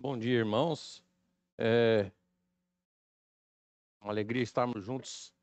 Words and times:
Bom 0.00 0.16
dia, 0.16 0.38
irmãos. 0.38 1.04
É 1.58 2.12
uma 4.00 4.12
alegria 4.12 4.44
estarmos 4.44 4.84
juntos 4.84 5.34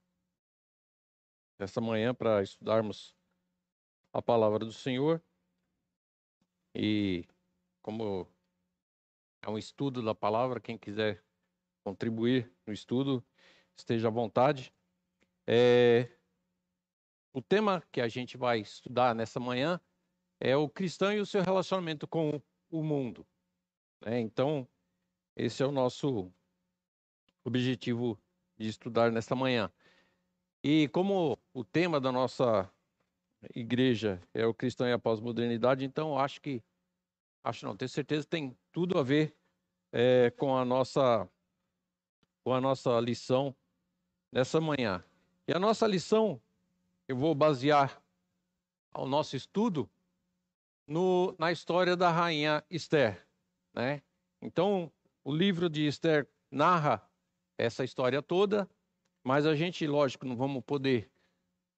essa 1.60 1.82
manhã 1.82 2.16
para 2.16 2.42
estudarmos 2.42 3.14
a 4.14 4.22
palavra 4.22 4.60
do 4.60 4.72
Senhor. 4.72 5.22
E 6.74 7.26
como 7.82 8.32
é 9.42 9.50
um 9.50 9.58
estudo 9.58 10.02
da 10.02 10.16
palavra, 10.16 10.62
quem 10.62 10.78
quiser 10.78 11.22
contribuir 11.84 12.50
no 12.66 12.72
estudo, 12.72 13.22
esteja 13.76 14.08
à 14.08 14.12
vontade. 14.12 14.74
É, 15.46 16.10
o 17.34 17.42
tema 17.42 17.84
que 17.92 18.00
a 18.00 18.08
gente 18.08 18.38
vai 18.38 18.62
estudar 18.62 19.14
nessa 19.14 19.38
manhã 19.38 19.82
é 20.40 20.56
o 20.56 20.70
cristão 20.70 21.12
e 21.12 21.20
o 21.20 21.26
seu 21.26 21.44
relacionamento 21.44 22.08
com 22.08 22.42
o 22.72 22.82
mundo. 22.82 23.28
Né? 24.02 24.20
Então, 24.20 24.68
esse 25.36 25.62
é 25.62 25.66
o 25.66 25.72
nosso 25.72 26.32
objetivo 27.44 28.20
de 28.58 28.68
estudar 28.68 29.12
nesta 29.12 29.36
manhã. 29.36 29.72
E 30.64 30.88
como 30.90 31.38
o 31.54 31.64
tema 31.64 32.00
da 32.00 32.12
nossa 32.12 32.72
igreja 33.54 34.20
é 34.34 34.46
o 34.46 34.54
cristão 34.54 34.88
e 34.88 34.94
a 34.94 35.00
pós-modernidade, 35.00 35.86
então 35.86 36.18
acho 36.18 36.42
que, 36.42 36.64
acho 37.44 37.66
não, 37.66 37.76
tenho 37.76 37.90
certeza 37.90 38.26
tem 38.26 38.58
tudo 38.72 38.98
a 38.98 39.04
ver 39.04 39.36
é, 39.92 40.32
com 40.32 40.58
a 40.58 40.66
nossa 40.66 41.30
com 42.44 42.54
a 42.54 42.62
nossa 42.62 43.00
lição 43.00 43.56
nessa 44.32 44.62
manhã. 44.62 45.04
E 45.48 45.54
a 45.54 45.60
nossa 45.60 45.88
lição, 45.88 46.40
eu 47.08 47.16
vou 47.16 47.34
basear 47.34 48.02
o 48.94 49.08
nosso 49.08 49.36
estudo 49.36 49.90
no, 50.88 51.36
na 51.40 51.52
história 51.52 51.96
da 51.96 52.12
rainha 52.12 52.64
Esther. 52.70 53.26
Né? 53.76 54.02
Então, 54.42 54.92
o 55.24 55.36
livro 55.36 55.70
de 55.70 55.86
Esther 55.86 56.28
narra 56.50 57.06
essa 57.58 57.84
história 57.84 58.22
toda, 58.22 58.70
mas 59.24 59.46
a 59.46 59.54
gente, 59.54 59.86
lógico, 59.86 60.26
não 60.26 60.36
vamos 60.36 60.64
poder 60.64 61.12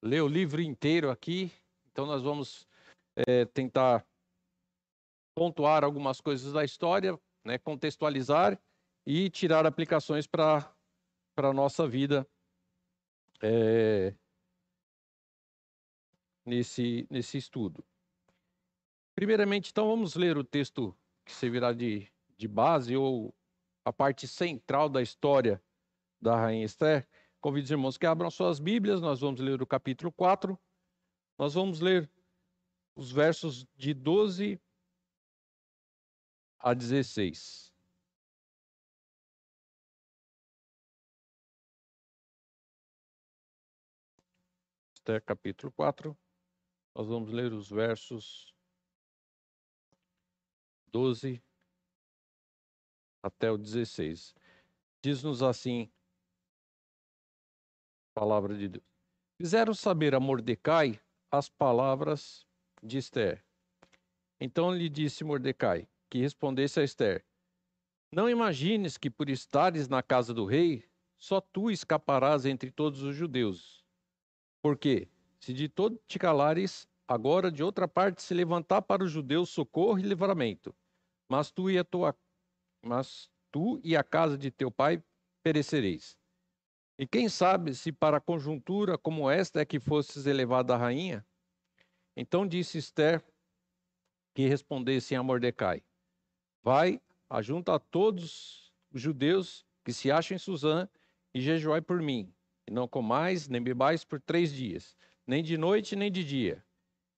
ler 0.02 0.22
o 0.22 0.28
livro 0.28 0.62
inteiro 0.62 1.09
aqui, 1.09 1.52
então 1.92 2.06
nós 2.06 2.22
vamos 2.22 2.67
é, 3.16 3.45
tentar 3.45 4.06
pontuar 5.36 5.84
algumas 5.84 6.22
coisas 6.22 6.54
da 6.54 6.64
história, 6.64 7.20
né, 7.44 7.58
contextualizar 7.58 8.59
e 9.06 9.30
tirar 9.30 9.66
aplicações 9.66 10.28
para 10.28 10.72
a 11.38 11.54
nossa 11.54 11.88
vida 11.88 12.28
é, 13.42 14.14
nesse, 16.45 17.08
nesse 17.09 17.38
estudo. 17.38 17.84
Primeiramente, 19.16 19.72
então, 19.72 19.88
vamos 19.88 20.16
ler 20.16 20.38
o 20.38 20.44
texto 20.44 20.95
que 21.28 21.33
servirá 21.33 21.73
de, 21.73 22.11
de 22.38 22.47
base 22.47 22.95
ou 22.95 23.36
a 23.83 23.92
parte 23.92 24.28
central 24.28 24.89
da 24.89 25.02
história 25.02 25.61
da 26.22 26.36
Rainha 26.36 26.66
Esther. 26.66 27.08
Convido 27.39 27.66
os 27.66 27.72
irmãos 27.72 27.97
que 27.97 28.06
abram 28.06 28.31
suas 28.31 28.59
Bíblias, 28.59 29.02
nós 29.02 29.20
vamos 29.20 29.39
ler 29.39 29.61
o 29.61 29.67
capítulo 29.67 30.11
4. 30.11 30.58
Nós 31.38 31.53
vamos 31.53 31.80
ler 31.80 32.09
os 32.95 33.11
versos 33.11 33.66
de 33.75 33.94
12 33.94 34.59
a 36.59 36.73
16. 36.73 37.72
Esther 44.95 45.22
capítulo 45.23 45.72
4. 45.73 46.17
Nós 46.95 47.08
vamos 47.08 47.31
ler 47.31 47.53
os 47.53 47.70
versos 47.70 48.57
12 50.92 51.42
até 53.22 53.52
o 53.52 53.58
16. 53.58 54.34
Diz-nos 55.02 55.44
assim 55.44 55.92
a 58.16 58.20
palavra 58.20 58.58
de 58.58 58.68
Deus. 58.68 58.86
Fizeram 59.38 59.73
saber 59.73 60.16
a 60.16 60.20
Mordecai 60.20 61.00
as 61.32 61.50
palavras 61.50 62.45
de 62.82 62.98
Esther. 62.98 63.44
Então 64.39 64.73
lhe 64.73 64.89
disse 64.89 65.23
Mordecai 65.23 65.88
que 66.10 66.20
respondesse 66.20 66.80
a 66.80 66.84
Esther: 66.84 67.26
Não 68.11 68.30
imagines 68.30 68.98
que 68.98 69.10
por 69.10 69.30
estares 69.30 69.88
na 69.88 70.02
casa 70.02 70.34
do 70.34 70.45
rei, 70.45 70.84
só 71.17 71.42
tu 71.42 71.70
escaparás 71.70 72.45
entre 72.45 72.72
todos 72.72 73.02
os 73.04 73.16
judeus. 73.16 73.84
Porque, 74.61 75.08
se 75.40 75.54
de 75.54 75.67
todo 75.67 76.00
te 76.08 76.17
calares, 76.17 76.88
agora 77.08 77.52
de 77.52 77.64
outra 77.64 77.88
parte 77.88 78.22
se 78.22 78.34
levantar 78.34 78.82
para 78.82 79.04
os 79.04 79.11
judeus 79.11 79.50
socorro 79.50 80.00
e 80.00 80.04
livramento. 80.04 80.76
Mas 81.30 81.52
tu 81.52 81.70
e 81.70 81.77
a 81.77 81.83
tua 81.83 82.15
mas 82.83 83.30
tu 83.52 83.80
e 83.83 83.95
a 83.98 84.04
casa 84.04 84.38
de 84.38 84.52
teu 84.52 84.71
pai 84.71 85.04
perecereis. 85.43 86.17
E 86.98 87.05
quem 87.05 87.30
sabe 87.30 87.76
se 87.76 87.92
para 87.92 88.21
conjuntura 88.21 88.98
como 88.98 89.30
esta 89.30 89.61
é 89.61 89.66
que 89.66 89.80
fosses 89.80 90.26
elevada 90.26 90.73
a 90.73 90.77
rainha? 90.77 91.26
Então 92.16 92.48
disse 92.48 92.77
Esther 92.77 93.23
que 94.33 94.48
respondessem 94.48 95.17
a 95.17 95.23
Mordecai: 95.23 95.83
Vai, 96.64 97.02
ajunta 97.30 97.76
a 97.76 97.80
todos 97.80 98.73
os 98.92 99.02
judeus 99.02 99.66
que 99.83 99.93
se 99.93 100.11
acham 100.11 100.36
em 100.36 100.39
Suzã 100.39 100.87
e 101.33 101.42
jejuai 101.42 101.82
por 101.82 102.02
mim, 102.02 102.33
e 102.67 102.71
não 102.71 102.87
comais 102.87 103.48
nem 103.48 103.61
bebais 103.61 104.04
por 104.04 104.20
três 104.20 104.52
dias, 104.52 104.95
nem 105.26 105.43
de 105.43 105.58
noite 105.58 105.95
nem 105.95 106.11
de 106.11 106.23
dia. 106.23 106.66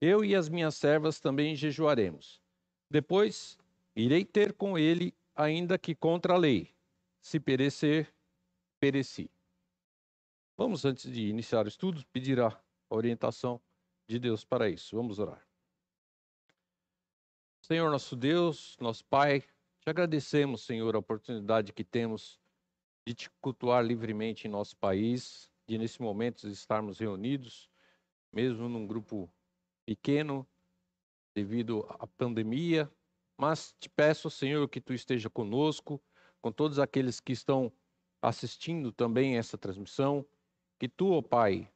Eu 0.01 0.23
e 0.23 0.35
as 0.35 0.49
minhas 0.49 0.75
servas 0.75 1.19
também 1.19 1.55
jejuaremos. 1.55 2.41
Depois 2.89 3.57
irei 4.01 4.23
ter 4.25 4.53
com 4.53 4.77
ele 4.77 5.13
ainda 5.35 5.77
que 5.77 5.95
contra 5.95 6.33
a 6.33 6.37
lei. 6.37 6.73
Se 7.21 7.39
perecer, 7.39 8.13
pereci. 8.79 9.29
Vamos, 10.57 10.85
antes 10.85 11.11
de 11.11 11.27
iniciar 11.27 11.65
o 11.65 11.69
estudo, 11.69 12.05
pedir 12.11 12.39
a 12.39 12.61
orientação 12.89 13.61
de 14.07 14.19
Deus 14.19 14.43
para 14.43 14.69
isso. 14.69 14.95
Vamos 14.95 15.19
orar. 15.19 15.45
Senhor 17.61 17.91
nosso 17.91 18.15
Deus, 18.15 18.75
nosso 18.79 19.05
Pai, 19.05 19.41
te 19.41 19.89
agradecemos, 19.89 20.61
Senhor, 20.61 20.95
a 20.95 20.99
oportunidade 20.99 21.71
que 21.71 21.83
temos 21.83 22.39
de 23.05 23.13
te 23.13 23.29
cultuar 23.41 23.85
livremente 23.85 24.47
em 24.47 24.51
nosso 24.51 24.75
país, 24.77 25.51
de 25.67 25.77
nesse 25.77 26.01
momento 26.01 26.47
estarmos 26.47 26.99
reunidos, 26.99 27.69
mesmo 28.31 28.67
num 28.67 28.85
grupo 28.85 29.31
pequeno, 29.85 30.47
devido 31.33 31.85
à 31.99 32.07
pandemia, 32.07 32.91
mas 33.39 33.73
te 33.79 33.87
peço, 33.87 34.29
Senhor, 34.29 34.67
que 34.67 34.81
tu 34.81 34.93
esteja 34.93 35.29
conosco, 35.29 36.03
com 36.41 36.51
todos 36.51 36.77
aqueles 36.77 37.21
que 37.21 37.31
estão 37.31 37.71
assistindo 38.21 38.91
também 38.91 39.37
essa 39.37 39.57
transmissão, 39.57 40.25
que 40.77 40.89
tu, 40.89 41.13
ó 41.13 41.21
Pai, 41.21 41.71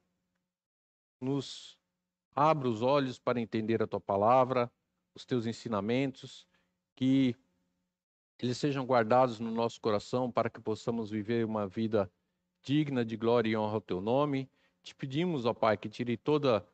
nos 1.22 1.80
abra 2.36 2.68
os 2.68 2.82
olhos 2.82 3.18
para 3.18 3.40
entender 3.40 3.82
a 3.82 3.88
tua 3.88 4.02
palavra, 4.02 4.70
os 5.16 5.24
teus 5.24 5.46
ensinamentos, 5.46 6.46
que 6.98 7.34
eles 8.38 8.58
sejam 8.58 8.86
guardados 8.86 9.40
no 9.40 9.50
nosso 9.50 9.80
coração 9.80 10.30
para 10.30 10.50
que 10.50 10.60
possamos 10.60 11.10
viver 11.10 11.46
uma 11.46 11.66
vida 11.66 12.12
digna 12.62 13.06
de 13.06 13.16
glória 13.16 13.50
e 13.50 13.56
honra 13.56 13.76
ao 13.76 13.82
teu 13.82 14.02
nome. 14.02 14.52
Te 14.82 14.94
pedimos, 14.94 15.46
ó 15.46 15.54
Pai, 15.54 15.78
que 15.78 15.88
tire 15.88 16.18
toda 16.18 16.68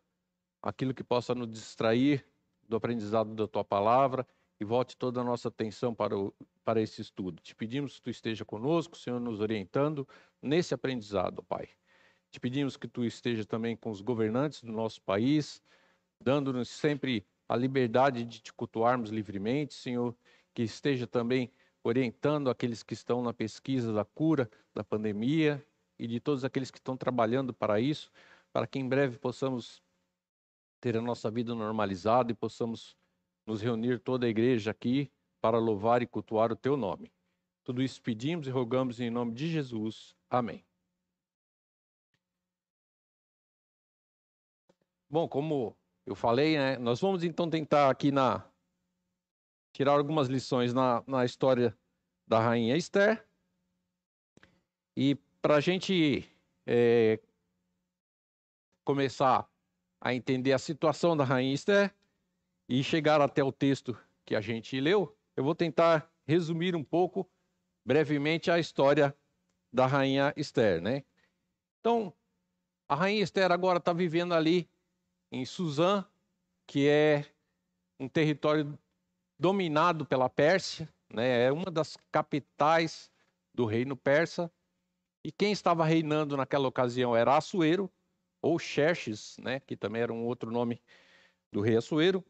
aquilo 0.64 0.96
que 0.96 1.04
possa 1.04 1.36
nos 1.36 1.48
distrair 1.48 2.26
do 2.68 2.76
aprendizado 2.76 3.36
da 3.36 3.48
tua 3.48 3.64
palavra 3.64 4.26
e 4.60 4.66
volte 4.66 4.98
toda 4.98 5.22
a 5.22 5.24
nossa 5.24 5.48
atenção 5.48 5.96
para, 5.96 6.18
o, 6.18 6.34
para 6.64 6.82
esse 6.82 7.02
estudo. 7.02 7.42
Te 7.42 7.56
pedimos 7.56 7.96
que 7.96 8.02
tu 8.02 8.10
esteja 8.10 8.44
conosco, 8.44 8.98
Senhor, 8.98 9.20
nos 9.20 9.40
orientando 9.40 10.08
nesse 10.42 10.74
aprendizado, 10.74 11.42
Pai. 11.44 11.70
Te 12.30 12.40
pedimos 12.40 12.76
que 12.76 12.88
tu 12.88 13.06
esteja 13.06 13.46
também 13.46 13.76
com 13.76 13.90
os 13.90 14.02
governantes 14.02 14.62
do 14.62 14.72
nosso 14.72 15.02
país, 15.02 15.64
dando-nos 16.22 16.70
sempre 16.70 17.26
a 17.48 17.56
liberdade 17.56 18.24
de 18.24 18.40
te 18.42 18.54
cultuarmos 18.54 19.10
livremente, 19.10 19.74
Senhor, 19.74 20.16
que 20.54 20.62
esteja 20.62 21.08
também 21.08 21.52
orientando 21.84 22.50
aqueles 22.50 22.84
que 22.84 22.94
estão 22.94 23.24
na 23.24 23.34
pesquisa 23.34 23.94
da 23.94 24.04
cura 24.04 24.50
da 24.74 24.84
pandemia 24.84 25.66
e 25.98 26.06
de 26.06 26.20
todos 26.20 26.44
aqueles 26.44 26.70
que 26.70 26.78
estão 26.78 26.96
trabalhando 26.96 27.54
para 27.54 27.80
isso, 27.80 28.12
para 28.52 28.68
que 28.68 28.78
em 28.78 28.88
breve 28.88 29.18
possamos 29.18 29.82
ter 30.80 30.96
a 30.98 31.02
nossa 31.02 31.32
vida 31.32 31.56
normalizada 31.56 32.32
e 32.32 32.36
possamos 32.36 32.96
nos 33.50 33.64
reunir 33.64 34.00
toda 34.00 34.28
a 34.28 34.30
igreja 34.30 34.70
aqui 34.70 35.12
para 35.42 35.58
louvar 35.58 36.04
e 36.04 36.08
cultuar 36.08 36.52
o 36.52 36.56
teu 36.56 36.78
nome. 36.78 37.12
Tudo 37.64 37.82
isso 37.82 38.00
pedimos 38.00 38.46
e 38.46 38.52
rogamos 38.52 39.00
em 39.00 39.10
nome 39.10 39.34
de 39.34 39.50
Jesus. 39.50 40.16
Amém. 40.30 40.64
Bom, 45.10 45.28
como 45.28 45.76
eu 46.06 46.14
falei, 46.14 46.58
né, 46.60 46.78
nós 46.78 47.02
vamos 47.02 47.24
então 47.24 47.50
tentar 47.50 47.90
aqui 47.90 48.12
na 48.12 48.48
tirar 49.74 49.94
algumas 49.94 50.28
lições 50.28 50.72
na, 50.72 51.04
na 51.08 51.26
história 51.26 51.76
da 52.28 52.40
rainha 52.40 52.78
Esther. 52.78 53.28
E 54.96 55.16
para 55.42 55.56
a 55.56 55.60
gente 55.60 56.30
é, 56.68 57.20
começar 58.84 59.50
a 60.00 60.14
entender 60.14 60.54
a 60.54 60.60
situação 60.60 61.18
da 61.18 61.24
rainha 61.24 61.54
Esther, 61.54 61.96
e 62.70 62.84
chegar 62.84 63.20
até 63.20 63.44
o 63.44 63.52
texto 63.52 63.98
que 64.24 64.36
a 64.36 64.42
gente 64.42 64.80
leu, 64.80 65.18
eu 65.36 65.44
vou 65.44 65.56
tentar 65.56 66.14
resumir 66.28 66.76
um 66.76 66.84
pouco, 66.84 67.28
brevemente, 67.84 68.52
a 68.52 68.60
história 68.60 69.18
da 69.74 69.88
rainha 69.88 70.32
Esther, 70.38 70.80
né? 70.80 71.04
Então, 71.80 72.14
a 72.88 72.94
rainha 72.94 73.24
Esther 73.24 73.52
agora 73.52 73.80
está 73.80 73.92
vivendo 73.92 74.36
ali 74.36 74.70
em 75.32 75.44
Suzã, 75.46 76.06
que 76.68 76.88
é 76.88 77.26
um 78.00 78.08
território 78.08 78.78
dominado 79.40 80.06
pela 80.06 80.30
Pérsia, 80.30 80.88
né? 81.12 81.46
É 81.46 81.52
uma 81.52 81.72
das 81.72 81.98
capitais 82.12 83.12
do 83.52 83.66
reino 83.66 83.98
persa. 83.98 84.52
E 85.26 85.32
quem 85.32 85.52
estava 85.52 85.84
reinando 85.84 86.38
naquela 86.38 86.68
ocasião 86.68 87.16
era 87.16 87.36
Assuero, 87.36 87.92
ou 88.44 88.60
Xerxes, 88.60 89.38
né? 89.40 89.60
Que 89.60 89.76
também 89.76 90.04
era 90.04 90.14
um 90.14 90.24
outro 90.26 90.52
nome 90.52 90.84
do 91.52 91.62
rei 91.62 91.76
Assuero. 91.76 92.24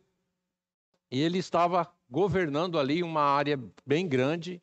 E 1.12 1.20
ele 1.22 1.38
estava 1.38 1.92
governando 2.10 2.80
ali 2.80 3.04
uma 3.04 3.22
área 3.22 3.60
bem 3.86 4.08
grande 4.08 4.62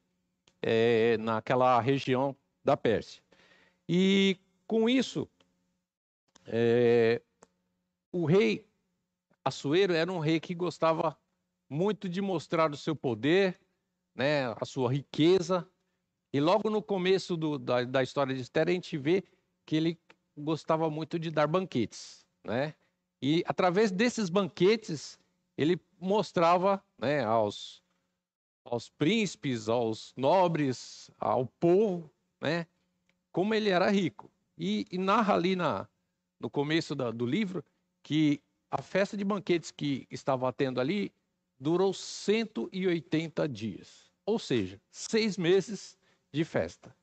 é, 0.62 1.16
naquela 1.18 1.80
região 1.80 2.36
da 2.64 2.76
Pérsia. 2.76 3.22
E 3.88 4.38
com 4.66 4.88
isso, 4.88 5.28
é, 6.46 7.20
o 8.12 8.24
rei 8.24 8.66
Assuero 9.44 9.92
era 9.92 10.10
um 10.10 10.18
rei 10.18 10.40
que 10.40 10.54
gostava 10.54 11.16
muito 11.70 12.08
de 12.08 12.20
mostrar 12.20 12.72
o 12.72 12.76
seu 12.76 12.96
poder, 12.96 13.60
né, 14.12 14.46
a 14.60 14.64
sua 14.64 14.92
riqueza. 14.92 15.68
E 16.32 16.40
logo 16.40 16.68
no 16.68 16.82
começo 16.82 17.36
do, 17.36 17.56
da, 17.56 17.84
da 17.84 18.02
história 18.02 18.34
de 18.34 18.40
Esther, 18.40 18.68
a 18.68 18.72
gente 18.72 18.98
vê 18.98 19.22
que 19.64 19.76
ele 19.76 20.00
gostava 20.36 20.90
muito 20.90 21.16
de 21.16 21.30
dar 21.30 21.46
banquetes. 21.46 22.26
Né? 22.44 22.74
E 23.22 23.44
através 23.46 23.92
desses 23.92 24.28
banquetes, 24.28 25.16
ele 25.56 25.80
mostrava 25.98 26.82
né, 26.98 27.24
aos, 27.24 27.82
aos 28.64 28.88
príncipes, 28.88 29.68
aos 29.68 30.12
nobres, 30.16 31.10
ao 31.18 31.46
povo, 31.46 32.10
né, 32.40 32.66
como 33.32 33.54
ele 33.54 33.70
era 33.70 33.90
rico. 33.90 34.30
E, 34.58 34.86
e 34.90 34.98
narra 34.98 35.34
ali 35.34 35.54
na, 35.54 35.86
no 36.40 36.48
começo 36.48 36.94
da, 36.94 37.10
do 37.10 37.26
livro 37.26 37.64
que 38.02 38.40
a 38.70 38.80
festa 38.82 39.16
de 39.16 39.24
banquetes 39.24 39.70
que 39.70 40.06
estava 40.10 40.52
tendo 40.52 40.80
ali 40.80 41.12
durou 41.58 41.92
180 41.92 43.48
dias, 43.48 44.10
ou 44.24 44.38
seja, 44.38 44.80
seis 44.90 45.36
meses 45.36 45.96
de 46.32 46.44
festa. 46.44 46.94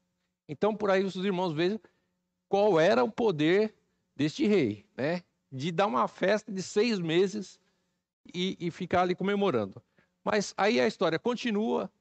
Então, 0.47 0.75
por 0.75 0.91
aí 0.91 1.03
os 1.03 1.15
irmãos 1.15 1.53
vejam 1.53 1.79
qual 2.47 2.79
era 2.79 3.03
o 3.03 3.11
poder 3.11 3.73
deste 4.15 4.45
rei, 4.45 4.85
né? 4.95 5.23
De 5.51 5.71
dar 5.71 5.87
uma 5.87 6.07
festa 6.07 6.51
de 6.51 6.61
seis 6.61 6.99
meses 6.99 7.59
e, 8.33 8.57
e 8.59 8.71
ficar 8.71 9.01
ali 9.01 9.15
comemorando. 9.15 9.81
Mas 10.23 10.53
aí 10.57 10.79
a 10.79 10.87
história 10.87 11.19
continua 11.19 11.91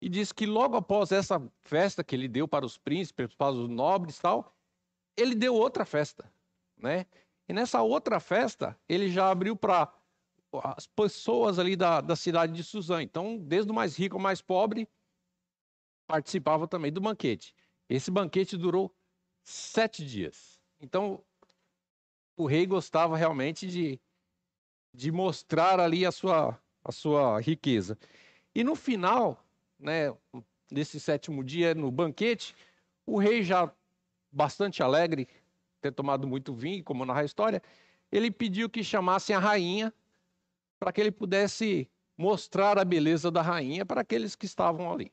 e 0.00 0.08
diz 0.08 0.32
que 0.32 0.46
logo 0.46 0.76
após 0.76 1.12
essa 1.12 1.40
festa 1.62 2.02
que 2.02 2.14
ele 2.14 2.28
deu 2.28 2.48
para 2.48 2.66
os 2.66 2.76
príncipes, 2.76 3.34
para 3.34 3.52
os 3.52 3.68
nobres 3.68 4.18
e 4.18 4.22
tal, 4.22 4.54
ele 5.16 5.34
deu 5.34 5.54
outra 5.54 5.84
festa, 5.84 6.30
né? 6.76 7.06
E 7.48 7.52
nessa 7.52 7.82
outra 7.82 8.18
festa, 8.18 8.78
ele 8.88 9.10
já 9.10 9.30
abriu 9.30 9.54
para 9.54 9.92
as 10.62 10.86
pessoas 10.86 11.58
ali 11.58 11.76
da, 11.76 12.00
da 12.00 12.16
cidade 12.16 12.52
de 12.52 12.64
Suzã. 12.64 13.02
Então, 13.02 13.38
desde 13.38 13.70
o 13.70 13.74
mais 13.74 13.96
rico 13.96 14.16
ao 14.16 14.22
mais 14.22 14.40
pobre, 14.40 14.88
participavam 16.06 16.66
também 16.66 16.92
do 16.92 17.00
banquete. 17.00 17.54
Esse 17.88 18.10
banquete 18.10 18.56
durou 18.56 18.94
sete 19.42 20.04
dias. 20.04 20.60
Então, 20.80 21.22
o 22.36 22.46
rei 22.46 22.66
gostava 22.66 23.16
realmente 23.16 23.66
de 23.66 24.00
de 24.94 25.10
mostrar 25.10 25.80
ali 25.80 26.06
a 26.06 26.12
sua, 26.12 26.56
a 26.84 26.92
sua 26.92 27.40
riqueza. 27.40 27.98
E 28.54 28.62
no 28.62 28.76
final, 28.76 29.44
né, 29.78 30.14
desse 30.70 31.00
sétimo 31.00 31.42
dia, 31.42 31.74
no 31.74 31.90
banquete, 31.90 32.54
o 33.04 33.18
rei 33.18 33.42
já 33.42 33.70
bastante 34.30 34.82
alegre, 34.82 35.28
ter 35.80 35.92
tomado 35.92 36.26
muito 36.26 36.54
vinho, 36.54 36.82
como 36.84 37.04
narra 37.04 37.22
a 37.22 37.24
história, 37.24 37.60
ele 38.10 38.30
pediu 38.30 38.70
que 38.70 38.84
chamassem 38.84 39.34
a 39.34 39.38
rainha 39.40 39.92
para 40.78 40.92
que 40.92 41.00
ele 41.00 41.10
pudesse 41.10 41.90
mostrar 42.16 42.78
a 42.78 42.84
beleza 42.84 43.30
da 43.30 43.42
rainha 43.42 43.84
para 43.84 44.00
aqueles 44.00 44.36
que 44.36 44.46
estavam 44.46 44.92
ali. 44.92 45.12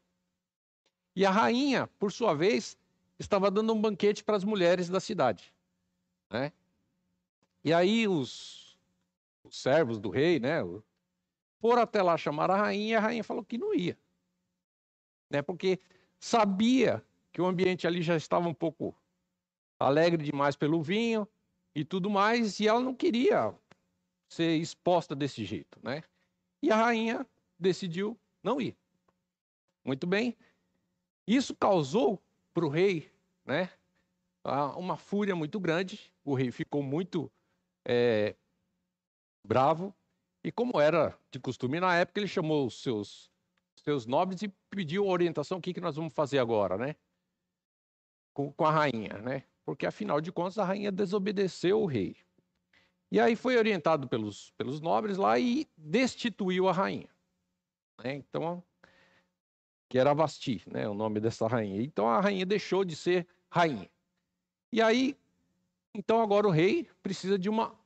E 1.15 1.25
a 1.25 1.31
rainha, 1.31 1.87
por 1.99 2.11
sua 2.11 2.33
vez, 2.33 2.77
estava 3.17 3.49
dando 3.49 3.73
um 3.73 3.81
banquete 3.81 4.23
para 4.23 4.37
as 4.37 4.43
mulheres 4.43 4.87
da 4.89 4.99
cidade. 4.99 5.53
Né? 6.29 6.53
E 7.63 7.73
aí 7.73 8.07
os 8.07 8.60
os 9.51 9.61
servos 9.61 9.99
do 9.99 10.09
rei, 10.09 10.39
né? 10.39 10.59
Foram 11.59 11.81
até 11.81 12.01
lá 12.01 12.17
chamar 12.17 12.49
a 12.49 12.55
rainha 12.55 12.93
e 12.93 12.95
a 12.95 12.99
rainha 12.99 13.23
falou 13.23 13.43
que 13.43 13.57
não 13.57 13.75
ia. 13.75 13.97
Né? 15.29 15.41
Porque 15.41 15.79
sabia 16.19 17.05
que 17.31 17.41
o 17.41 17.45
ambiente 17.45 17.85
ali 17.85 18.01
já 18.01 18.15
estava 18.15 18.47
um 18.47 18.53
pouco 18.53 18.95
alegre 19.77 20.23
demais 20.23 20.55
pelo 20.55 20.81
vinho 20.81 21.27
e 21.75 21.83
tudo 21.83 22.09
mais, 22.09 22.59
e 22.59 22.67
ela 22.67 22.79
não 22.79 22.93
queria 22.93 23.53
ser 24.29 24.55
exposta 24.57 25.15
desse 25.15 25.43
jeito, 25.45 25.79
né? 25.81 26.03
E 26.61 26.71
a 26.71 26.75
rainha 26.75 27.25
decidiu 27.57 28.19
não 28.43 28.59
ir. 28.59 28.75
Muito 29.83 30.05
bem. 30.05 30.37
Isso 31.25 31.55
causou 31.55 32.21
para 32.53 32.65
o 32.65 32.69
rei, 32.69 33.11
né, 33.45 33.71
uma 34.75 34.97
fúria 34.97 35.35
muito 35.35 35.59
grande. 35.59 36.11
O 36.25 36.33
rei 36.33 36.51
ficou 36.51 36.83
muito 36.83 37.31
é, 37.85 38.35
bravo. 39.43 39.93
E 40.43 40.51
como 40.51 40.79
era 40.79 41.17
de 41.29 41.39
costume 41.39 41.79
na 41.79 41.95
época, 41.95 42.19
ele 42.19 42.27
chamou 42.27 42.65
os 42.65 42.81
seus, 42.81 43.31
seus 43.83 44.05
nobres 44.05 44.41
e 44.41 44.47
pediu 44.69 45.07
orientação: 45.07 45.57
o 45.57 45.61
que, 45.61 45.73
que 45.73 45.81
nós 45.81 45.95
vamos 45.95 46.13
fazer 46.13 46.39
agora, 46.39 46.77
né? 46.77 46.95
Com, 48.33 48.51
com 48.51 48.65
a 48.65 48.71
rainha, 48.71 49.17
né? 49.19 49.43
Porque 49.65 49.85
afinal 49.85 50.19
de 50.19 50.31
contas 50.31 50.57
a 50.57 50.63
rainha 50.63 50.91
desobedeceu 50.91 51.81
o 51.81 51.85
rei. 51.85 52.15
E 53.11 53.19
aí 53.19 53.35
foi 53.35 53.57
orientado 53.57 54.07
pelos, 54.07 54.51
pelos 54.51 54.79
nobres 54.79 55.17
lá 55.17 55.37
e 55.37 55.67
destituiu 55.77 56.69
a 56.69 56.71
rainha. 56.71 57.09
Né? 58.01 58.15
Então, 58.15 58.63
que 59.89 59.99
era 59.99 60.13
Vasti, 60.13 60.63
né? 60.65 60.87
O 60.87 60.93
nome 60.93 61.19
dessa 61.19 61.47
rainha. 61.47 61.81
Então 61.81 62.07
a 62.07 62.21
rainha 62.21 62.45
deixou 62.45 62.85
de 62.85 62.95
ser 62.95 63.27
rainha. 63.49 63.89
E 64.71 64.81
aí, 64.81 65.17
então 65.93 66.21
agora 66.21 66.47
o 66.47 66.51
rei 66.51 66.89
precisa 67.03 67.37
de 67.37 67.49
uma 67.49 67.77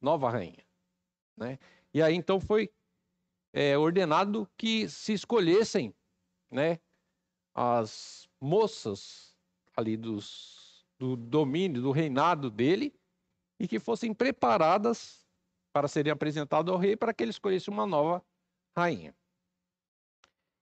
nova 0.00 0.28
rainha. 0.28 0.63
Né? 1.36 1.58
E 1.92 2.02
aí 2.02 2.14
então 2.14 2.40
foi 2.40 2.72
é, 3.52 3.76
ordenado 3.78 4.48
que 4.56 4.88
se 4.88 5.12
escolhessem 5.12 5.94
né, 6.50 6.80
as 7.54 8.28
moças 8.40 9.36
ali 9.76 9.96
dos, 9.96 10.84
do 10.98 11.16
domínio, 11.16 11.82
do 11.82 11.90
reinado 11.90 12.50
dele, 12.50 12.94
e 13.58 13.68
que 13.68 13.78
fossem 13.78 14.12
preparadas 14.12 15.24
para 15.72 15.88
serem 15.88 16.12
apresentadas 16.12 16.72
ao 16.72 16.78
rei 16.78 16.96
para 16.96 17.14
que 17.14 17.22
ele 17.22 17.30
escolhesse 17.30 17.70
uma 17.70 17.86
nova 17.86 18.24
rainha. 18.76 19.14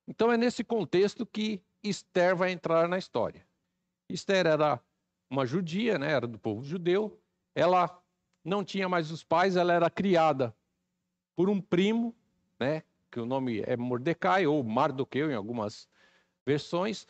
Então 0.06 0.30
é 0.30 0.36
nesse 0.36 0.62
contexto 0.62 1.24
que 1.24 1.62
Esther 1.82 2.36
vai 2.36 2.52
entrar 2.52 2.88
na 2.88 2.98
história. 2.98 3.46
Esther 4.08 4.46
era 4.46 4.82
uma 5.30 5.46
judia, 5.46 5.98
né, 5.98 6.12
era 6.12 6.26
do 6.26 6.38
povo 6.38 6.62
judeu. 6.62 7.18
Ela 7.54 8.02
não 8.44 8.64
tinha 8.64 8.88
mais 8.88 9.10
os 9.10 9.24
pais, 9.24 9.56
ela 9.56 9.72
era 9.72 9.88
criada 9.88 10.54
por 11.34 11.48
um 11.48 11.60
primo, 11.60 12.14
né, 12.58 12.82
que 13.10 13.20
o 13.20 13.26
nome 13.26 13.62
é 13.66 13.76
Mordecai 13.76 14.46
ou 14.46 14.62
Mardoqueu 14.62 15.30
em 15.30 15.34
algumas 15.34 15.88
versões. 16.44 17.06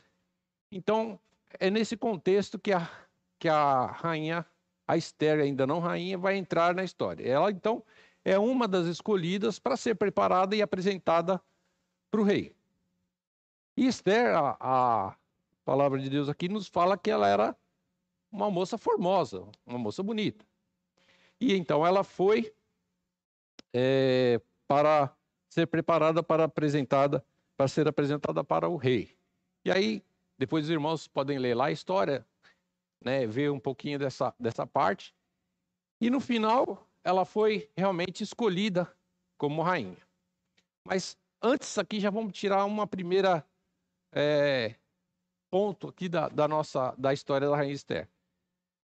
Então, 0.70 1.18
é 1.58 1.70
nesse 1.70 1.96
contexto 1.96 2.58
que 2.58 2.72
a, 2.72 2.90
que 3.38 3.48
a 3.48 3.86
rainha, 3.86 4.46
a 4.86 4.96
Esther, 4.96 5.40
ainda 5.40 5.66
não 5.66 5.78
rainha, 5.78 6.18
vai 6.18 6.36
entrar 6.36 6.74
na 6.74 6.84
história. 6.84 7.26
Ela, 7.26 7.50
então, 7.50 7.84
é 8.24 8.38
uma 8.38 8.66
das 8.66 8.86
escolhidas 8.86 9.58
para 9.58 9.76
ser 9.76 9.94
preparada 9.94 10.56
e 10.56 10.62
apresentada 10.62 11.40
para 12.10 12.20
o 12.20 12.24
rei. 12.24 12.54
E 13.76 13.86
Esther, 13.86 14.36
a, 14.36 14.56
a 14.60 15.16
palavra 15.64 15.98
de 15.98 16.10
Deus 16.10 16.28
aqui 16.28 16.48
nos 16.48 16.68
fala 16.68 16.98
que 16.98 17.10
ela 17.10 17.28
era 17.28 17.56
uma 18.30 18.50
moça 18.50 18.78
formosa, 18.78 19.46
uma 19.66 19.78
moça 19.78 20.02
bonita. 20.02 20.44
E 21.40 21.54
então 21.54 21.86
ela 21.86 22.04
foi 22.04 22.52
é, 23.72 24.40
para 24.66 25.14
ser 25.48 25.66
preparada 25.66 26.22
para 26.22 26.44
apresentada 26.44 27.24
para 27.56 27.68
ser 27.68 27.86
apresentada 27.86 28.42
para 28.42 28.68
o 28.68 28.76
rei. 28.76 29.16
E 29.64 29.70
aí 29.70 30.02
depois 30.38 30.64
os 30.64 30.70
irmãos 30.70 31.06
podem 31.06 31.38
ler 31.38 31.54
lá 31.54 31.66
a 31.66 31.72
história, 31.72 32.26
né, 33.04 33.26
ver 33.26 33.50
um 33.50 33.60
pouquinho 33.60 33.98
dessa 33.98 34.34
dessa 34.38 34.66
parte. 34.66 35.14
E 36.00 36.10
no 36.10 36.20
final 36.20 36.88
ela 37.04 37.24
foi 37.24 37.70
realmente 37.76 38.22
escolhida 38.22 38.92
como 39.36 39.62
rainha. 39.62 39.98
Mas 40.84 41.16
antes 41.40 41.78
aqui 41.78 42.00
já 42.00 42.10
vamos 42.10 42.32
tirar 42.32 42.64
uma 42.64 42.86
primeira 42.86 43.44
é, 44.12 44.74
ponto 45.50 45.88
aqui 45.88 46.08
da, 46.08 46.28
da, 46.28 46.46
nossa 46.46 46.94
da 46.96 47.12
história 47.12 47.48
da 47.48 47.56
rainha 47.56 47.74
Esther. 47.74 48.08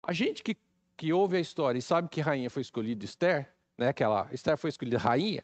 A 0.04 0.14
gente 0.14 0.44
que, 0.44 0.56
que 0.96 1.14
ouve 1.14 1.38
a 1.38 1.40
história 1.40 1.80
e 1.80 1.82
sabe 1.82 2.10
que 2.10 2.22
rainha 2.22 2.50
foi 2.50 2.62
escolhida 2.62 3.06
Esther, 3.06 3.54
né, 3.78 3.94
que 3.94 4.04
ela, 4.04 4.28
Esther 4.32 4.58
foi 4.58 4.70
escolhida 4.70 4.98
rainha, 4.98 5.44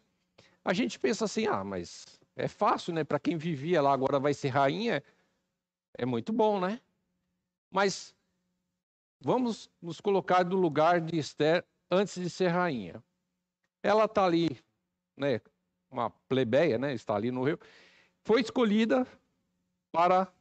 a 0.64 0.74
gente 0.74 0.98
pensa 1.00 1.26
assim, 1.26 1.46
ah, 1.48 1.64
mas 1.64 2.06
É 2.36 2.48
fácil, 2.48 2.94
né? 2.94 3.04
Para 3.04 3.20
quem 3.20 3.38
vivia 3.38 3.82
lá, 3.82 3.94
agora 3.94 4.20
vai 4.20 4.34
ser 4.34 4.50
rainha, 4.50 5.04
é 5.96 6.06
muito 6.06 6.34
bom, 6.34 6.60
né? 6.60 6.82
Mas 7.70 8.16
vamos 9.20 9.70
nos 9.82 10.02
colocar 10.02 10.44
no 10.44 10.56
lugar 10.56 11.00
de 11.00 11.18
Esther 11.18 11.64
antes 11.92 12.16
de 12.20 12.30
ser 12.30 12.48
rainha. 12.48 13.04
Ela 13.84 14.06
está 14.06 14.26
ali, 14.26 14.60
né? 15.18 15.40
Uma 15.92 16.10
plebeia, 16.10 16.78
né? 16.78 16.94
Está 16.94 17.16
ali 17.16 17.30
no 17.32 17.44
rio. 17.44 17.60
Foi 18.24 18.42
escolhida 18.42 19.06
para 19.92 20.32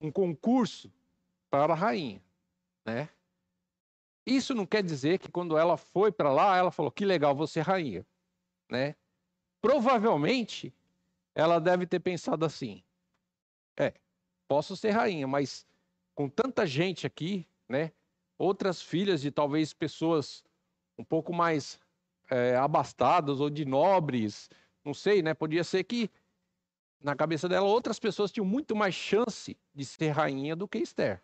um 0.00 0.10
concurso 0.12 0.92
para 1.48 1.72
a 1.72 1.76
rainha, 1.76 2.22
né? 2.84 3.08
Isso 4.26 4.54
não 4.54 4.66
quer 4.66 4.82
dizer 4.82 5.20
que 5.20 5.30
quando 5.30 5.56
ela 5.56 5.76
foi 5.76 6.10
para 6.10 6.32
lá, 6.32 6.56
ela 6.56 6.72
falou 6.72 6.90
que 6.90 7.04
legal 7.04 7.34
você 7.34 7.60
rainha, 7.60 8.04
né? 8.68 8.96
Provavelmente 9.60 10.74
ela 11.34 11.60
deve 11.60 11.86
ter 11.86 12.00
pensado 12.00 12.44
assim: 12.44 12.82
é, 13.76 13.94
posso 14.48 14.76
ser 14.76 14.90
rainha, 14.90 15.28
mas 15.28 15.64
com 16.14 16.28
tanta 16.28 16.66
gente 16.66 17.06
aqui, 17.06 17.46
né? 17.68 17.92
Outras 18.36 18.82
filhas 18.82 19.20
de 19.20 19.30
talvez 19.30 19.72
pessoas 19.72 20.42
um 20.98 21.04
pouco 21.04 21.32
mais 21.32 21.78
é, 22.28 22.56
abastadas 22.56 23.40
ou 23.40 23.48
de 23.48 23.64
nobres, 23.64 24.50
não 24.84 24.92
sei, 24.92 25.22
né? 25.22 25.34
Podia 25.34 25.62
ser 25.62 25.84
que 25.84 26.10
na 27.00 27.14
cabeça 27.14 27.48
dela 27.48 27.66
outras 27.66 28.00
pessoas 28.00 28.32
tinham 28.32 28.46
muito 28.46 28.74
mais 28.74 28.94
chance 28.94 29.56
de 29.74 29.84
ser 29.84 30.10
rainha 30.10 30.56
do 30.56 30.66
que 30.66 30.78
Esther. 30.78 31.22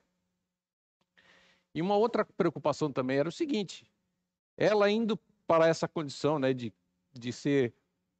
E 1.75 1.81
uma 1.81 1.97
outra 1.97 2.25
preocupação 2.25 2.93
também 2.93 3.19
era 3.19 3.29
o 3.29 3.33
seguinte: 3.33 3.85
ela 4.57 4.91
indo 4.91 5.19
para 5.47 5.67
essa 5.67 5.89
condição 5.89 6.39
né, 6.39 6.53
de, 6.53 6.73
de 7.13 7.33
ser 7.33 7.75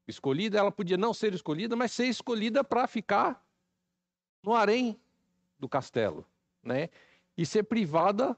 escolhida, 0.07 0.59
ela 0.59 0.73
podia 0.73 0.97
não 0.97 1.15
ser 1.15 1.35
escolhida, 1.35 1.77
mas 1.77 1.93
ser 1.93 2.07
escolhida 2.07 2.65
para 2.65 2.87
ficar 2.87 3.45
no 4.43 4.55
harém 4.55 4.99
do 5.59 5.69
castelo, 5.69 6.27
né? 6.63 6.89
E 7.37 7.47
ser 7.47 7.63
privada 7.63 8.37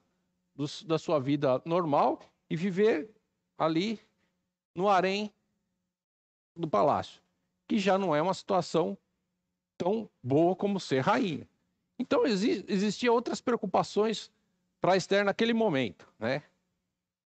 do, 0.55 0.67
da 0.87 0.99
sua 0.99 1.19
vida 1.19 1.61
normal 1.65 2.21
e 2.49 2.57
viver 2.57 3.11
ali 3.57 3.99
no 4.75 4.89
harém 4.89 5.33
do 6.55 6.69
palácio, 6.69 7.21
que 7.67 7.79
já 7.79 7.97
não 7.99 8.15
é 8.15 8.21
uma 8.21 8.35
situação 8.35 8.97
tão 9.77 10.09
boa 10.23 10.55
como 10.55 10.79
ser 10.79 11.01
rainha. 11.01 11.49
Então 11.99 12.27
exi 12.27 12.65
existiam 12.69 13.15
outras 13.15 13.41
preocupações 13.41 14.31
para 14.85 14.99
Esther 14.99 15.25
naquele 15.25 15.55
momento, 15.55 16.07
né? 16.19 16.43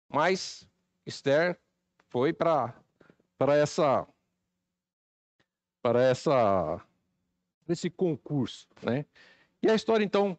Mas 0.10 0.68
Esther 1.06 1.58
foi 2.10 2.34
para 2.34 2.78
para 3.38 3.56
essa 3.56 4.06
para 5.82 6.04
essa 6.04 6.86
esse 7.66 7.90
concurso, 7.90 8.68
né? 8.84 9.06
E 9.64 9.72
a 9.72 9.76
história 9.76 10.04
então 10.04 10.38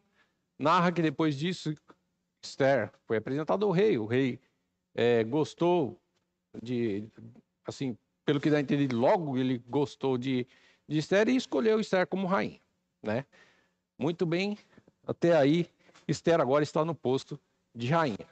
narra 0.58 0.92
que 0.92 1.00
depois 1.00 1.34
disso 1.34 1.74
Esther 2.44 2.92
foi 3.06 3.16
apresentada 3.16 3.64
ao 3.64 3.70
rei, 3.70 3.96
o 3.96 4.04
rei 4.04 4.38
é, 4.94 5.24
gostou 5.24 5.98
de 6.62 7.08
assim 7.64 7.96
pelo 8.22 8.38
que 8.38 8.50
dá 8.50 8.58
a 8.58 8.60
entender 8.60 8.92
logo 8.92 9.38
ele 9.38 9.56
gostou 9.66 10.18
de, 10.18 10.46
de 10.86 10.98
Esther 10.98 11.30
e 11.30 11.36
escolheu 11.36 11.80
Esther 11.80 12.06
como 12.06 12.26
rainha, 12.26 12.60
né? 13.02 13.24
Muito 13.98 14.26
bem, 14.26 14.58
até 15.06 15.34
aí 15.34 15.70
Esther 16.08 16.40
agora 16.40 16.64
está 16.64 16.84
no 16.84 16.94
posto 16.94 17.38
de 17.74 17.86
rainha. 17.88 18.26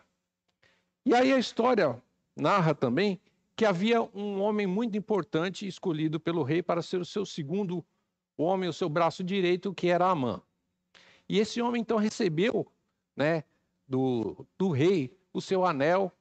E 1.04 1.14
aí 1.14 1.32
a 1.32 1.38
história 1.38 2.02
narra 2.34 2.74
também 2.74 3.20
que 3.54 3.64
havia 3.64 4.02
um 4.02 4.40
homem 4.40 4.66
muito 4.66 4.96
importante 4.98 5.66
escolhido 5.66 6.18
pelo 6.18 6.42
rei 6.42 6.62
para 6.62 6.82
ser 6.82 7.00
o 7.00 7.04
seu 7.04 7.24
segundo 7.24 7.84
homem, 8.36 8.68
o 8.68 8.72
seu 8.72 8.88
braço 8.88 9.22
direito, 9.22 9.72
que 9.72 9.88
era 9.88 10.10
Amã. 10.10 10.42
E 11.28 11.38
esse 11.38 11.60
homem 11.60 11.80
então 11.80 11.96
recebeu, 11.96 12.66
né, 13.14 13.44
do, 13.86 14.46
do 14.58 14.70
rei 14.70 15.16
o 15.32 15.40
seu 15.40 15.64
anel, 15.64 16.12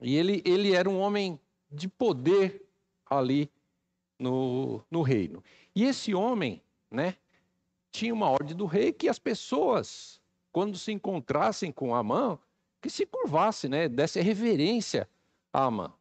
e 0.00 0.16
ele, 0.16 0.42
ele 0.44 0.74
era 0.74 0.88
um 0.88 0.98
homem 0.98 1.40
de 1.70 1.88
poder 1.88 2.68
ali 3.06 3.50
no, 4.18 4.84
no 4.90 5.02
reino. 5.02 5.42
E 5.74 5.84
esse 5.84 6.14
homem, 6.14 6.62
né, 6.90 7.16
tinha 7.90 8.12
uma 8.12 8.28
ordem 8.28 8.56
do 8.56 8.66
rei 8.66 8.92
que 8.92 9.08
as 9.08 9.18
pessoas 9.18 10.20
quando 10.54 10.78
se 10.78 10.92
encontrassem 10.92 11.72
com 11.72 11.96
Amã, 11.96 12.38
que 12.80 12.88
se 12.88 13.04
curvasse, 13.04 13.68
né? 13.68 13.88
Desse 13.88 14.20
reverência 14.20 15.08
a 15.52 15.64
Amã. 15.64 15.92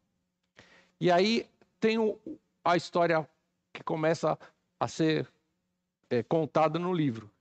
E 1.02 1.10
aí 1.10 1.50
tem 1.80 1.98
o, 1.98 2.20
a 2.64 2.78
história 2.78 3.28
que 3.74 3.84
começa 3.84 4.38
a 4.80 4.88
ser 4.88 5.28
é, 6.08 6.22
contada 6.22 6.78
no 6.78 6.94
livro, 6.94 7.32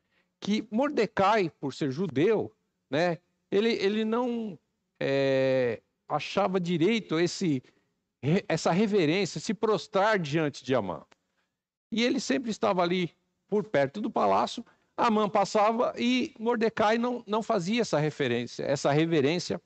que 0.40 0.66
Mordecai, 0.70 1.50
por 1.60 1.74
ser 1.74 1.90
judeu, 1.90 2.50
né? 2.88 3.18
Ele, 3.50 3.74
ele 3.74 4.06
não 4.06 4.58
é, 4.98 5.82
achava 6.08 6.58
direito 6.58 7.20
esse, 7.20 7.62
essa 8.48 8.70
reverência, 8.70 9.38
se 9.38 9.52
prostrar 9.52 10.18
diante 10.18 10.64
de 10.64 10.74
Amã. 10.74 11.04
E 11.90 12.02
ele 12.02 12.20
sempre 12.20 12.50
estava 12.50 12.80
ali 12.80 13.14
por 13.48 13.64
perto 13.64 14.00
do 14.00 14.10
palácio, 14.10 14.64
Amã 15.02 15.28
passava 15.28 15.92
e 15.98 16.32
Mordecai 16.38 16.96
não, 16.96 17.24
não 17.26 17.42
fazia 17.42 17.80
essa 17.80 17.98
referência, 17.98 18.62
essa 18.62 18.92
reverência 18.92 19.60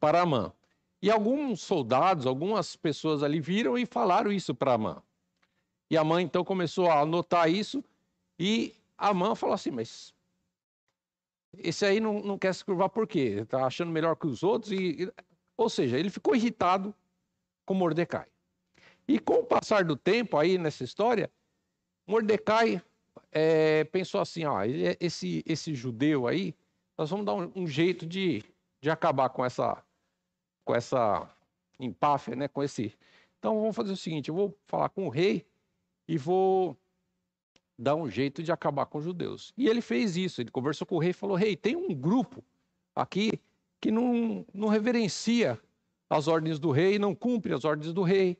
para 0.00 0.20
Amã. 0.20 0.52
E 1.00 1.08
alguns 1.08 1.60
soldados, 1.60 2.26
algumas 2.26 2.74
pessoas 2.74 3.22
ali 3.22 3.40
viram 3.40 3.78
e 3.78 3.86
falaram 3.86 4.32
isso 4.32 4.52
para 4.52 4.74
Amã. 4.74 5.00
E 5.88 5.96
Amã 5.96 6.20
então 6.20 6.44
começou 6.44 6.90
a 6.90 7.06
notar 7.06 7.48
isso 7.48 7.84
e 8.36 8.74
Amã 8.98 9.36
falou 9.36 9.54
assim, 9.54 9.70
mas 9.70 10.12
esse 11.56 11.86
aí 11.86 12.00
não, 12.00 12.20
não 12.20 12.36
quer 12.36 12.52
se 12.52 12.64
curvar 12.64 12.88
por 12.88 13.06
quê? 13.06 13.38
Está 13.42 13.64
achando 13.64 13.92
melhor 13.92 14.16
que 14.16 14.26
os 14.26 14.42
outros? 14.42 14.72
E, 14.72 15.04
e, 15.04 15.12
ou 15.56 15.70
seja, 15.70 15.96
ele 15.96 16.10
ficou 16.10 16.34
irritado 16.34 16.92
com 17.64 17.74
Mordecai. 17.74 18.26
E 19.06 19.20
com 19.20 19.34
o 19.34 19.44
passar 19.44 19.84
do 19.84 19.94
tempo 19.96 20.36
aí 20.36 20.58
nessa 20.58 20.82
história, 20.82 21.30
Mordecai 22.08 22.82
é, 23.32 23.84
pensou 23.84 24.20
assim: 24.20 24.44
ó, 24.44 24.62
é, 24.62 24.96
esse, 25.00 25.42
esse 25.46 25.74
judeu 25.74 26.26
aí, 26.26 26.54
nós 26.96 27.10
vamos 27.10 27.26
dar 27.26 27.34
um, 27.34 27.50
um, 27.54 27.66
jeito 27.66 28.06
de, 28.06 28.44
de 28.80 28.90
acabar 28.90 29.28
com 29.30 29.44
essa, 29.44 29.82
com 30.64 30.74
essa 30.74 31.28
empáfia, 31.78 32.36
né? 32.36 32.48
Com 32.48 32.62
esse. 32.62 32.94
Então 33.38 33.60
vamos 33.60 33.76
fazer 33.76 33.92
o 33.92 33.96
seguinte: 33.96 34.28
eu 34.28 34.34
vou 34.34 34.58
falar 34.66 34.88
com 34.88 35.06
o 35.06 35.10
rei 35.10 35.46
e 36.08 36.18
vou 36.18 36.76
dar 37.78 37.94
um 37.94 38.10
jeito 38.10 38.42
de 38.42 38.52
acabar 38.52 38.86
com 38.86 38.98
os 38.98 39.04
judeus. 39.04 39.54
E 39.56 39.66
ele 39.66 39.80
fez 39.80 40.16
isso. 40.16 40.40
Ele 40.40 40.50
conversou 40.50 40.86
com 40.86 40.96
o 40.96 40.98
rei 40.98 41.10
e 41.10 41.14
falou: 41.14 41.36
Rei, 41.36 41.56
tem 41.56 41.76
um 41.76 41.94
grupo 41.94 42.44
aqui 42.94 43.40
que 43.80 43.90
não, 43.90 44.44
não 44.52 44.68
reverencia 44.68 45.58
as 46.08 46.28
ordens 46.28 46.58
do 46.58 46.70
rei, 46.70 46.98
não 46.98 47.14
cumpre 47.14 47.54
as 47.54 47.64
ordens 47.64 47.92
do 47.92 48.02
rei. 48.02 48.36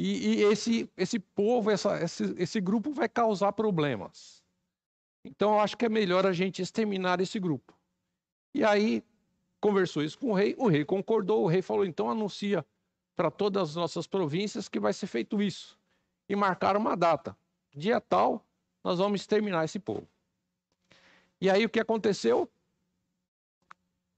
E, 0.00 0.36
e 0.36 0.42
esse, 0.44 0.88
esse 0.96 1.18
povo, 1.18 1.72
essa, 1.72 2.00
esse, 2.00 2.22
esse 2.38 2.60
grupo 2.60 2.92
vai 2.92 3.08
causar 3.08 3.50
problemas. 3.50 4.44
Então, 5.24 5.54
eu 5.54 5.58
acho 5.58 5.76
que 5.76 5.86
é 5.86 5.88
melhor 5.88 6.24
a 6.24 6.32
gente 6.32 6.62
exterminar 6.62 7.20
esse 7.20 7.40
grupo. 7.40 7.74
E 8.54 8.62
aí, 8.62 9.02
conversou 9.60 10.04
isso 10.04 10.16
com 10.16 10.30
o 10.30 10.34
rei, 10.34 10.54
o 10.56 10.68
rei 10.68 10.84
concordou, 10.84 11.42
o 11.42 11.48
rei 11.48 11.62
falou: 11.62 11.84
então 11.84 12.08
anuncia 12.08 12.64
para 13.16 13.28
todas 13.28 13.70
as 13.70 13.74
nossas 13.74 14.06
províncias 14.06 14.68
que 14.68 14.78
vai 14.78 14.92
ser 14.92 15.08
feito 15.08 15.42
isso. 15.42 15.76
E 16.28 16.36
marcaram 16.36 16.78
uma 16.78 16.96
data. 16.96 17.36
Dia 17.74 18.00
tal, 18.00 18.46
nós 18.84 19.00
vamos 19.00 19.22
exterminar 19.22 19.64
esse 19.64 19.80
povo. 19.80 20.06
E 21.40 21.50
aí 21.50 21.64
o 21.64 21.68
que 21.68 21.80
aconteceu? 21.80 22.48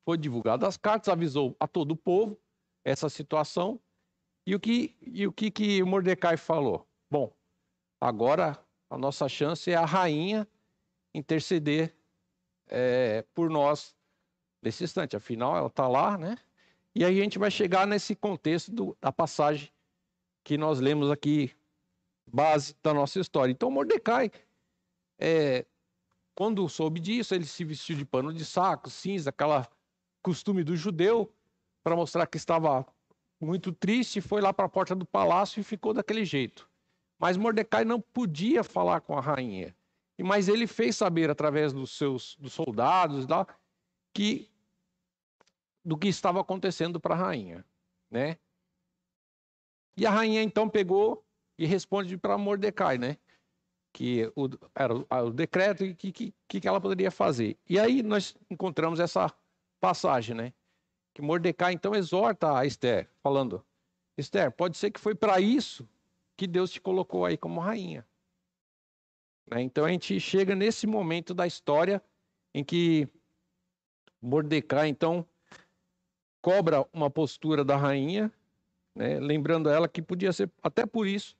Foi 0.04 0.18
divulgado 0.18 0.66
as 0.66 0.76
cartas, 0.76 1.08
avisou 1.08 1.56
a 1.58 1.66
todo 1.66 1.92
o 1.92 1.96
povo 1.96 2.38
essa 2.84 3.08
situação. 3.08 3.80
E 4.46 4.54
o 4.54 4.60
que, 4.60 4.96
e 5.00 5.26
o 5.26 5.32
que, 5.32 5.50
que 5.50 5.82
Mordecai 5.82 6.36
falou? 6.36 6.86
Bom, 7.10 7.32
agora 8.00 8.58
a 8.88 8.96
nossa 8.96 9.28
chance 9.28 9.70
é 9.70 9.76
a 9.76 9.84
rainha 9.84 10.48
interceder 11.14 11.94
é, 12.66 13.22
por 13.34 13.50
nós 13.50 13.94
nesse 14.62 14.84
instante. 14.84 15.16
Afinal, 15.16 15.56
ela 15.56 15.66
está 15.66 15.86
lá, 15.86 16.16
né? 16.16 16.36
E 16.94 17.04
a 17.04 17.12
gente 17.12 17.38
vai 17.38 17.50
chegar 17.50 17.86
nesse 17.86 18.16
contexto 18.16 18.72
do, 18.72 18.96
da 19.00 19.12
passagem 19.12 19.70
que 20.42 20.56
nós 20.58 20.80
lemos 20.80 21.10
aqui, 21.10 21.54
base 22.26 22.74
da 22.82 22.92
nossa 22.92 23.20
história. 23.20 23.52
Então, 23.52 23.70
Mordecai, 23.70 24.30
é, 25.18 25.64
quando 26.34 26.68
soube 26.68 26.98
disso, 26.98 27.34
ele 27.34 27.44
se 27.44 27.64
vestiu 27.64 27.96
de 27.96 28.04
pano 28.04 28.32
de 28.32 28.44
saco, 28.44 28.88
cinza, 28.90 29.30
aquela 29.30 29.68
costume 30.22 30.64
do 30.64 30.76
judeu, 30.76 31.32
para 31.82 31.94
mostrar 31.94 32.26
que 32.26 32.36
estava 32.36 32.86
muito 33.40 33.72
triste, 33.72 34.20
foi 34.20 34.40
lá 34.40 34.52
para 34.52 34.66
a 34.66 34.68
porta 34.68 34.94
do 34.94 35.06
palácio 35.06 35.60
e 35.60 35.64
ficou 35.64 35.94
daquele 35.94 36.24
jeito. 36.24 36.68
Mas 37.18 37.36
Mordecai 37.36 37.84
não 37.84 38.00
podia 38.00 38.62
falar 38.62 39.00
com 39.00 39.16
a 39.16 39.20
rainha. 39.20 39.74
Mas 40.18 40.48
ele 40.48 40.66
fez 40.66 40.96
saber 40.96 41.30
através 41.30 41.72
dos 41.72 41.96
seus 41.96 42.36
dos 42.36 42.52
soldados 42.52 43.26
lá 43.26 43.46
que 44.12 44.50
do 45.82 45.96
que 45.96 46.08
estava 46.08 46.40
acontecendo 46.40 47.00
para 47.00 47.14
a 47.14 47.18
rainha, 47.18 47.64
né? 48.10 48.38
E 49.96 50.06
a 50.06 50.10
rainha 50.10 50.42
então 50.42 50.68
pegou 50.68 51.24
e 51.58 51.64
responde 51.64 52.16
para 52.18 52.36
Mordecai, 52.36 52.98
né? 52.98 53.16
Que 53.92 54.30
o, 54.36 54.48
era 54.74 54.94
o, 54.94 55.06
o 55.26 55.30
decreto 55.30 55.84
e 55.84 55.92
o 55.92 55.96
que, 55.96 56.12
que, 56.12 56.60
que 56.60 56.68
ela 56.68 56.80
poderia 56.80 57.10
fazer. 57.10 57.58
E 57.68 57.78
aí 57.78 58.02
nós 58.02 58.36
encontramos 58.50 59.00
essa 59.00 59.34
passagem, 59.80 60.36
né? 60.36 60.52
Que 61.14 61.22
Mordecai 61.22 61.72
então 61.72 61.94
exorta 61.94 62.56
a 62.56 62.64
Esther, 62.64 63.08
falando: 63.22 63.64
Esther, 64.16 64.50
pode 64.52 64.76
ser 64.76 64.90
que 64.90 65.00
foi 65.00 65.14
para 65.14 65.40
isso 65.40 65.88
que 66.36 66.46
Deus 66.46 66.70
te 66.70 66.80
colocou 66.80 67.24
aí 67.24 67.36
como 67.36 67.60
rainha. 67.60 68.06
Né? 69.50 69.62
Então 69.62 69.84
a 69.84 69.90
gente 69.90 70.18
chega 70.20 70.54
nesse 70.54 70.86
momento 70.86 71.34
da 71.34 71.46
história 71.46 72.02
em 72.54 72.64
que 72.64 73.08
Mordecai 74.22 74.88
então 74.88 75.26
cobra 76.40 76.86
uma 76.92 77.10
postura 77.10 77.64
da 77.64 77.76
rainha, 77.76 78.32
né? 78.94 79.18
lembrando 79.20 79.68
ela 79.68 79.88
que 79.88 80.00
podia 80.00 80.32
ser 80.32 80.50
até 80.62 80.86
por 80.86 81.06
isso 81.06 81.36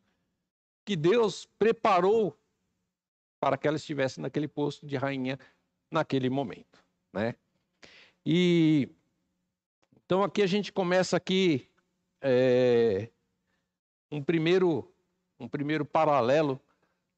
que 0.85 0.97
Deus 0.97 1.47
preparou 1.59 2.37
para 3.41 3.57
que 3.57 3.67
ela 3.67 3.77
estivesse 3.77 4.21
naquele 4.21 4.49
posto 4.49 4.87
de 4.87 4.97
rainha 4.97 5.39
naquele 5.91 6.29
momento, 6.29 6.85
né? 7.13 7.35
E 8.25 8.89
então 10.11 10.25
aqui 10.25 10.43
a 10.43 10.47
gente 10.49 10.73
começa 10.73 11.17
aqui 11.17 11.69
é, 12.21 13.09
um 14.11 14.21
primeiro 14.21 14.93
um 15.39 15.47
primeiro 15.47 15.85
paralelo 15.85 16.61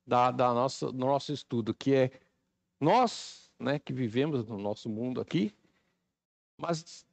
da, 0.06 0.30
da 0.30 0.52
nossa 0.52 0.92
do 0.92 0.98
nosso 0.98 1.32
estudo 1.32 1.72
que 1.72 1.94
é 1.94 2.10
nós, 2.78 3.50
né, 3.58 3.78
que 3.78 3.94
vivemos 3.94 4.44
no 4.44 4.58
nosso 4.58 4.90
mundo 4.90 5.22
aqui, 5.22 5.54
mas 6.60 7.06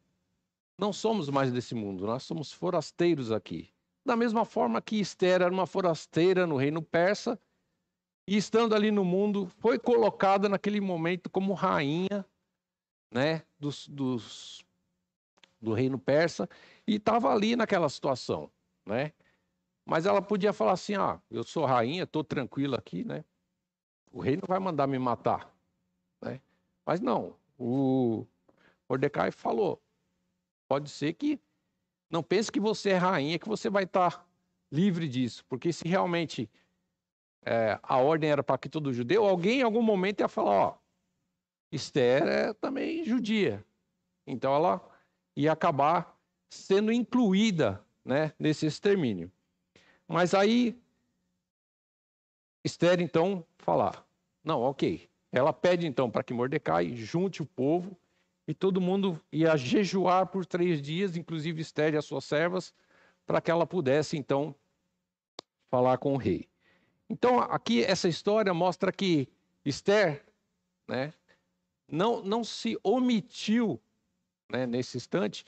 não 0.77 0.91
somos 0.91 1.29
mais 1.29 1.49
desse 1.49 1.73
mundo, 1.73 2.05
nós 2.05 2.23
somos 2.23 2.51
forasteiros 2.51 3.31
aqui. 3.31 3.69
Da 4.05 4.17
mesma 4.17 4.43
forma 4.43 4.81
que 4.81 4.99
Esther 4.99 5.43
era 5.43 5.53
uma 5.53 5.65
forasteira 5.65 6.45
no 6.45 6.57
reino 6.57 6.81
persa, 6.81 7.39
e 8.27 8.35
estando 8.35 8.75
ali 8.75 8.91
no 8.91 9.05
mundo, 9.05 9.47
foi 9.59 9.79
colocada 9.79 10.49
naquele 10.49 10.81
momento 10.81 11.29
como 11.29 11.53
rainha 11.53 12.25
né, 13.11 13.43
dos, 13.57 13.87
dos, 13.87 14.65
do 15.61 15.73
reino 15.73 15.99
persa, 15.99 16.47
e 16.87 16.95
estava 16.95 17.31
ali 17.31 17.55
naquela 17.55 17.89
situação. 17.89 18.49
Né? 18.85 19.11
Mas 19.85 20.05
ela 20.05 20.21
podia 20.21 20.53
falar 20.53 20.73
assim: 20.73 20.95
ah, 20.95 21.19
eu 21.29 21.43
sou 21.43 21.65
rainha, 21.65 22.03
estou 22.03 22.23
tranquila 22.23 22.77
aqui, 22.77 23.03
né? 23.03 23.23
o 24.11 24.19
rei 24.19 24.35
não 24.35 24.47
vai 24.47 24.59
mandar 24.59 24.87
me 24.87 24.97
matar. 24.97 25.53
Né? 26.21 26.41
Mas 26.85 26.99
não, 26.99 27.35
o 27.57 28.25
Mordecai 28.87 29.31
falou: 29.31 29.81
pode 30.67 30.89
ser 30.89 31.13
que 31.13 31.39
não 32.09 32.23
pense 32.23 32.51
que 32.51 32.59
você 32.59 32.91
é 32.91 32.97
rainha, 32.97 33.39
que 33.39 33.47
você 33.47 33.69
vai 33.69 33.83
estar 33.83 34.27
livre 34.71 35.07
disso, 35.07 35.45
porque 35.47 35.71
se 35.71 35.87
realmente 35.87 36.49
é, 37.45 37.79
a 37.81 37.97
ordem 37.97 38.29
era 38.29 38.43
para 38.43 38.57
que 38.57 38.69
todo 38.69 38.93
judeu, 38.93 39.25
alguém 39.25 39.59
em 39.59 39.63
algum 39.63 39.81
momento 39.81 40.21
ia 40.21 40.27
falar, 40.27 40.51
ó, 40.51 40.77
Esther 41.71 42.23
é 42.23 42.53
também 42.53 43.03
judia. 43.03 43.63
Então 44.25 44.53
ela 44.53 44.81
ia 45.41 45.53
acabar 45.53 46.17
sendo 46.49 46.91
incluída 46.91 47.81
né, 48.03 48.33
nesse 48.37 48.65
extermínio. 48.65 49.31
Mas 50.07 50.33
aí 50.33 50.77
Esther 52.63 52.99
então 52.99 53.45
falar, 53.57 54.05
não, 54.43 54.61
ok. 54.61 55.09
Ela 55.31 55.53
pede 55.53 55.87
então 55.87 56.09
para 56.09 56.23
que 56.23 56.33
Mordecai 56.33 56.93
junte 56.95 57.41
o 57.41 57.45
povo 57.45 57.97
e 58.47 58.53
todo 58.53 58.81
mundo 58.81 59.21
ia 59.31 59.55
jejuar 59.55 60.27
por 60.27 60.45
três 60.45 60.81
dias, 60.81 61.15
inclusive 61.15 61.61
Esther 61.61 61.93
e 61.93 61.97
as 61.97 62.05
suas 62.05 62.25
servas, 62.25 62.73
para 63.25 63.39
que 63.39 63.51
ela 63.51 63.65
pudesse, 63.65 64.17
então, 64.17 64.53
falar 65.69 65.99
com 65.99 66.15
o 66.15 66.17
rei. 66.17 66.49
Então, 67.07 67.39
aqui, 67.39 67.83
essa 67.83 68.09
história 68.09 68.53
mostra 68.53 68.91
que 68.91 69.29
Esther 69.63 70.25
né, 70.87 71.13
não, 71.87 72.23
não 72.23 72.43
se 72.43 72.77
omitiu, 72.83 73.79
né, 74.51 74.65
nesse 74.65 74.97
instante, 74.97 75.45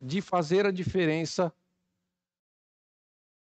de 0.00 0.20
fazer 0.20 0.66
a 0.66 0.70
diferença 0.70 1.52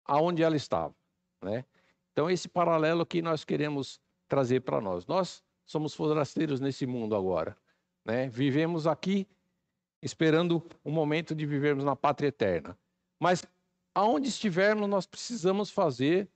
aonde 0.05 0.43
ela 0.43 0.57
estava. 0.57 0.95
Né? 1.43 1.65
Então, 2.13 2.29
esse 2.29 2.49
paralelo 2.49 3.07
que 3.07 3.23
nós 3.23 3.45
queremos 3.45 4.01
trazer 4.31 4.61
para 4.61 4.81
nós. 4.81 5.07
Nós 5.07 5.43
somos 5.67 5.93
forasteiros 5.93 6.61
nesse 6.61 6.87
mundo 6.87 7.15
agora. 7.15 7.57
Né? 8.05 8.29
Vivemos 8.29 8.87
aqui 8.87 9.27
esperando 10.01 10.65
o 10.83 10.91
momento 10.91 11.35
de 11.35 11.45
vivermos 11.45 11.85
na 11.85 11.95
pátria 11.95 12.29
eterna. 12.29 12.79
Mas 13.19 13.45
aonde 13.95 14.29
estivermos, 14.29 14.89
nós 14.89 15.05
precisamos 15.05 15.71
fazer 15.71 16.29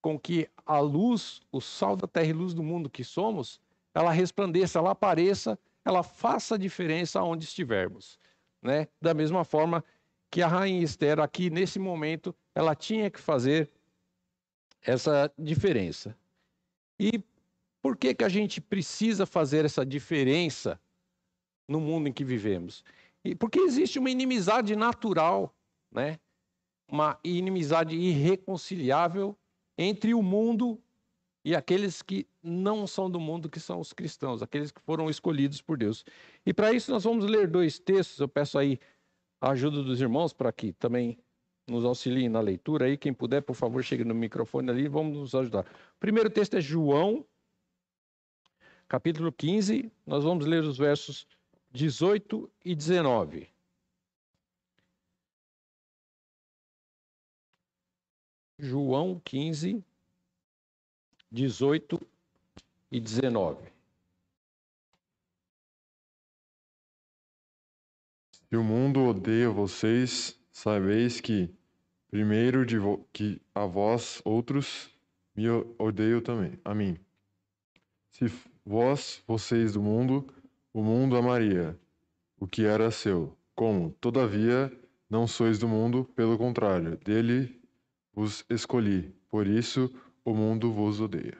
com 0.00 0.18
que 0.18 0.48
a 0.66 0.78
luz, 0.78 1.40
o 1.50 1.60
sal 1.60 1.96
da 1.96 2.06
terra 2.06 2.26
e 2.28 2.32
luz 2.32 2.54
do 2.54 2.62
mundo 2.62 2.90
que 2.90 3.02
somos, 3.02 3.60
ela 3.94 4.12
resplandeça, 4.12 4.78
ela 4.78 4.90
apareça, 4.90 5.58
ela 5.84 6.02
faça 6.02 6.58
diferença 6.58 7.20
aonde 7.20 7.44
estivermos. 7.44 8.18
Né? 8.62 8.88
Da 9.00 9.12
mesma 9.12 9.44
forma 9.44 9.84
que 10.30 10.42
a 10.42 10.46
rainha 10.46 10.82
Esther, 10.82 11.20
aqui 11.20 11.50
nesse 11.50 11.78
momento, 11.78 12.34
ela 12.54 12.74
tinha 12.74 13.10
que 13.10 13.20
fazer 13.20 13.70
essa 14.80 15.32
diferença. 15.38 16.16
E 16.98 17.22
por 17.82 17.96
que, 17.96 18.14
que 18.14 18.24
a 18.24 18.28
gente 18.28 18.60
precisa 18.60 19.26
fazer 19.26 19.64
essa 19.64 19.84
diferença 19.84 20.80
no 21.68 21.80
mundo 21.80 22.08
em 22.08 22.12
que 22.12 22.24
vivemos. 22.24 22.84
E 23.24 23.34
porque 23.34 23.58
existe 23.60 23.98
uma 23.98 24.10
inimizade 24.10 24.74
natural, 24.76 25.54
né? 25.90 26.18
uma 26.88 27.18
inimizade 27.24 27.96
irreconciliável 27.96 29.36
entre 29.78 30.12
o 30.12 30.22
mundo 30.22 30.80
e 31.44 31.56
aqueles 31.56 32.02
que 32.02 32.26
não 32.42 32.86
são 32.86 33.10
do 33.10 33.18
mundo, 33.18 33.48
que 33.48 33.58
são 33.58 33.80
os 33.80 33.92
cristãos, 33.92 34.42
aqueles 34.42 34.70
que 34.70 34.80
foram 34.80 35.10
escolhidos 35.10 35.60
por 35.60 35.76
Deus. 35.76 36.04
E 36.46 36.54
para 36.54 36.72
isso 36.72 36.90
nós 36.92 37.04
vamos 37.04 37.24
ler 37.24 37.48
dois 37.48 37.78
textos. 37.78 38.18
Eu 38.20 38.28
peço 38.28 38.58
aí 38.58 38.78
a 39.40 39.50
ajuda 39.50 39.82
dos 39.82 40.00
irmãos 40.00 40.32
para 40.32 40.52
que 40.52 40.72
também 40.72 41.18
nos 41.68 41.84
auxiliem 41.84 42.28
na 42.28 42.40
leitura 42.40 42.86
aí. 42.86 42.96
Quem 42.96 43.12
puder, 43.12 43.42
por 43.42 43.54
favor, 43.54 43.82
chegue 43.82 44.04
no 44.04 44.14
microfone 44.14 44.70
ali 44.70 44.88
vamos 44.88 45.18
nos 45.18 45.34
ajudar. 45.34 45.64
O 45.96 46.00
primeiro 46.00 46.30
texto 46.30 46.54
é 46.54 46.60
João, 46.60 47.26
capítulo 48.88 49.32
15. 49.32 49.90
Nós 50.06 50.22
vamos 50.22 50.46
ler 50.46 50.62
os 50.62 50.78
versos 50.78 51.26
18 51.72 52.50
e 52.64 52.74
19. 52.74 53.48
João 58.58 59.20
15, 59.24 59.84
18 61.32 61.98
e 62.90 63.00
19. 63.00 63.72
Se 68.50 68.54
o 68.54 68.62
mundo 68.62 69.00
odeia 69.06 69.48
vocês, 69.48 70.38
sabeis 70.52 71.22
que, 71.22 71.48
primeiro 72.10 72.66
de 72.66 72.76
que 73.14 73.40
a 73.54 73.64
vós 73.64 74.20
outros, 74.26 74.90
me 75.34 75.48
odeio 75.78 76.20
também, 76.20 76.60
a 76.62 76.74
mim. 76.74 76.98
Se 78.10 78.26
vós, 78.62 79.22
vocês 79.26 79.72
do 79.72 79.80
mundo, 79.80 80.26
o 80.70 80.82
mundo 80.82 81.16
amaria 81.16 81.80
o 82.38 82.46
que 82.46 82.66
era 82.66 82.90
seu. 82.90 83.34
Como, 83.54 83.92
todavia, 84.02 84.70
não 85.08 85.26
sois 85.26 85.58
do 85.58 85.66
mundo, 85.66 86.04
pelo 86.14 86.36
contrário, 86.36 86.98
dele 86.98 87.58
vos 88.12 88.44
escolhi. 88.50 89.14
Por 89.30 89.46
isso 89.46 89.90
o 90.24 90.34
mundo 90.34 90.72
vos 90.72 91.00
odeia. 91.00 91.38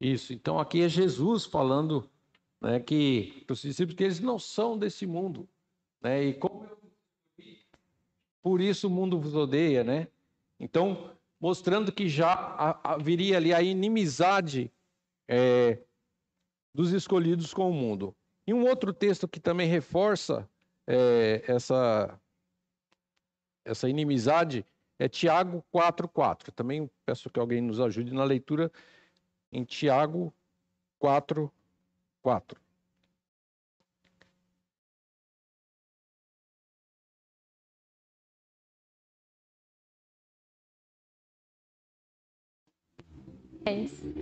Isso. 0.00 0.32
Então 0.32 0.58
aqui 0.58 0.82
é 0.82 0.88
Jesus 0.88 1.44
falando, 1.44 2.08
né, 2.60 2.80
que 2.80 3.44
os 3.50 3.60
discípulos 3.60 3.96
que 3.96 4.04
eles 4.04 4.20
não 4.20 4.38
são 4.38 4.78
desse 4.78 5.06
mundo, 5.06 5.48
né? 6.00 6.24
E 6.24 6.34
como 6.34 6.64
eu 6.64 6.78
por 8.42 8.60
isso 8.60 8.86
o 8.86 8.90
mundo 8.90 9.20
vos 9.20 9.34
odeia, 9.34 9.84
né? 9.84 10.08
Então 10.58 11.12
mostrando 11.40 11.92
que 11.92 12.08
já 12.08 12.80
haveria 12.82 13.36
ali 13.36 13.52
a 13.52 13.62
inimizade 13.62 14.72
é, 15.28 15.78
dos 16.74 16.92
escolhidos 16.92 17.52
com 17.52 17.70
o 17.70 17.74
mundo. 17.74 18.14
E 18.46 18.54
um 18.54 18.66
outro 18.66 18.92
texto 18.92 19.28
que 19.28 19.38
também 19.38 19.68
reforça 19.68 20.48
é, 20.86 21.44
essa, 21.46 22.18
essa 23.64 23.88
inimizade 23.88 24.64
é 24.98 25.08
Tiago 25.08 25.64
4,4. 25.72 26.50
Também 26.52 26.90
peço 27.04 27.30
que 27.30 27.38
alguém 27.38 27.60
nos 27.60 27.80
ajude 27.80 28.12
na 28.12 28.24
leitura 28.24 28.70
em 29.52 29.64
Tiago 29.64 30.34
4, 30.98 31.52
4. 32.22 32.60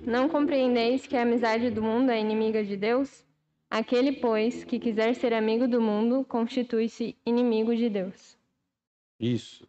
Não 0.07 0.29
compreendeis 0.29 1.07
que 1.07 1.17
a 1.17 1.23
amizade 1.23 1.71
do 1.71 1.83
mundo 1.83 2.11
é 2.11 2.21
inimiga 2.21 2.65
de 2.65 2.77
Deus? 2.77 3.25
Aquele, 3.69 4.13
pois, 4.13 4.65
que 4.65 4.79
quiser 4.79 5.15
ser 5.15 5.35
amigo 5.35 5.67
do 5.67 5.81
mundo, 5.81 6.25
constitui-se 6.25 7.17
inimigo 7.27 7.75
de 7.75 7.91
Deus. 7.91 8.39
Isso. 9.19 9.69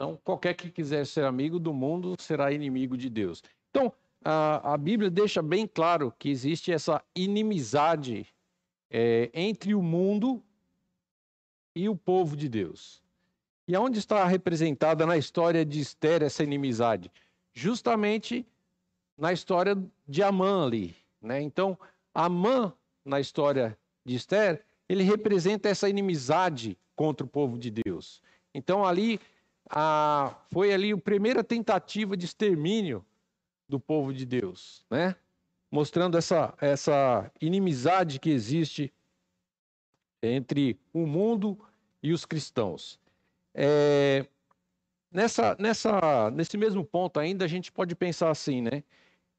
Então, 0.00 0.18
qualquer 0.24 0.54
que 0.54 0.70
quiser 0.70 1.06
ser 1.06 1.26
amigo 1.26 1.58
do 1.58 1.74
mundo 1.74 2.14
será 2.18 2.50
inimigo 2.50 2.96
de 2.96 3.10
Deus. 3.10 3.42
Então, 3.70 3.92
a, 4.24 4.72
a 4.72 4.78
Bíblia 4.78 5.10
deixa 5.10 5.42
bem 5.42 5.66
claro 5.66 6.10
que 6.18 6.30
existe 6.30 6.72
essa 6.72 7.04
inimizade 7.14 8.26
é, 8.90 9.30
entre 9.34 9.74
o 9.74 9.82
mundo 9.82 10.42
e 11.76 11.86
o 11.86 11.94
povo 11.94 12.34
de 12.34 12.48
Deus. 12.48 13.02
E 13.68 13.74
aonde 13.74 13.98
está 13.98 14.24
representada 14.24 15.04
na 15.04 15.18
história 15.18 15.66
de 15.66 15.80
Esther 15.80 16.22
essa 16.22 16.42
inimizade? 16.42 17.12
Justamente 17.52 18.46
na 19.18 19.34
história 19.34 19.76
de 20.08 20.22
Amã 20.22 20.64
ali. 20.64 20.96
Né? 21.20 21.42
Então, 21.42 21.78
Amã, 22.14 22.72
na 23.04 23.20
história 23.20 23.76
de 24.02 24.14
Esther, 24.14 24.64
ele 24.88 25.02
representa 25.02 25.68
essa 25.68 25.90
inimizade 25.90 26.78
contra 26.96 27.26
o 27.26 27.28
povo 27.28 27.58
de 27.58 27.70
Deus. 27.70 28.22
Então, 28.54 28.82
ali, 28.82 29.20
a, 29.70 30.36
foi 30.50 30.72
ali 30.72 30.92
a 30.92 30.98
primeira 30.98 31.44
tentativa 31.44 32.16
de 32.16 32.26
extermínio 32.26 33.04
do 33.68 33.78
povo 33.78 34.12
de 34.12 34.26
Deus, 34.26 34.84
né? 34.90 35.14
mostrando 35.70 36.18
essa, 36.18 36.52
essa 36.60 37.30
inimizade 37.40 38.18
que 38.18 38.30
existe 38.30 38.92
entre 40.22 40.78
o 40.92 41.06
mundo 41.06 41.58
e 42.02 42.12
os 42.12 42.24
cristãos. 42.24 42.98
É, 43.54 44.26
nessa, 45.10 45.56
nessa, 45.58 46.30
nesse 46.32 46.58
mesmo 46.58 46.84
ponto 46.84 47.20
ainda, 47.20 47.44
a 47.44 47.48
gente 47.48 47.70
pode 47.70 47.94
pensar 47.94 48.30
assim, 48.30 48.60
né? 48.60 48.82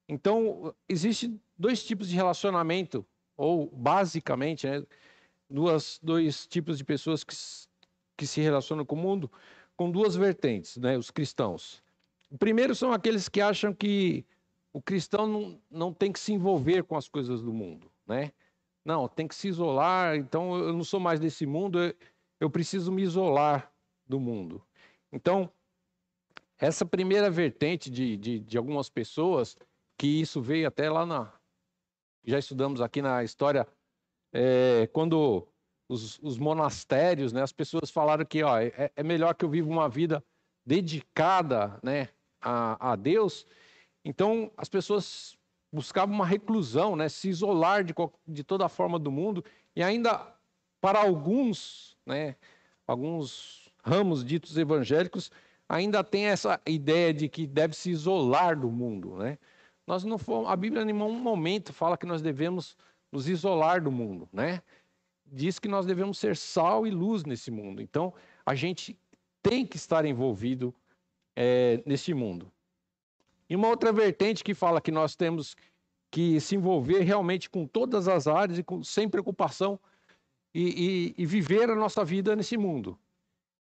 Então, 0.08 0.74
existem 0.88 1.40
dois 1.58 1.84
tipos 1.84 2.08
de 2.08 2.16
relacionamento, 2.16 3.06
ou 3.38 3.68
basicamente, 3.68 4.68
né, 4.68 4.84
duas, 5.50 6.00
dois 6.02 6.48
tipos 6.48 6.78
de 6.78 6.84
pessoas 6.84 7.24
que, 7.24 7.36
que 8.18 8.28
se 8.28 8.42
relacionam 8.42 8.86
com 8.86 8.96
o 8.96 9.00
mundo, 9.00 9.32
com 9.82 9.90
duas 9.90 10.16
vertentes, 10.16 10.78
né, 10.78 10.96
os 10.96 11.10
cristãos. 11.10 11.82
O 12.30 12.38
primeiro 12.38 12.76
são 12.76 12.94
aqueles 12.94 13.28
que 13.28 13.42
acham 13.42 13.74
que 13.74 14.24
o 14.72 14.80
cristão 14.80 15.26
não, 15.26 15.62
não 15.72 15.92
tem 15.92 16.12
que 16.12 16.20
se 16.20 16.32
envolver 16.32 16.84
com 16.84 16.96
as 16.96 17.10
coisas 17.10 17.42
do 17.42 17.52
mundo, 17.52 17.92
né? 18.06 18.32
Não, 18.86 19.08
tem 19.08 19.28
que 19.28 19.34
se 19.34 19.48
isolar, 19.48 20.16
então 20.18 20.56
eu 20.56 20.72
não 20.72 20.84
sou 20.84 21.00
mais 21.00 21.20
desse 21.20 21.48
mundo, 21.48 21.80
eu, 21.80 21.96
eu 22.40 22.48
preciso 22.48 22.92
me 22.92 23.02
isolar 23.02 23.74
do 24.06 24.20
mundo. 24.20 24.64
Então, 25.12 25.52
essa 26.60 26.86
primeira 26.86 27.32
vertente 27.32 27.90
de, 27.90 28.16
de, 28.18 28.40
de 28.40 28.58
algumas 28.60 28.88
pessoas, 28.88 29.58
que 29.98 30.06
isso 30.06 30.40
veio 30.40 30.68
até 30.68 30.92
lá 30.92 31.08
na. 31.08 31.34
Já 32.24 32.38
estudamos 32.38 32.82
aqui 32.82 33.02
na 33.02 33.24
história, 33.24 33.68
é, 34.32 34.88
quando 34.94 35.48
os, 35.92 36.20
os, 36.24 36.38
monastérios, 36.38 37.34
né, 37.34 37.42
as 37.42 37.52
pessoas 37.52 37.90
falaram 37.92 38.26
que 38.26 38.42
ó, 38.42 38.58
é, 38.58 38.92
é, 38.96 39.04
melhor 39.04 39.36
que 39.36 39.44
eu 39.44 39.50
viva 39.50 39.70
uma 39.70 39.90
vida 39.90 40.24
dedicada 40.66 41.78
né, 41.84 42.08
a, 42.40 42.92
a 42.92 42.96
Deus. 42.96 43.46
Então, 44.06 44.50
as 44.56 44.70
pessoas 44.70 45.38
buscavam 45.72 46.16
uma 46.16 46.26
reclusão, 46.26 46.96
né, 46.96 47.10
se 47.10 47.28
isolar 47.28 47.84
de, 47.84 47.94
de 48.26 48.44
toda 48.44 48.66
a 48.66 48.70
forma 48.70 48.98
do 48.98 49.12
mundo, 49.12 49.44
e 49.76 49.84
ainda 49.84 50.34
para 50.80 51.00
alguns, 51.00 51.98
né, 52.06 52.36
alguns 52.88 53.70
ramos 53.84 54.24
ditos 54.24 54.58
evangélicos, 54.58 55.30
ainda 55.68 56.04
tem 56.04 56.26
essa 56.26 56.60
ideia 56.66 57.14
de 57.14 57.28
que 57.28 57.46
deve 57.46 57.76
se 57.76 57.90
isolar 57.92 58.60
do 58.60 58.70
mundo, 58.70 59.18
né? 59.18 59.38
Nós 59.88 60.04
não 60.04 60.18
fomos, 60.18 60.50
a 60.50 60.56
Bíblia 60.56 60.84
em 60.84 60.86
nenhum 60.86 61.20
momento 61.20 61.74
fala 61.74 61.98
que 61.98 62.06
nós 62.06 62.22
devemos 62.22 62.78
nos 63.12 63.28
isolar 63.28 63.82
do 63.82 63.92
mundo, 63.92 64.28
né? 64.32 64.62
Diz 65.32 65.58
que 65.58 65.68
nós 65.68 65.86
devemos 65.86 66.20
ser 66.20 66.36
sal 66.36 66.86
e 66.86 66.92
luz 66.92 67.24
nesse 67.24 67.50
mundo. 67.50 67.82
Então, 67.82 68.14
a 68.46 68.54
gente 68.54 69.00
tem 69.42 69.66
que 69.66 69.78
estar 69.78 70.06
envolvido 70.06 70.76
é, 71.36 71.82
nesse 71.86 72.14
mundo. 72.14 72.52
E 73.50 73.56
uma 73.56 73.70
outra 73.70 73.92
vertente 73.92 74.44
que 74.44 74.54
fala 74.54 74.82
que 74.82 74.92
nós 74.92 75.16
temos 75.16 75.56
que 76.12 76.40
se 76.42 76.56
envolver 76.56 77.00
realmente 77.02 77.50
com 77.50 77.66
todas 77.66 78.08
as 78.08 78.28
áreas 78.28 78.60
e 78.60 78.64
com, 78.64 78.84
sem 78.84 79.08
preocupação 79.08 79.80
e, 80.54 81.14
e, 81.18 81.24
e 81.24 81.26
viver 81.26 81.70
a 81.70 81.76
nossa 81.76 82.04
vida 82.04 82.36
nesse 82.36 82.58
mundo. 82.58 83.00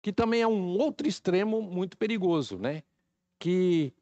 Que 0.00 0.12
também 0.12 0.42
é 0.42 0.46
um 0.46 0.79
outro 0.79 1.09
extremo 1.09 1.61
muito 1.61 1.98
perigoso, 1.98 2.57
né? 2.57 2.85
Que 3.40 3.92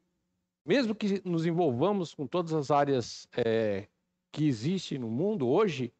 mesmo 0.63 0.93
que 0.93 1.21
nos 1.27 1.45
envolvamos 1.45 2.13
com 2.13 2.27
todas 2.27 2.53
as 2.53 2.69
áreas 2.69 3.27
é, 3.35 3.87
que 4.31 4.45
existem 4.45 4.97
no 4.97 5.09
mundo 5.09 5.47
hoje, 5.47 5.91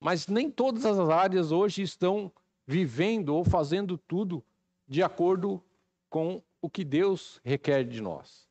mas 0.00 0.26
nem 0.26 0.50
todas 0.50 0.84
as 0.86 0.98
áreas 1.10 1.52
hoje 1.52 1.82
estão 1.82 2.32
vivendo 2.66 3.30
ou 3.30 3.44
fazendo 3.44 3.98
tudo 3.98 4.42
de 4.88 5.02
acordo 5.02 5.62
com 6.08 6.42
o 6.62 6.68
que 6.70 6.84
Deus 6.84 7.40
requer 7.44 7.84
de 7.84 8.00
nós. 8.00 8.48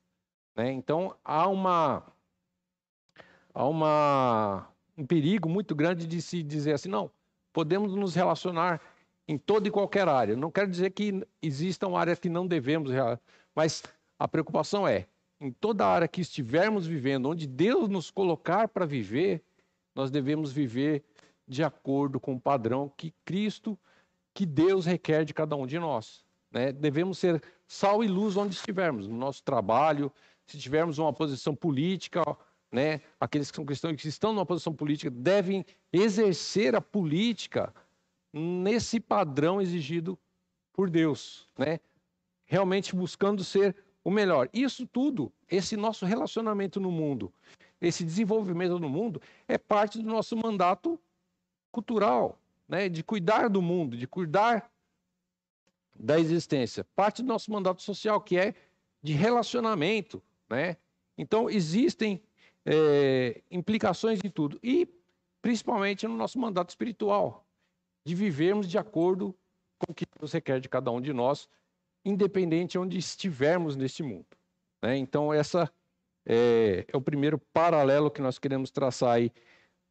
Né? 0.56 0.72
Então 0.72 1.16
há 1.26 1.48
uma 1.48 2.04
há 3.54 3.68
uma 3.68 4.68
um 4.98 5.06
perigo 5.06 5.48
muito 5.48 5.74
grande 5.74 6.06
de 6.06 6.22
se 6.22 6.44
dizer 6.44 6.74
assim, 6.74 6.90
não, 6.90 7.10
podemos 7.54 7.96
nos 7.96 8.14
relacionar 8.14 8.82
em 9.28 9.38
toda 9.38 9.68
e 9.68 9.72
qualquer 9.72 10.10
área. 10.10 10.36
Não 10.36 10.52
quero 10.52 10.70
dizer 10.70 10.92
que 10.92 11.26
existam 11.42 11.98
áreas 11.98 12.20
que 12.20 12.30
não 12.30 12.46
devemos, 12.46 12.92
mas 13.56 13.82
a 14.18 14.28
preocupação 14.28 14.86
é, 14.86 15.08
em 15.40 15.52
toda 15.52 15.88
área 15.88 16.08
que 16.08 16.20
estivermos 16.20 16.86
vivendo, 16.86 17.30
onde 17.30 17.48
Deus 17.48 17.88
nos 17.88 18.12
colocar 18.12 18.68
para 18.68 18.86
viver, 18.86 19.42
nós 19.96 20.12
devemos 20.12 20.52
viver 20.52 21.04
de 21.50 21.64
acordo 21.64 22.20
com 22.20 22.36
o 22.36 22.40
padrão 22.40 22.94
que 22.96 23.12
Cristo, 23.26 23.78
que 24.36 24.46
Deus 24.46 24.86
requer 24.86 25.26
de 25.26 25.34
cada 25.34 25.56
um 25.56 25.66
de 25.66 25.80
nós. 25.80 26.24
Né? 26.52 26.72
Devemos 26.72 27.18
ser 27.18 27.42
sal 27.68 28.04
e 28.04 28.08
luz 28.08 28.38
onde 28.38 28.56
estivermos, 28.56 29.08
no 29.08 29.18
nosso 29.18 29.44
trabalho, 29.44 30.12
se 30.46 30.60
tivermos 30.60 31.00
uma 31.00 31.12
posição 31.12 31.56
política, 31.56 32.24
né, 32.72 33.02
aqueles 33.20 33.50
que 33.50 33.56
são 33.56 33.66
cristãos 33.66 33.96
que 33.96 34.08
estão 34.08 34.32
numa 34.32 34.46
posição 34.46 34.74
política 34.74 35.10
devem 35.10 35.66
exercer 35.92 36.76
a 36.76 36.82
política 36.82 37.74
nesse 38.32 39.00
padrão 39.00 39.60
exigido 39.60 40.18
por 40.72 40.88
Deus, 40.88 41.50
né? 41.58 41.80
Realmente 42.46 42.96
buscando 42.96 43.44
ser 43.44 43.76
o 44.04 44.12
melhor. 44.12 44.50
Isso 44.54 44.86
tudo, 44.86 45.32
esse 45.48 45.76
nosso 45.76 46.06
relacionamento 46.06 46.80
no 46.80 46.92
mundo, 46.92 47.34
esse 47.82 48.04
desenvolvimento 48.04 48.78
no 48.80 48.90
mundo 48.90 49.20
é 49.48 49.58
parte 49.58 50.00
do 50.00 50.08
nosso 50.08 50.38
mandato 50.38 51.00
cultural, 51.72 52.40
né, 52.68 52.90
de 52.90 53.04
cuidar 53.04 53.50
do 53.50 53.62
mundo, 53.62 53.98
de 53.98 54.08
cuidar 54.08 54.72
da 55.96 56.20
existência. 56.20 56.84
Parte 56.96 57.22
do 57.22 57.28
nosso 57.28 57.52
mandato 57.52 57.82
social 57.82 58.22
que 58.22 58.38
é 58.38 58.54
de 59.02 59.14
relacionamento, 59.14 60.22
né? 60.50 60.78
Então, 61.18 61.50
existem 61.50 62.22
é, 62.66 63.42
implicações 63.52 64.20
de 64.20 64.30
tudo. 64.30 64.58
E, 64.64 64.88
principalmente, 65.42 66.08
no 66.08 66.16
nosso 66.16 66.40
mandato 66.40 66.70
espiritual, 66.70 67.46
de 68.06 68.16
vivermos 68.16 68.68
de 68.68 68.78
acordo 68.78 69.36
com 69.78 69.92
o 69.92 69.96
que 69.96 70.06
Deus 70.18 70.32
requer 70.32 70.60
de 70.60 70.70
cada 70.70 70.92
um 70.92 71.02
de 71.02 71.12
nós, 71.12 71.50
independente 72.06 72.72
de 72.72 72.80
onde 72.80 72.98
estivermos 72.98 73.76
neste 73.76 74.02
mundo. 74.02 74.28
Né? 74.82 74.98
Então, 74.98 75.34
essa 75.34 75.72
é, 76.26 76.86
é, 76.88 76.98
o 76.98 77.02
primeiro 77.02 77.38
paralelo 77.38 78.12
que 78.12 78.22
nós 78.22 78.40
queremos 78.40 78.72
traçar 78.72 79.12
aí 79.12 79.32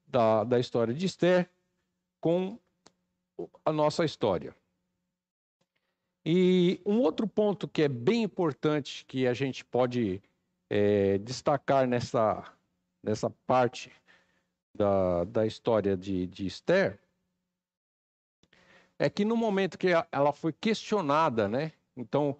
da, 0.07 0.45
da 0.45 0.59
história 0.59 0.95
de 0.95 1.05
Esther 1.05 1.51
com 2.21 2.59
a 3.65 3.73
nossa 3.73 4.05
história. 4.05 4.55
E 6.25 6.81
um 6.85 7.01
outro 7.01 7.27
ponto 7.27 7.67
que 7.67 7.83
é 7.83 7.89
bem 7.89 8.23
importante 8.23 9.05
que 9.07 9.27
a 9.27 9.33
gente 9.33 9.65
pode 9.65 10.23
é, 10.69 11.19
destacar 11.19 11.87
nessa, 11.87 12.45
nessa 13.03 13.31
parte 13.47 13.91
da, 14.75 15.25
da 15.25 15.47
história 15.47 15.97
de, 15.97 16.27
de 16.27 16.47
Esther 16.47 17.01
é 18.99 19.09
que 19.09 19.25
no 19.25 19.37
momento 19.37 19.79
que 19.79 19.89
ela 20.11 20.33
foi 20.33 20.53
questionada, 20.53 21.49
né? 21.49 21.73
Então, 21.97 22.37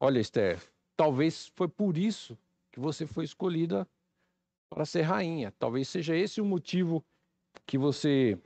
olha, 0.00 0.20
Esther, 0.20 0.62
talvez 0.96 1.48
foi 1.54 1.68
por 1.68 1.98
isso 1.98 2.38
que 2.70 2.78
você 2.78 3.06
foi 3.06 3.24
escolhida 3.24 3.86
para 4.70 4.84
ser 4.84 5.02
rainha. 5.02 5.52
Talvez 5.58 5.88
seja 5.88 6.16
esse 6.16 6.40
o 6.40 6.44
motivo 6.44 7.04
que 7.66 7.76
você 7.76 8.38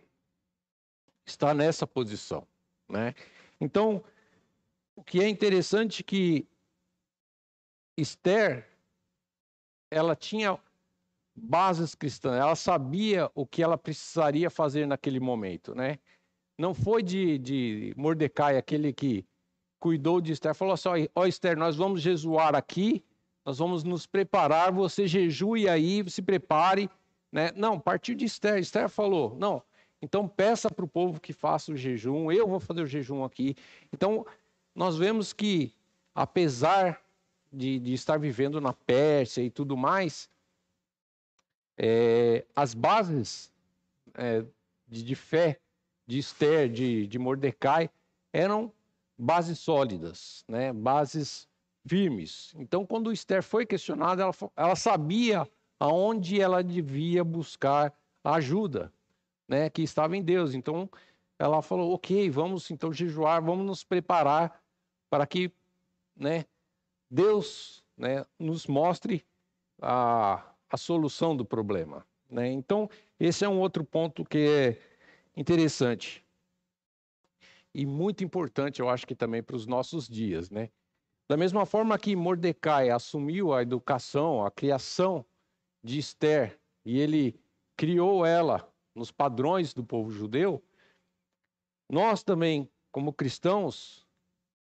está 1.26 1.54
nessa 1.54 1.86
posição, 1.86 2.46
né? 2.88 3.14
Então, 3.60 4.02
o 4.96 5.02
que 5.02 5.20
é 5.20 5.28
interessante 5.28 6.02
é 6.02 6.04
que 6.04 6.46
Esther 7.96 8.68
ela 9.90 10.16
tinha 10.16 10.58
bases 11.34 11.94
cristãs, 11.94 12.34
ela 12.34 12.56
sabia 12.56 13.30
o 13.34 13.46
que 13.46 13.62
ela 13.62 13.76
precisaria 13.76 14.50
fazer 14.50 14.86
naquele 14.86 15.20
momento, 15.20 15.74
né? 15.74 15.98
Não 16.58 16.74
foi 16.74 17.02
de, 17.02 17.38
de 17.38 17.94
Mordecai, 17.96 18.56
aquele 18.56 18.92
que 18.92 19.26
cuidou 19.78 20.20
de 20.20 20.32
Esther, 20.32 20.54
falou 20.54 20.74
assim, 20.74 21.08
ó 21.14 21.22
oh, 21.22 21.26
Esther, 21.26 21.56
nós 21.56 21.76
vamos 21.76 22.00
jejuar 22.00 22.54
aqui, 22.54 23.04
nós 23.44 23.58
vamos 23.58 23.82
nos 23.82 24.06
preparar, 24.06 24.72
você 24.72 25.06
jejue 25.06 25.68
aí, 25.68 26.08
se 26.08 26.22
prepare, 26.22 26.88
né? 27.30 27.50
Não, 27.56 27.80
partiu 27.80 28.14
de 28.14 28.24
Esther, 28.24 28.58
Esther 28.58 28.88
falou, 28.88 29.34
não, 29.38 29.62
então 30.02 30.28
peça 30.28 30.68
para 30.68 30.84
o 30.84 30.88
povo 30.88 31.20
que 31.20 31.32
faça 31.32 31.72
o 31.72 31.76
jejum, 31.76 32.30
eu 32.30 32.46
vou 32.48 32.58
fazer 32.58 32.82
o 32.82 32.86
jejum 32.86 33.22
aqui. 33.22 33.54
Então, 33.92 34.26
nós 34.74 34.98
vemos 34.98 35.32
que 35.32 35.72
apesar 36.14 37.00
de, 37.52 37.78
de 37.78 37.92
estar 37.92 38.18
vivendo 38.18 38.60
na 38.60 38.72
Pérsia 38.72 39.42
e 39.42 39.50
tudo 39.50 39.76
mais, 39.76 40.28
é, 41.76 42.44
as 42.54 42.74
bases 42.74 43.52
é, 44.14 44.44
de, 44.88 45.02
de, 45.02 45.14
fé 45.14 45.58
de 46.06 46.18
Esther, 46.18 46.68
de, 46.68 47.06
de 47.06 47.18
Mordecai, 47.18 47.88
eram 48.32 48.72
bases 49.16 49.58
sólidas, 49.58 50.44
né? 50.48 50.72
bases 50.72 51.48
firmes. 51.86 52.52
Então, 52.56 52.86
quando 52.86 53.12
Esther 53.12 53.42
foi 53.42 53.66
questionada, 53.66 54.22
ela, 54.22 54.34
ela 54.56 54.76
sabia 54.76 55.48
aonde 55.78 56.40
ela 56.40 56.62
devia 56.62 57.24
buscar 57.24 57.92
ajuda, 58.24 58.92
né? 59.48 59.70
que 59.70 59.82
estava 59.82 60.16
em 60.16 60.22
Deus. 60.22 60.54
Então, 60.54 60.88
ela 61.38 61.62
falou: 61.62 61.94
ok, 61.94 62.30
vamos 62.30 62.70
então 62.70 62.92
jejuar, 62.92 63.42
vamos 63.42 63.66
nos 63.66 63.84
preparar 63.84 64.62
para 65.10 65.26
que 65.26 65.52
né, 66.16 66.44
Deus 67.10 67.84
né, 67.96 68.24
nos 68.38 68.66
mostre 68.66 69.24
a, 69.80 70.44
a 70.70 70.76
solução 70.76 71.36
do 71.36 71.44
problema. 71.44 72.06
Né? 72.30 72.50
Então, 72.50 72.88
esse 73.18 73.44
é 73.44 73.48
um 73.48 73.60
outro 73.60 73.84
ponto 73.84 74.24
que 74.24 74.38
é 74.38 74.78
interessante 75.36 76.24
e 77.74 77.86
muito 77.86 78.22
importante, 78.22 78.80
eu 78.80 78.88
acho 78.88 79.06
que 79.06 79.14
também 79.14 79.42
para 79.42 79.56
os 79.56 79.66
nossos 79.66 80.08
dias. 80.08 80.50
Né? 80.50 80.70
Da 81.28 81.36
mesma 81.36 81.64
forma 81.64 81.98
que 81.98 82.14
Mordecai 82.14 82.90
assumiu 82.90 83.52
a 83.52 83.62
educação, 83.62 84.44
a 84.44 84.50
criação 84.50 85.24
de 85.82 85.98
Esther, 85.98 86.58
e 86.84 86.98
ele 86.98 87.40
criou 87.76 88.26
ela 88.26 88.71
nos 88.94 89.10
padrões 89.10 89.72
do 89.72 89.84
povo 89.84 90.10
judeu, 90.10 90.62
nós 91.88 92.22
também, 92.22 92.68
como 92.90 93.12
cristãos, 93.12 94.06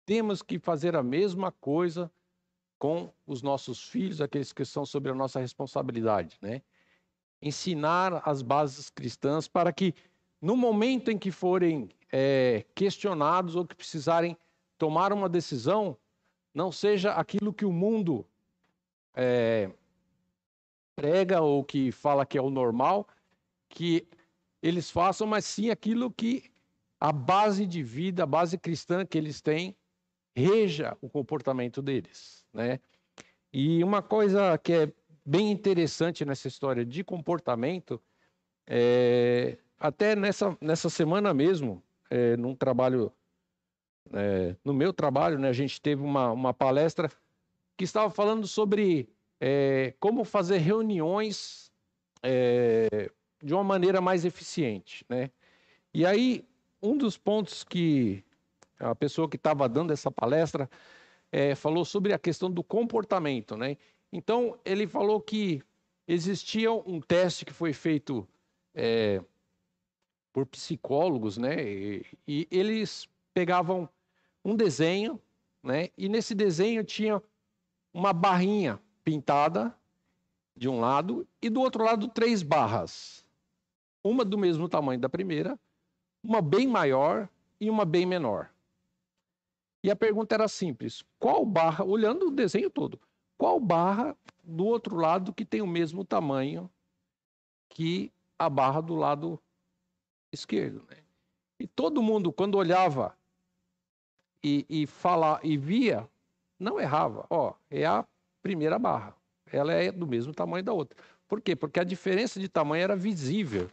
temos 0.06 0.42
que 0.42 0.60
fazer 0.60 0.96
a 0.96 1.04
mesma 1.04 1.52
coisa 1.52 2.12
com 2.78 3.12
os 3.26 3.42
nossos 3.42 3.88
filhos, 3.88 4.22
aqueles 4.22 4.54
que 4.54 4.66
são 4.66 4.86
sobre 4.86 5.12
a 5.12 5.16
nossa 5.16 5.40
responsabilidade, 5.40 6.38
né? 6.42 6.62
Ensinar 7.42 8.22
as 8.26 8.42
bases 8.42 8.90
cristãs 8.90 9.48
para 9.48 9.72
que, 9.72 9.94
no 10.42 10.56
momento 10.56 11.10
em 11.10 11.18
que 11.18 11.32
forem 11.32 11.90
é, 12.12 12.66
questionados 12.76 13.56
ou 13.56 13.66
que 13.66 13.76
precisarem 13.76 14.38
tomar 14.78 15.14
uma 15.14 15.30
decisão, 15.30 15.98
não 16.54 16.72
seja 16.72 17.14
aquilo 17.14 17.54
que 17.54 17.66
o 17.66 17.72
mundo 17.72 18.26
é, 19.16 19.72
prega 20.96 21.42
ou 21.42 21.64
que 21.64 21.92
fala 21.92 22.26
que 22.26 22.38
é 22.38 22.42
o 22.42 22.50
normal, 22.50 23.08
que 23.68 24.08
eles 24.68 24.90
façam, 24.90 25.28
mas 25.28 25.46
sim 25.46 25.70
aquilo 25.70 26.10
que 26.10 26.52
a 27.00 27.12
base 27.12 27.68
de 27.68 27.84
vida, 27.84 28.24
a 28.24 28.26
base 28.26 28.58
cristã 28.58 29.06
que 29.06 29.16
eles 29.16 29.40
têm, 29.40 29.76
reja 30.36 30.98
o 31.02 31.08
comportamento 31.08 31.82
deles, 31.82 32.44
né? 32.52 32.80
E 33.54 33.84
uma 33.84 34.02
coisa 34.02 34.58
que 34.58 34.74
é 34.74 34.94
bem 35.24 35.52
interessante 35.52 36.26
nessa 36.26 36.48
história 36.48 36.84
de 36.84 37.04
comportamento, 37.04 38.02
é, 38.66 39.58
até 39.78 40.16
nessa, 40.16 40.58
nessa 40.60 40.90
semana 40.90 41.32
mesmo, 41.34 41.84
é, 42.10 42.36
num 42.36 42.56
trabalho 42.56 43.14
é, 44.14 44.56
no 44.64 44.74
meu 44.74 44.92
trabalho, 44.92 45.38
né, 45.38 45.50
a 45.50 45.54
gente 45.54 45.80
teve 45.82 46.02
uma, 46.02 46.32
uma 46.32 46.54
palestra 46.54 47.10
que 47.78 47.84
estava 47.84 48.10
falando 48.10 48.48
sobre 48.48 49.10
é, 49.40 49.94
como 50.00 50.24
fazer 50.24 50.58
reuniões 50.58 51.72
é, 52.24 53.12
de 53.46 53.54
uma 53.54 53.64
maneira 53.64 54.02
mais 54.02 54.26
eficiente. 54.26 55.06
Né? 55.08 55.30
E 55.94 56.04
aí, 56.04 56.44
um 56.82 56.98
dos 56.98 57.16
pontos 57.16 57.64
que 57.64 58.24
a 58.80 58.96
pessoa 58.96 59.30
que 59.30 59.36
estava 59.36 59.70
dando 59.70 59.94
essa 59.94 60.10
palestra 60.10 60.68
é, 61.32 61.54
falou 61.54 61.86
sobre 61.86 62.12
a 62.12 62.18
questão 62.18 62.50
do 62.50 62.64
comportamento. 62.64 63.56
Né? 63.56 63.78
Então, 64.12 64.58
ele 64.66 64.88
falou 64.88 65.22
que 65.22 65.62
existia 66.08 66.72
um 66.72 67.00
teste 67.00 67.46
que 67.46 67.54
foi 67.54 67.72
feito 67.72 68.28
é, 68.74 69.22
por 70.34 70.48
psicólogos, 70.48 71.38
né? 71.38 71.56
E, 71.64 72.06
e, 72.28 72.48
eles 72.52 73.08
pegavam 73.34 73.88
um 74.44 74.56
desenho, 74.56 75.22
né? 75.64 75.90
E 75.98 76.10
nesse 76.10 76.36
desenho 76.36 76.84
tinha 76.84 77.22
uma 77.94 78.12
barrinha 78.12 78.80
pintada 79.04 79.74
de 80.56 80.68
um 80.68 80.80
lado 80.80 81.28
e 81.42 81.50
do 81.50 81.62
outro 81.62 81.84
lado 81.84 82.08
três 82.08 82.44
barras. 82.44 83.25
Uma 84.06 84.24
do 84.24 84.38
mesmo 84.38 84.70
tamanho 84.70 85.00
da 85.00 85.10
primeira, 85.10 85.58
uma 86.24 86.40
bem 86.40 86.68
maior 86.68 87.28
e 87.60 87.72
uma 87.72 87.84
bem 87.84 88.06
menor. 88.06 88.52
E 89.84 89.90
a 89.90 89.96
pergunta 89.96 90.36
era 90.36 90.48
simples: 90.48 91.04
qual 91.18 91.44
barra, 91.44 91.84
olhando 91.84 92.28
o 92.28 92.32
desenho 92.32 92.70
todo, 92.70 93.00
qual 93.36 93.60
barra 93.60 94.16
do 94.44 94.64
outro 94.64 94.96
lado 94.96 95.34
que 95.34 95.44
tem 95.44 95.60
o 95.60 95.66
mesmo 95.66 96.06
tamanho 96.06 96.70
que 97.68 98.12
a 98.38 98.48
barra 98.48 98.80
do 98.80 98.94
lado 98.94 99.42
esquerdo? 100.32 100.86
Né? 100.88 100.98
E 101.60 101.66
todo 101.66 102.04
mundo, 102.04 102.32
quando 102.32 102.60
olhava 102.60 103.18
e, 104.44 104.68
e 104.70 104.86
falar 104.86 105.40
e 105.44 105.58
via, 105.58 106.08
não 106.60 106.80
errava. 106.80 107.26
Ó, 107.28 107.56
é 107.72 107.88
a 107.88 108.06
primeira 108.44 108.78
barra. 108.78 109.16
Ela 109.52 109.74
é 109.74 109.92
do 109.92 110.06
mesmo 110.06 110.32
tamanho 110.32 110.64
da 110.64 110.74
outra. 110.74 110.96
Por 111.28 111.42
quê? 111.42 111.56
Porque 111.56 111.80
a 111.80 111.84
diferença 111.84 112.40
de 112.40 112.48
tamanho 112.48 112.84
era 112.84 112.96
visível 112.96 113.68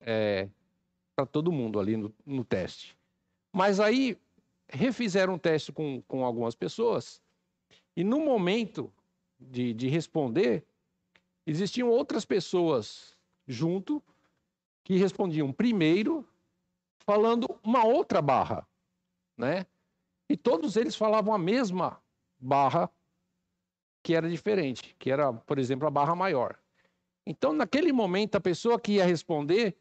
é, 0.00 0.48
para 1.14 1.26
todo 1.26 1.52
mundo 1.52 1.78
ali 1.78 1.96
no, 1.96 2.14
no, 2.24 2.44
teste. 2.44 2.96
Mas 3.52 3.80
aí 3.80 4.18
refizeram 4.68 5.34
um 5.34 5.38
teste 5.38 5.72
com, 5.72 6.02
com 6.02 6.24
algumas 6.24 6.54
pessoas 6.54 7.22
e 7.96 8.04
no 8.04 8.20
momento 8.20 8.92
de, 9.38 9.72
de 9.72 9.88
responder, 9.88 10.64
existiam 11.46 11.88
outras 11.88 12.24
pessoas 12.24 13.16
junto 13.46 14.02
que 14.84 14.96
respondiam 14.96 15.52
primeiro 15.52 16.26
falando 16.98 17.46
uma 17.62 17.84
outra 17.84 18.20
barra 18.20 18.66
né? 19.36 19.66
E 20.28 20.36
todos 20.36 20.76
eles 20.76 20.96
falavam 20.96 21.34
a 21.34 21.38
mesma 21.38 22.00
barra 22.38 22.90
que 24.02 24.14
era 24.14 24.28
diferente, 24.28 24.94
que 24.98 25.10
era, 25.10 25.32
por 25.32 25.58
exemplo, 25.58 25.86
a 25.86 25.90
barra 25.90 26.14
maior. 26.14 26.58
Então, 27.26 27.52
naquele 27.52 27.92
momento, 27.92 28.36
a 28.36 28.40
pessoa 28.40 28.80
que 28.80 28.92
ia 28.92 29.04
responder, 29.04 29.76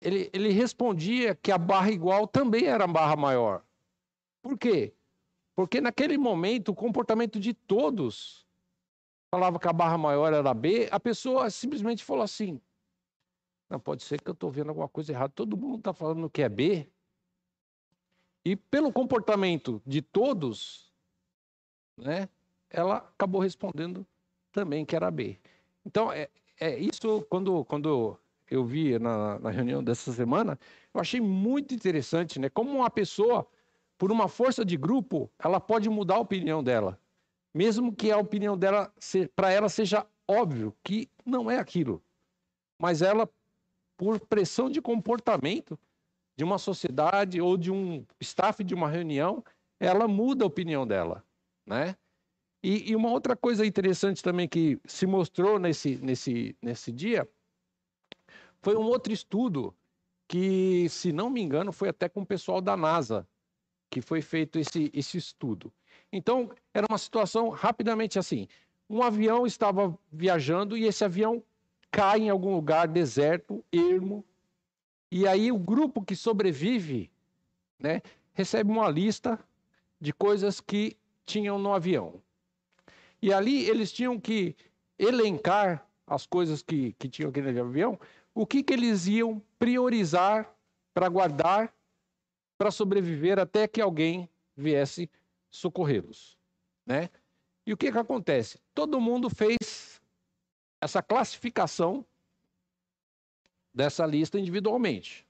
ele, 0.00 0.30
ele 0.32 0.50
respondia 0.50 1.34
que 1.34 1.52
a 1.52 1.58
barra 1.58 1.90
igual 1.90 2.26
também 2.26 2.64
era 2.66 2.86
barra 2.86 3.16
maior. 3.16 3.62
Por 4.42 4.58
quê? 4.58 4.94
Porque 5.54 5.80
naquele 5.80 6.16
momento, 6.16 6.70
o 6.70 6.74
comportamento 6.74 7.38
de 7.38 7.52
todos 7.52 8.46
falava 9.30 9.58
que 9.58 9.68
a 9.68 9.72
barra 9.72 9.98
maior 9.98 10.32
era 10.32 10.54
B, 10.54 10.88
a 10.90 10.98
pessoa 10.98 11.50
simplesmente 11.50 12.02
falou 12.02 12.22
assim: 12.22 12.60
não, 13.70 13.78
pode 13.78 14.02
ser 14.02 14.20
que 14.20 14.28
eu 14.28 14.32
estou 14.32 14.50
vendo 14.50 14.70
alguma 14.70 14.88
coisa 14.88 15.12
errada. 15.12 15.32
Todo 15.32 15.56
mundo 15.56 15.78
está 15.78 15.92
falando 15.92 16.28
que 16.28 16.42
é 16.42 16.48
B. 16.48 16.88
E 18.44 18.56
pelo 18.56 18.92
comportamento 18.92 19.80
de 19.86 20.02
todos, 20.02 20.90
né, 21.96 22.28
ela 22.68 22.96
acabou 22.96 23.40
respondendo 23.40 24.04
também 24.50 24.84
que 24.84 24.96
era 24.96 25.10
B. 25.10 25.38
Então, 25.84 26.10
é, 26.10 26.28
é 26.58 26.76
isso, 26.78 27.24
quando, 27.28 27.64
quando 27.66 28.18
eu 28.50 28.64
vi 28.64 28.98
na, 28.98 29.38
na 29.38 29.50
reunião 29.50 29.82
dessa 29.82 30.12
semana, 30.12 30.58
eu 30.92 31.00
achei 31.00 31.20
muito 31.20 31.72
interessante, 31.72 32.38
né? 32.40 32.50
Como 32.50 32.70
uma 32.70 32.90
pessoa, 32.90 33.46
por 33.96 34.10
uma 34.10 34.28
força 34.28 34.64
de 34.64 34.76
grupo, 34.76 35.30
ela 35.38 35.60
pode 35.60 35.88
mudar 35.88 36.16
a 36.16 36.20
opinião 36.20 36.62
dela. 36.62 37.00
Mesmo 37.54 37.94
que 37.94 38.10
a 38.10 38.18
opinião 38.18 38.58
dela, 38.58 38.92
para 39.36 39.52
ela, 39.52 39.68
seja 39.68 40.06
óbvio 40.28 40.76
que 40.82 41.08
não 41.24 41.50
é 41.50 41.58
aquilo. 41.58 42.02
Mas 42.80 43.02
ela, 43.02 43.28
por 43.96 44.18
pressão 44.18 44.68
de 44.68 44.82
comportamento, 44.82 45.78
de 46.36 46.42
uma 46.42 46.58
sociedade 46.58 47.40
ou 47.40 47.56
de 47.56 47.70
um 47.70 48.04
staff 48.20 48.64
de 48.64 48.74
uma 48.74 48.88
reunião, 48.88 49.44
ela 49.78 50.08
muda 50.08 50.44
a 50.44 50.46
opinião 50.46 50.86
dela, 50.86 51.24
né? 51.66 51.94
E, 52.62 52.90
e, 52.90 52.96
uma 52.96 53.10
outra 53.10 53.34
coisa 53.34 53.64
interessante 53.64 54.22
também 54.22 54.46
que 54.46 54.78
se 54.84 55.06
mostrou 55.06 55.58
nesse, 55.58 55.96
nesse, 55.96 56.54
nesse 56.60 56.92
dia 56.92 57.26
foi 58.60 58.76
um 58.76 58.84
outro 58.84 59.12
estudo 59.12 59.74
que, 60.28 60.88
se 60.88 61.12
não 61.12 61.30
me 61.30 61.40
engano, 61.40 61.72
foi 61.72 61.88
até 61.88 62.08
com 62.08 62.22
o 62.22 62.26
pessoal 62.26 62.60
da 62.60 62.76
NASA 62.76 63.26
que 63.90 64.00
foi 64.00 64.22
feito 64.22 64.58
esse, 64.58 64.90
esse 64.94 65.18
estudo. 65.18 65.72
Então, 66.12 66.50
era 66.72 66.86
uma 66.88 66.98
situação 66.98 67.48
rapidamente 67.48 68.18
assim: 68.18 68.46
um 68.88 69.02
avião 69.02 69.46
estava 69.46 69.96
viajando 70.12 70.76
e 70.76 70.84
esse 70.84 71.04
avião 71.04 71.42
cai 71.90 72.20
em 72.20 72.30
algum 72.30 72.54
lugar 72.54 72.86
deserto, 72.86 73.64
ermo, 73.72 74.24
e 75.10 75.26
aí 75.26 75.50
o 75.50 75.58
grupo 75.58 76.02
que 76.02 76.14
sobrevive, 76.14 77.10
né, 77.78 78.00
recebe 78.32 78.70
uma 78.70 78.88
lista 78.88 79.38
de 80.00 80.12
coisas 80.12 80.60
que 80.60 80.96
tinham 81.26 81.58
no 81.58 81.72
avião. 81.72 82.22
E 83.20 83.32
ali 83.32 83.68
eles 83.68 83.90
tinham 83.92 84.18
que 84.20 84.54
elencar 84.98 85.84
as 86.06 86.26
coisas 86.26 86.62
que, 86.62 86.92
que 86.92 87.08
tinham 87.08 87.30
aqui 87.30 87.40
no 87.40 87.60
avião, 87.60 87.98
o 88.34 88.46
que, 88.46 88.62
que 88.62 88.72
eles 88.72 89.06
iam 89.06 89.42
priorizar 89.58 90.52
para 90.94 91.08
guardar, 91.08 91.74
para 92.56 92.70
sobreviver 92.70 93.38
até 93.38 93.66
que 93.66 93.80
alguém 93.80 94.28
viesse 94.56 95.10
socorrê-los, 95.50 96.38
né? 96.86 97.10
E 97.66 97.72
o 97.72 97.76
que 97.76 97.90
que 97.92 97.98
acontece? 97.98 98.58
Todo 98.74 99.00
mundo 99.00 99.28
fez 99.28 100.00
essa 100.80 101.02
classificação 101.02 102.04
dessa 103.72 104.04
lista 104.06 104.38
individualmente. 104.38 105.26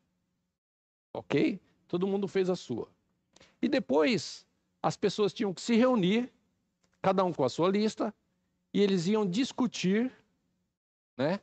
OK? 1.13 1.61
Todo 1.89 2.07
mundo 2.07 2.29
fez 2.29 2.49
a 2.49 2.57
sua. 2.57 2.89
E 3.61 3.69
depois 3.69 4.47
as 4.83 4.97
pessoas 4.97 5.33
tinham 5.33 5.53
que 5.53 5.61
se 5.61 5.75
reunir, 5.75 6.33
cada 7.03 7.25
um 7.25 7.33
com 7.33 7.45
a 7.45 7.49
sua 7.49 7.69
lista, 7.69 8.15
e 8.73 8.81
eles 8.81 9.07
iam 9.07 9.27
discutir, 9.27 10.11
né, 11.17 11.41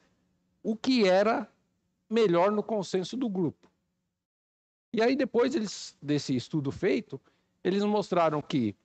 o 0.67 0.75
que 0.75 1.07
era 1.07 1.49
melhor 2.09 2.51
no 2.51 2.61
consenso 2.61 3.15
do 3.15 3.29
grupo. 3.29 3.71
E 4.91 5.01
aí 5.01 5.15
depois 5.15 5.55
eles 5.55 5.97
desse 6.01 6.35
estudo 6.35 6.73
feito, 6.73 7.21
eles 7.63 7.85
mostraram 7.85 8.41
que 8.41 8.75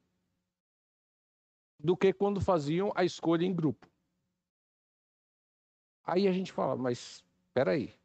do 1.76 1.96
que 1.96 2.12
quando 2.12 2.40
faziam 2.40 2.92
a 2.94 3.04
escolha 3.04 3.44
em 3.44 3.52
grupo. 3.52 3.90
Aí 6.04 6.28
a 6.28 6.32
gente 6.32 6.52
fala, 6.52 6.76
mas 6.76 7.24
espera 7.48 7.72
aí. 7.72 8.00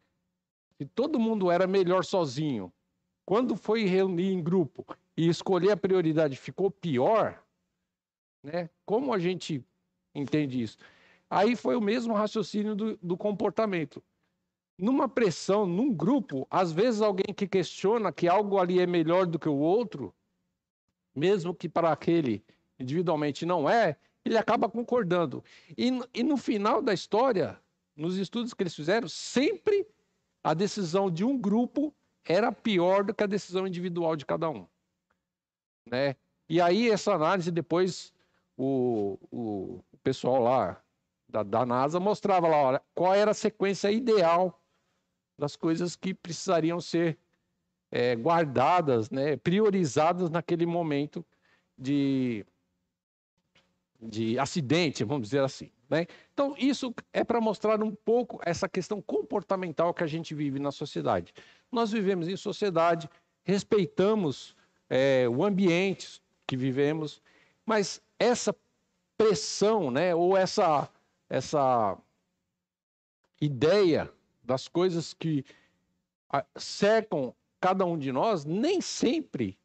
Se 0.77 0.85
todo 0.85 1.19
mundo 1.19 1.49
era 1.49 1.65
melhor 1.65 2.03
sozinho, 2.05 2.71
quando 3.25 3.55
foi 3.55 3.83
reunir 3.85 4.31
em 4.31 4.41
grupo 4.41 4.85
e 5.15 5.27
escolher 5.27 5.71
a 5.71 5.77
prioridade 5.77 6.35
ficou 6.35 6.69
pior, 6.69 7.43
né? 8.43 8.69
Como 8.85 9.13
a 9.13 9.19
gente 9.19 9.63
entende 10.13 10.61
isso? 10.61 10.77
Aí 11.29 11.55
foi 11.55 11.75
o 11.75 11.81
mesmo 11.81 12.13
raciocínio 12.13 12.75
do, 12.75 12.97
do 12.97 13.17
comportamento. 13.17 14.01
Numa 14.77 15.09
pressão, 15.09 15.65
num 15.65 15.91
grupo, 15.91 16.47
às 16.49 16.71
vezes 16.71 17.01
alguém 17.01 17.33
que 17.35 17.47
questiona 17.47 18.11
que 18.11 18.27
algo 18.27 18.59
ali 18.59 18.79
é 18.79 18.85
melhor 18.85 19.25
do 19.25 19.39
que 19.39 19.49
o 19.49 19.57
outro, 19.57 20.13
mesmo 21.15 21.53
que 21.53 21.67
para 21.67 21.91
aquele 21.91 22.45
individualmente 22.79 23.45
não 23.45 23.67
é, 23.67 23.97
ele 24.23 24.37
acaba 24.37 24.69
concordando. 24.69 25.43
E, 25.75 25.89
e 26.13 26.23
no 26.23 26.37
final 26.37 26.81
da 26.81 26.93
história, 26.93 27.59
nos 27.95 28.17
estudos 28.17 28.53
que 28.53 28.61
eles 28.61 28.75
fizeram, 28.75 29.09
sempre 29.09 29.87
a 30.43 30.53
decisão 30.53 31.09
de 31.09 31.23
um 31.23 31.37
grupo 31.37 31.93
era 32.25 32.51
pior 32.51 33.03
do 33.03 33.13
que 33.13 33.23
a 33.23 33.27
decisão 33.27 33.67
individual 33.67 34.15
de 34.15 34.25
cada 34.25 34.49
um. 34.49 34.67
Né? 35.89 36.15
E 36.49 36.61
aí, 36.61 36.89
essa 36.89 37.13
análise, 37.13 37.51
depois, 37.51 38.13
o, 38.57 39.17
o 39.31 39.83
pessoal 40.03 40.41
lá 40.41 40.81
da, 41.27 41.43
da 41.43 41.65
NASA 41.65 41.99
mostrava 41.99 42.47
lá 42.47 42.57
olha, 42.57 42.81
qual 42.93 43.13
era 43.13 43.31
a 43.31 43.35
sequência 43.35 43.91
ideal 43.91 44.61
das 45.37 45.55
coisas 45.55 45.95
que 45.95 46.13
precisariam 46.13 46.81
ser 46.81 47.17
é, 47.91 48.15
guardadas, 48.15 49.09
né, 49.09 49.37
priorizadas 49.37 50.29
naquele 50.29 50.65
momento 50.65 51.25
de, 51.77 52.45
de 54.01 54.39
acidente, 54.39 55.03
vamos 55.03 55.27
dizer 55.29 55.43
assim. 55.43 55.71
Né? 55.89 56.05
Então, 56.33 56.53
isso 56.57 56.93
é 57.13 57.23
para 57.23 57.39
mostrar 57.39 57.81
um 57.81 57.93
pouco 57.93 58.39
essa 58.43 58.67
questão 58.67 59.01
comportamental 59.01 59.93
que 59.93 60.03
a 60.03 60.07
gente 60.07 60.35
vive 60.35 60.59
na 60.59 60.71
sociedade. 60.71 61.33
Nós 61.71 61.91
vivemos 61.91 62.27
em 62.27 62.35
sociedade, 62.35 63.09
respeitamos 63.43 64.55
é, 64.89 65.27
o 65.29 65.43
ambiente 65.43 66.21
que 66.45 66.57
vivemos, 66.57 67.21
mas 67.65 68.01
essa 68.19 68.55
pressão, 69.17 69.89
né, 69.89 70.13
ou 70.13 70.35
essa, 70.37 70.89
essa 71.29 71.97
ideia 73.41 74.11
das 74.43 74.67
coisas 74.67 75.13
que 75.13 75.45
cercam 76.55 77.33
cada 77.59 77.85
um 77.85 77.97
de 77.97 78.11
nós, 78.11 78.45
nem 78.45 78.81
sempre 78.81 79.57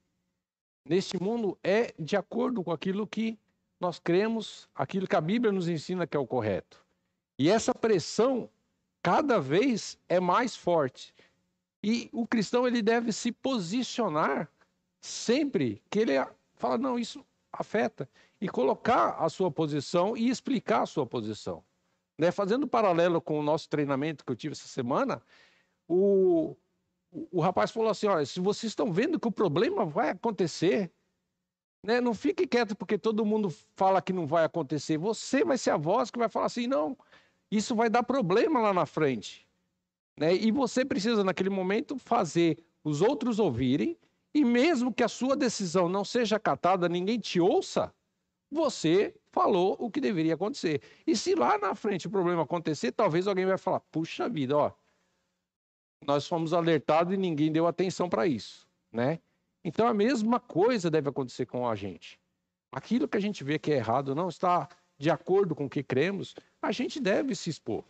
neste 0.85 1.21
mundo 1.23 1.59
é 1.63 1.93
de 1.99 2.17
acordo 2.17 2.63
com 2.63 2.73
aquilo 2.73 3.07
que 3.07 3.39
nós 3.83 3.99
cremos 3.99 4.69
aquilo 4.77 5.09
que 5.09 5.17
a 5.17 5.21
Bíblia 5.21 5.51
nos 5.51 5.69
ensina 5.69 6.07
que 6.07 6.17
é 6.17 6.21
o 6.21 6.27
correto. 6.27 6.87
E 7.37 7.51
essa 7.51 7.75
pressão 7.75 8.49
cada 9.03 9.41
vez 9.41 9.99
é 10.09 10.21
mais 10.21 10.55
forte. 10.55 11.13
E 11.83 12.09
o 12.13 12.25
cristão 12.25 12.65
ele 12.65 12.81
deve 12.81 13.13
se 13.13 13.33
posicionar 13.33 14.49
sempre 15.01 15.83
que 15.91 15.99
ele 15.99 16.13
fala 16.55 16.79
não, 16.79 16.97
isso 16.97 17.27
afeta 17.53 18.09
e 18.41 18.49
colocar 18.49 19.17
a 19.19 19.29
sua 19.29 19.51
posição 19.51 20.17
e 20.17 20.29
explicar 20.29 20.83
a 20.83 20.87
sua 20.87 21.05
posição. 21.05 21.65
Né? 22.17 22.31
Fazendo 22.31 22.69
paralelo 22.69 23.21
com 23.21 23.41
o 23.41 23.43
nosso 23.43 23.69
treinamento 23.69 24.25
que 24.25 24.31
eu 24.31 24.37
tive 24.37 24.53
essa 24.53 24.69
semana, 24.69 25.21
o, 25.89 26.57
o, 27.11 27.41
rapaz 27.41 27.73
falou 27.73 27.91
assim: 27.91 28.07
olha, 28.07 28.25
se 28.25 28.39
vocês 28.39 28.71
estão 28.71 28.93
vendo 28.93 29.19
que 29.19 29.27
o 29.27 29.33
problema 29.33 29.85
vai 29.85 30.11
acontecer, 30.11 30.89
né? 31.83 32.01
Não 32.01 32.15
fique 32.15 32.47
quieto 32.47 32.77
porque 32.77 32.97
todo 32.97 33.25
mundo 33.27 33.51
fala 33.75 34.01
que 34.01 34.13
não 34.13 34.27
vai 34.27 34.45
acontecer. 34.45 34.97
Você 34.99 35.45
vai 35.45 35.59
ser 35.59 35.71
a 35.71 35.77
voz 35.77 36.11
que 36.11 36.19
vai 36.19 36.29
falar 36.29 36.47
assim: 36.47 36.67
não, 36.67 36.97
isso 37.51 37.75
vai 37.75 37.91
dar 37.91 38.03
problema 38.03 38.61
lá 38.61 38.73
na 38.73 38.87
frente. 38.87 39.47
Né? 40.17 40.35
E 40.35 40.51
você 40.51 40.85
precisa, 40.85 41.25
naquele 41.25 41.51
momento, 41.51 41.99
fazer 41.99 42.59
os 42.85 43.01
outros 43.01 43.39
ouvirem, 43.39 43.97
e 44.35 44.45
mesmo 44.45 44.93
que 44.93 45.03
a 45.03 45.09
sua 45.09 45.37
decisão 45.37 45.89
não 45.89 46.05
seja 46.05 46.37
acatada, 46.37 46.89
ninguém 46.89 47.19
te 47.19 47.41
ouça, 47.41 47.93
você 48.51 49.15
falou 49.31 49.77
o 49.79 49.91
que 49.91 50.01
deveria 50.01 50.35
acontecer. 50.35 50.83
E 51.07 51.17
se 51.17 51.35
lá 51.35 51.59
na 51.59 51.75
frente 51.75 52.07
o 52.07 52.11
problema 52.11 52.43
acontecer, 52.43 52.93
talvez 52.93 53.27
alguém 53.27 53.47
vai 53.47 53.59
falar: 53.59 53.81
puxa 53.81 54.29
vida, 54.29 54.57
ó, 54.57 54.73
nós 56.07 56.27
fomos 56.27 56.53
alertados 56.53 57.15
e 57.15 57.17
ninguém 57.17 57.51
deu 57.51 57.67
atenção 57.67 58.09
para 58.09 58.27
isso, 58.27 58.69
né? 58.91 59.19
Então 59.65 59.87
a 59.87 59.95
mesma 59.95 60.41
coisa 60.41 60.91
deve 60.91 61.09
acontecer 61.09 61.47
com 61.47 61.69
a 61.69 61.75
gente. 61.75 62.19
Aquilo 62.71 63.07
que 63.07 63.17
a 63.17 63.21
gente 63.21 63.45
vê 63.45 63.59
que 63.59 63.71
é 63.71 63.77
errado 63.77 64.15
não 64.15 64.29
está 64.29 64.69
de 64.99 65.11
acordo 65.11 65.55
com 65.55 65.67
o 65.67 65.71
que 65.71 65.83
cremos, 65.83 66.35
a 66.61 66.73
gente 66.73 67.01
deve 67.01 67.35
se 67.35 67.51
expor. 67.51 67.85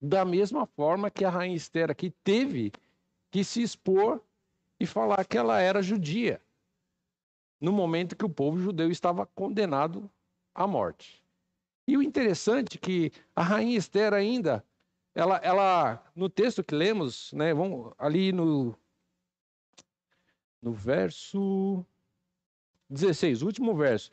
Da 0.00 0.24
mesma 0.24 0.66
forma 0.66 1.10
que 1.10 1.24
a 1.24 1.30
rainha 1.30 1.56
Esther 1.56 1.90
aqui 1.90 2.10
teve 2.22 2.72
que 3.30 3.42
se 3.44 3.62
expor 3.62 4.20
e 4.78 4.86
falar 4.86 5.24
que 5.24 5.38
ela 5.38 5.60
era 5.60 5.82
judia, 5.82 6.40
no 7.60 7.72
momento 7.72 8.16
que 8.16 8.24
o 8.24 8.28
povo 8.28 8.58
judeu 8.58 8.90
estava 8.90 9.26
condenado 9.26 10.10
à 10.54 10.66
morte. 10.66 11.22
E 11.88 11.96
o 11.96 12.02
interessante 12.02 12.76
é 12.76 12.80
que 12.80 13.12
a 13.34 13.42
rainha 13.42 13.78
Esther 13.78 14.12
ainda, 14.12 14.64
ela, 15.14 15.36
ela 15.38 16.04
no 16.14 16.28
texto 16.28 16.62
que 16.62 16.74
lemos, 16.74 17.32
né, 17.32 17.54
vamos 17.54 17.92
ali 17.96 18.32
no 18.32 18.76
no 20.66 20.72
verso 20.72 21.86
16, 22.90 23.42
último 23.42 23.72
verso. 23.76 24.10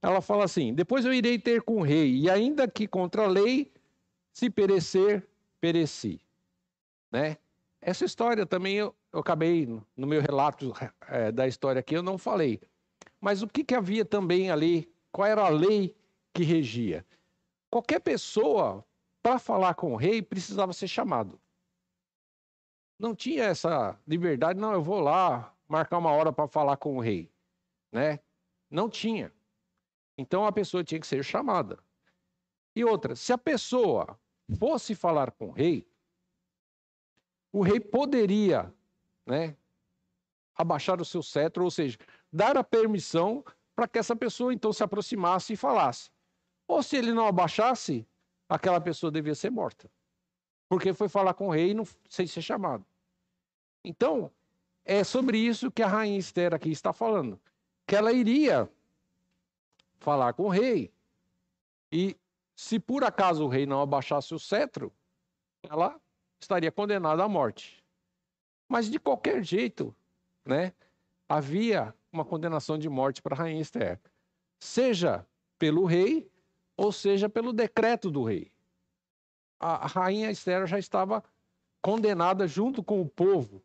Ela 0.00 0.22
fala 0.22 0.44
assim: 0.44 0.72
Depois 0.72 1.04
eu 1.04 1.12
irei 1.12 1.38
ter 1.38 1.60
com 1.60 1.80
o 1.80 1.82
rei, 1.82 2.16
e 2.16 2.30
ainda 2.30 2.66
que 2.66 2.88
contra 2.88 3.24
a 3.24 3.28
lei, 3.28 3.70
se 4.32 4.48
perecer, 4.48 5.28
pereci. 5.60 6.18
Né? 7.12 7.36
Essa 7.82 8.06
história 8.06 8.46
também 8.46 8.76
eu, 8.76 8.94
eu 9.12 9.20
acabei, 9.20 9.66
no 9.94 10.06
meu 10.06 10.22
relato 10.22 10.72
é, 11.06 11.30
da 11.30 11.46
história 11.46 11.80
aqui, 11.80 11.94
eu 11.94 12.02
não 12.02 12.16
falei. 12.16 12.62
Mas 13.20 13.42
o 13.42 13.46
que, 13.46 13.62
que 13.62 13.74
havia 13.74 14.04
também 14.04 14.50
ali? 14.50 14.90
Qual 15.12 15.28
era 15.28 15.42
a 15.42 15.50
lei 15.50 15.94
que 16.32 16.42
regia? 16.44 17.04
Qualquer 17.70 18.00
pessoa, 18.00 18.82
para 19.22 19.38
falar 19.38 19.74
com 19.74 19.92
o 19.92 19.96
rei, 19.96 20.22
precisava 20.22 20.72
ser 20.72 20.88
chamado. 20.88 21.38
Não 22.98 23.14
tinha 23.14 23.44
essa 23.44 23.98
liberdade, 24.06 24.58
não, 24.58 24.72
eu 24.72 24.82
vou 24.82 25.00
lá, 25.00 25.54
marcar 25.70 25.98
uma 25.98 26.10
hora 26.10 26.32
para 26.32 26.48
falar 26.48 26.76
com 26.76 26.96
o 26.96 27.00
rei, 27.00 27.32
né? 27.92 28.18
Não 28.68 28.90
tinha. 28.90 29.32
Então 30.18 30.44
a 30.44 30.50
pessoa 30.50 30.82
tinha 30.82 31.00
que 31.00 31.06
ser 31.06 31.24
chamada. 31.24 31.78
E 32.74 32.84
outra, 32.84 33.14
se 33.14 33.32
a 33.32 33.38
pessoa 33.38 34.18
fosse 34.58 34.96
falar 34.96 35.30
com 35.30 35.46
o 35.46 35.52
rei, 35.52 35.88
o 37.52 37.62
rei 37.62 37.78
poderia, 37.78 38.74
né, 39.24 39.56
abaixar 40.56 41.00
o 41.00 41.04
seu 41.04 41.22
cetro, 41.22 41.62
ou 41.62 41.70
seja, 41.70 41.96
dar 42.32 42.56
a 42.56 42.64
permissão 42.64 43.44
para 43.74 43.86
que 43.86 43.98
essa 43.98 44.16
pessoa 44.16 44.52
então 44.52 44.72
se 44.72 44.82
aproximasse 44.82 45.52
e 45.52 45.56
falasse. 45.56 46.10
Ou 46.66 46.82
se 46.82 46.96
ele 46.96 47.12
não 47.12 47.26
abaixasse, 47.26 48.06
aquela 48.48 48.80
pessoa 48.80 49.10
devia 49.10 49.34
ser 49.36 49.50
morta. 49.50 49.90
Porque 50.68 50.92
foi 50.92 51.08
falar 51.08 51.34
com 51.34 51.48
o 51.48 51.50
rei 51.50 51.74
não, 51.74 51.84
sem 52.08 52.26
ser 52.26 52.42
chamado. 52.42 52.84
Então, 53.84 54.30
é 54.90 55.04
sobre 55.04 55.38
isso 55.38 55.70
que 55.70 55.84
a 55.84 55.86
rainha 55.86 56.18
Esther 56.18 56.52
aqui 56.52 56.68
está 56.68 56.92
falando. 56.92 57.40
Que 57.86 57.94
ela 57.94 58.12
iria 58.12 58.68
falar 60.00 60.32
com 60.32 60.46
o 60.46 60.48
rei. 60.48 60.92
E 61.92 62.16
se 62.56 62.80
por 62.80 63.04
acaso 63.04 63.44
o 63.44 63.48
rei 63.48 63.66
não 63.66 63.80
abaixasse 63.80 64.34
o 64.34 64.38
cetro, 64.38 64.92
ela 65.62 65.96
estaria 66.40 66.72
condenada 66.72 67.22
à 67.22 67.28
morte. 67.28 67.84
Mas 68.68 68.90
de 68.90 68.98
qualquer 68.98 69.44
jeito, 69.44 69.94
né, 70.44 70.72
havia 71.28 71.94
uma 72.12 72.24
condenação 72.24 72.76
de 72.76 72.88
morte 72.88 73.22
para 73.22 73.36
a 73.36 73.38
rainha 73.38 73.62
Esther. 73.62 74.00
Seja 74.58 75.24
pelo 75.56 75.84
rei, 75.84 76.28
ou 76.76 76.90
seja 76.90 77.28
pelo 77.28 77.52
decreto 77.52 78.10
do 78.10 78.24
rei. 78.24 78.50
A 79.60 79.86
rainha 79.86 80.32
Esther 80.32 80.66
já 80.66 80.80
estava 80.80 81.22
condenada 81.80 82.48
junto 82.48 82.82
com 82.82 83.00
o 83.00 83.08
povo 83.08 83.62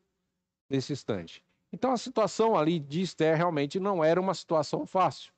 nesse 0.69 0.93
instante. 0.93 1.43
Então 1.71 1.91
a 1.91 1.97
situação 1.97 2.57
ali 2.57 2.79
de 2.79 3.01
Esther 3.01 3.35
realmente 3.35 3.79
não 3.79 4.03
era 4.03 4.19
uma 4.19 4.33
situação 4.33 4.85
fácil. 4.85 5.33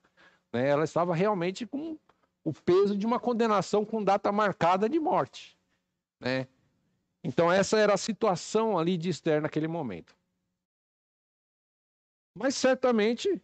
Né? 0.53 0.67
Ela 0.67 0.83
estava 0.83 1.15
realmente 1.15 1.65
com 1.65 1.97
o 2.43 2.53
peso 2.53 2.97
de 2.97 3.05
uma 3.05 3.19
condenação 3.19 3.83
com 3.83 4.03
data 4.03 4.31
marcada 4.31 4.87
de 4.87 4.99
morte. 4.99 5.57
Né? 6.19 6.47
Então 7.23 7.51
essa 7.51 7.77
era 7.77 7.93
a 7.93 7.97
situação 7.97 8.77
ali 8.77 8.97
de 8.97 9.09
Esther 9.09 9.41
naquele 9.41 9.67
momento. 9.67 10.15
Mas 12.37 12.55
certamente, 12.55 13.41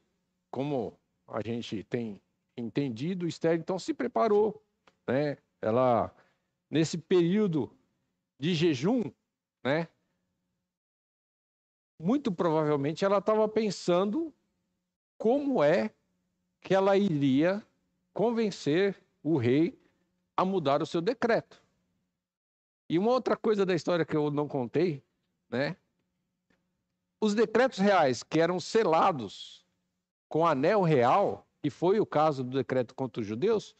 como 0.51 0.97
a 1.27 1.41
gente 1.41 1.83
tem 1.83 2.21
entendido, 2.55 3.27
Esther 3.27 3.57
então 3.57 3.79
se 3.79 3.93
preparou, 3.93 4.63
né? 5.07 5.37
Ela 5.59 6.13
nesse 6.69 6.97
período 6.97 7.75
de 8.39 8.53
jejum, 8.53 9.01
né? 9.63 9.87
Muito 11.99 12.31
provavelmente 12.31 13.05
ela 13.05 13.19
estava 13.19 13.47
pensando 13.47 14.33
como 15.17 15.63
é 15.63 15.91
que 16.61 16.73
ela 16.73 16.97
iria 16.97 17.65
convencer 18.13 18.95
o 19.21 19.37
rei 19.37 19.79
a 20.35 20.43
mudar 20.43 20.81
o 20.81 20.85
seu 20.85 21.01
decreto. 21.01 21.61
E 22.89 22.99
uma 22.99 23.11
outra 23.11 23.35
coisa 23.35 23.65
da 23.65 23.73
história 23.73 24.05
que 24.05 24.15
eu 24.15 24.29
não 24.29 24.47
contei, 24.47 25.01
né? 25.49 25.77
Os 27.19 27.33
decretos 27.33 27.79
reais 27.79 28.21
que 28.21 28.39
eram 28.39 28.59
selados 28.59 29.65
com 30.27 30.45
anel 30.45 30.81
real, 30.81 31.47
e 31.63 31.69
foi 31.69 31.99
o 31.99 32.05
caso 32.05 32.43
do 32.43 32.57
decreto 32.57 32.93
contra 32.93 33.21
os 33.21 33.27
judeus, 33.27 33.75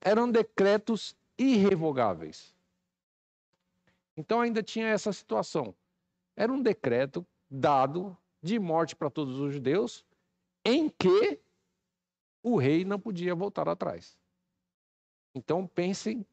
eram 0.00 0.30
decretos 0.30 1.14
irrevogáveis. 1.36 2.54
Então 4.16 4.40
ainda 4.40 4.62
tinha 4.62 4.86
essa 4.88 5.12
situação. 5.12 5.74
Era 6.34 6.52
um 6.52 6.62
decreto 6.62 7.26
dado 7.50 8.16
de 8.42 8.58
morte 8.58 8.94
para 8.94 9.10
todos 9.10 9.38
os 9.40 9.52
judeus, 9.52 10.04
em 10.64 10.88
que 10.88 11.40
o 12.42 12.56
rei 12.56 12.84
não 12.84 12.98
podia 12.98 13.34
voltar 13.34 13.68
atrás. 13.68 14.18
Então 15.34 15.66
pensem 15.66 16.26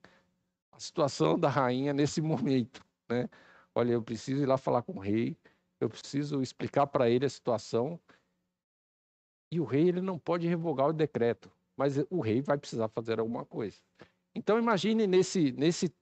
a 0.72 0.80
situação 0.80 1.38
da 1.40 1.50
rainha 1.50 1.94
nesse 1.94 2.22
momento, 2.22 2.86
né? 3.10 3.30
Olha, 3.74 3.94
eu 3.94 4.02
preciso 4.02 4.44
ir 4.44 4.46
lá 4.46 4.58
falar 4.58 4.82
com 4.84 4.94
o 4.94 5.00
rei, 5.00 5.38
eu 5.80 5.90
preciso 5.90 6.42
explicar 6.42 6.88
para 6.88 7.10
ele 7.10 7.26
a 7.26 7.30
situação. 7.30 8.00
E 9.52 9.60
o 9.60 9.66
rei 9.66 9.90
ele 9.90 10.02
não 10.02 10.18
pode 10.18 10.48
revogar 10.48 10.88
o 10.88 10.94
decreto, 10.94 11.52
mas 11.78 11.98
o 12.10 12.20
rei 12.20 12.42
vai 12.42 12.58
precisar 12.58 12.88
fazer 12.88 13.20
alguma 13.20 13.46
coisa. 13.46 13.78
Então 14.34 14.58
imagine 14.58 15.08
nesse 15.08 15.52
nesse 15.52 15.94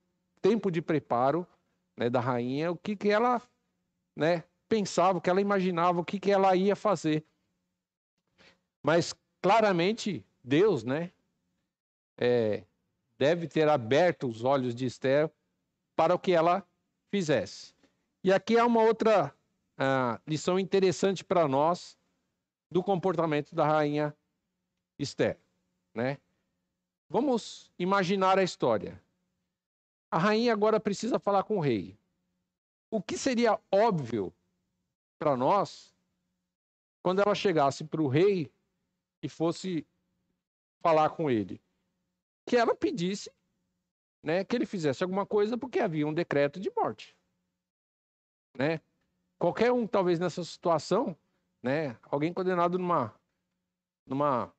tempo 0.41 0.69
de 0.69 0.81
preparo 0.81 1.47
né, 1.97 2.09
da 2.09 2.19
rainha 2.19 2.71
o 2.71 2.77
que 2.77 2.95
que 2.95 3.09
ela 3.09 3.41
né, 4.15 4.43
pensava, 4.73 5.19
o 5.19 5.21
que 5.21 5.29
ela 5.29 5.39
imaginava, 5.39 6.01
o 6.01 6.03
que 6.03 6.19
que 6.19 6.31
ela 6.31 6.55
ia 6.55 6.75
fazer. 6.75 7.23
Mas 8.81 9.13
claramente 9.39 10.25
Deus, 10.43 10.83
né, 10.83 11.11
é, 12.17 12.65
deve 13.19 13.47
ter 13.47 13.69
aberto 13.69 14.27
os 14.27 14.43
olhos 14.43 14.73
de 14.73 14.87
Esther 14.87 15.31
para 15.95 16.15
o 16.15 16.17
que 16.17 16.31
ela 16.31 16.67
fizesse. 17.11 17.75
E 18.23 18.33
aqui 18.33 18.57
há 18.57 18.65
uma 18.65 18.81
outra 18.81 19.31
uh, 19.77 20.19
lição 20.25 20.57
interessante 20.57 21.23
para 21.23 21.47
nós 21.47 21.95
do 22.71 22.81
comportamento 22.81 23.53
da 23.53 23.67
rainha 23.67 24.17
Esther, 24.97 25.37
né? 25.93 26.17
Vamos 27.07 27.71
imaginar 27.77 28.39
a 28.39 28.43
história. 28.43 28.99
A 30.09 30.17
rainha 30.17 30.51
agora 30.51 30.79
precisa 30.79 31.19
falar 31.19 31.43
com 31.43 31.57
o 31.57 31.61
rei. 31.61 31.95
O 32.89 32.99
que 32.99 33.19
seria 33.19 33.59
óbvio 33.71 34.33
para 35.23 35.37
nós 35.37 35.95
quando 37.01 37.21
ela 37.21 37.33
chegasse 37.33 37.85
para 37.85 38.01
o 38.01 38.09
rei 38.09 38.51
e 39.21 39.29
fosse 39.29 39.87
falar 40.81 41.11
com 41.11 41.31
ele? 41.31 41.61
Que 42.45 42.57
ela 42.57 42.75
pedisse 42.75 43.31
né, 44.21 44.43
que 44.43 44.53
ele 44.53 44.65
fizesse 44.65 45.01
alguma 45.01 45.25
coisa 45.25 45.57
porque 45.57 45.79
havia 45.79 46.05
um 46.05 46.13
decreto 46.13 46.59
de 46.59 46.69
morte. 46.75 47.15
Né? 48.57 48.81
Qualquer 49.39 49.71
um, 49.71 49.87
talvez, 49.87 50.19
nessa 50.19 50.43
situação, 50.43 51.17
né? 51.61 51.97
Alguém 52.03 52.33
condenado 52.33 52.77
numa, 52.77 53.13
numa 54.05 54.53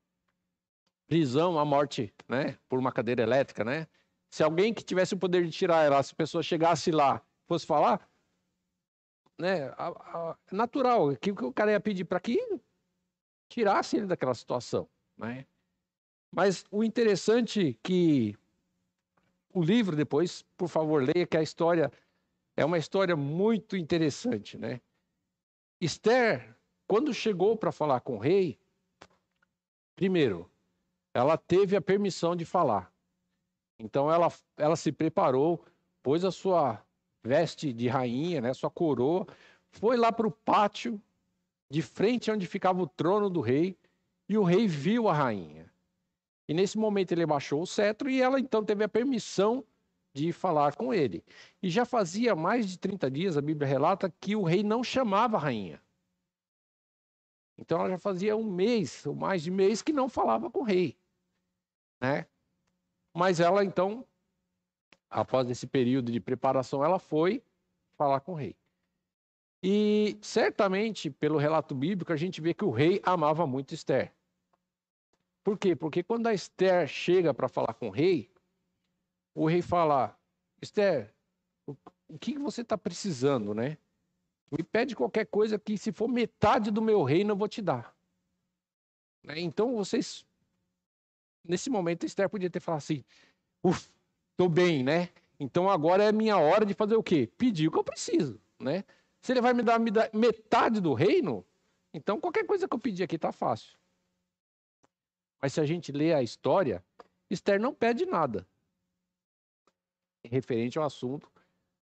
prisão 1.06 1.58
à 1.58 1.64
morte, 1.64 2.12
né? 2.28 2.58
Por 2.68 2.78
uma 2.78 2.90
cadeira 2.90 3.22
elétrica, 3.22 3.64
né? 3.64 3.86
Se 4.30 4.42
alguém 4.42 4.74
que 4.74 4.82
tivesse 4.82 5.14
o 5.14 5.18
poder 5.18 5.44
de 5.44 5.50
tirar 5.50 5.84
ela, 5.84 6.02
se 6.02 6.12
a 6.12 6.16
pessoa 6.16 6.42
chegasse 6.42 6.90
lá, 6.90 7.22
fosse 7.46 7.64
falar, 7.64 8.06
né? 9.38 9.68
A, 9.76 9.88
a, 9.88 10.36
natural, 10.50 11.08
o 11.08 11.16
que 11.16 11.30
o 11.30 11.52
cara 11.52 11.72
ia 11.72 11.80
pedir 11.80 12.04
para 12.04 12.20
que 12.20 12.38
tirasse 13.48 13.96
ele 13.96 14.06
daquela 14.06 14.34
situação, 14.34 14.88
né? 15.16 15.46
Mas 16.30 16.64
o 16.70 16.82
interessante 16.82 17.68
é 17.70 17.74
que 17.82 18.36
o 19.52 19.62
livro 19.62 19.94
depois, 19.94 20.42
por 20.56 20.68
favor, 20.68 21.02
leia 21.02 21.26
que 21.26 21.36
a 21.36 21.42
história 21.42 21.92
é 22.56 22.64
uma 22.64 22.78
história 22.78 23.14
muito 23.14 23.76
interessante, 23.76 24.58
né? 24.58 24.80
Esther, 25.80 26.56
quando 26.86 27.14
chegou 27.14 27.56
para 27.56 27.70
falar 27.70 28.00
com 28.00 28.16
o 28.16 28.18
rei, 28.18 28.58
primeiro, 29.94 30.50
ela 31.12 31.36
teve 31.36 31.76
a 31.76 31.80
permissão 31.80 32.34
de 32.34 32.44
falar. 32.44 32.92
Então 33.78 34.12
ela, 34.12 34.32
ela 34.56 34.76
se 34.76 34.90
preparou, 34.90 35.64
pôs 36.02 36.24
a 36.24 36.30
sua 36.30 36.84
veste 37.24 37.72
de 37.72 37.88
rainha, 37.88 38.40
né, 38.40 38.52
sua 38.52 38.70
coroa, 38.70 39.26
foi 39.70 39.96
lá 39.96 40.12
para 40.12 40.26
o 40.26 40.30
pátio, 40.30 41.00
de 41.70 41.82
frente 41.82 42.30
onde 42.30 42.46
ficava 42.46 42.82
o 42.82 42.86
trono 42.86 43.30
do 43.30 43.40
rei, 43.40 43.76
e 44.28 44.36
o 44.36 44.44
rei 44.44 44.66
viu 44.66 45.08
a 45.08 45.12
rainha. 45.12 45.72
E 46.46 46.54
nesse 46.54 46.76
momento 46.78 47.12
ele 47.12 47.24
baixou 47.24 47.62
o 47.62 47.66
cetro 47.66 48.08
e 48.08 48.20
ela 48.20 48.38
então 48.38 48.62
teve 48.62 48.84
a 48.84 48.88
permissão 48.88 49.64
de 50.12 50.30
falar 50.32 50.76
com 50.76 50.92
ele. 50.92 51.24
E 51.62 51.68
já 51.68 51.84
fazia 51.84 52.36
mais 52.36 52.68
de 52.68 52.78
30 52.78 53.10
dias, 53.10 53.36
a 53.36 53.42
Bíblia 53.42 53.66
relata, 53.66 54.12
que 54.20 54.36
o 54.36 54.42
rei 54.42 54.62
não 54.62 54.84
chamava 54.84 55.36
a 55.36 55.40
rainha. 55.40 55.82
Então 57.56 57.80
ela 57.80 57.90
já 57.90 57.98
fazia 57.98 58.36
um 58.36 58.44
mês, 58.44 59.04
ou 59.06 59.14
mais 59.14 59.42
de 59.42 59.50
mês, 59.50 59.82
que 59.82 59.92
não 59.92 60.08
falava 60.08 60.50
com 60.50 60.60
o 60.60 60.64
rei. 60.64 60.96
Né? 62.00 62.26
Mas 63.14 63.40
ela, 63.40 63.64
então, 63.64 64.06
após 65.14 65.48
esse 65.48 65.66
período 65.66 66.10
de 66.10 66.18
preparação, 66.18 66.84
ela 66.84 66.98
foi 66.98 67.40
falar 67.92 68.20
com 68.20 68.32
o 68.32 68.34
rei. 68.34 68.56
E 69.62 70.18
certamente, 70.20 71.08
pelo 71.08 71.38
relato 71.38 71.74
bíblico, 71.74 72.12
a 72.12 72.16
gente 72.16 72.40
vê 72.40 72.52
que 72.52 72.64
o 72.64 72.70
rei 72.70 73.00
amava 73.04 73.46
muito 73.46 73.72
Esther. 73.72 74.12
Por 75.44 75.56
quê? 75.56 75.76
Porque 75.76 76.02
quando 76.02 76.26
a 76.26 76.34
Esther 76.34 76.86
chega 76.88 77.32
para 77.32 77.48
falar 77.48 77.74
com 77.74 77.88
o 77.88 77.90
rei, 77.90 78.28
o 79.34 79.46
rei 79.46 79.62
fala: 79.62 80.18
Esther, 80.60 81.14
o, 81.66 82.18
que 82.18 82.36
você 82.36 82.62
está 82.62 82.76
precisando, 82.76 83.54
né? 83.54 83.78
Me 84.50 84.62
pede 84.62 84.96
qualquer 84.96 85.26
coisa 85.26 85.58
que, 85.58 85.78
se 85.78 85.92
for 85.92 86.08
metade 86.08 86.70
do 86.70 86.82
meu 86.82 87.02
reino, 87.02 87.32
eu 87.32 87.36
vou 87.36 87.48
te 87.48 87.62
dar. 87.62 87.94
Né? 89.22 89.40
Então, 89.40 89.76
vocês. 89.76 90.26
Nesse 91.42 91.70
momento, 91.70 92.04
Esther 92.04 92.28
podia 92.28 92.50
ter 92.50 92.60
falado 92.60 92.78
assim: 92.78 93.04
estou 94.34 94.48
bem, 94.48 94.82
né? 94.82 95.08
Então 95.38 95.70
agora 95.70 96.04
é 96.04 96.12
minha 96.12 96.36
hora 96.36 96.66
de 96.66 96.74
fazer 96.74 96.96
o 96.96 97.02
quê? 97.02 97.28
Pedir 97.38 97.68
o 97.68 97.70
que 97.70 97.78
eu 97.78 97.84
preciso, 97.84 98.40
né? 98.60 98.84
Se 99.20 99.32
ele 99.32 99.40
vai 99.40 99.54
me 99.54 99.62
dar, 99.62 99.78
me 99.78 99.90
dar 99.90 100.10
metade 100.12 100.80
do 100.80 100.92
reino, 100.92 101.44
então 101.92 102.20
qualquer 102.20 102.44
coisa 102.44 102.68
que 102.68 102.74
eu 102.74 102.78
pedir 102.78 103.04
aqui 103.04 103.16
está 103.16 103.32
fácil. 103.32 103.78
Mas 105.40 105.54
se 105.54 105.60
a 105.60 105.64
gente 105.64 105.92
lê 105.92 106.12
a 106.12 106.22
história, 106.22 106.84
Esther 107.30 107.60
não 107.60 107.72
pede 107.72 108.04
nada 108.04 108.46
referente 110.24 110.78
ao 110.78 110.84
assunto 110.84 111.30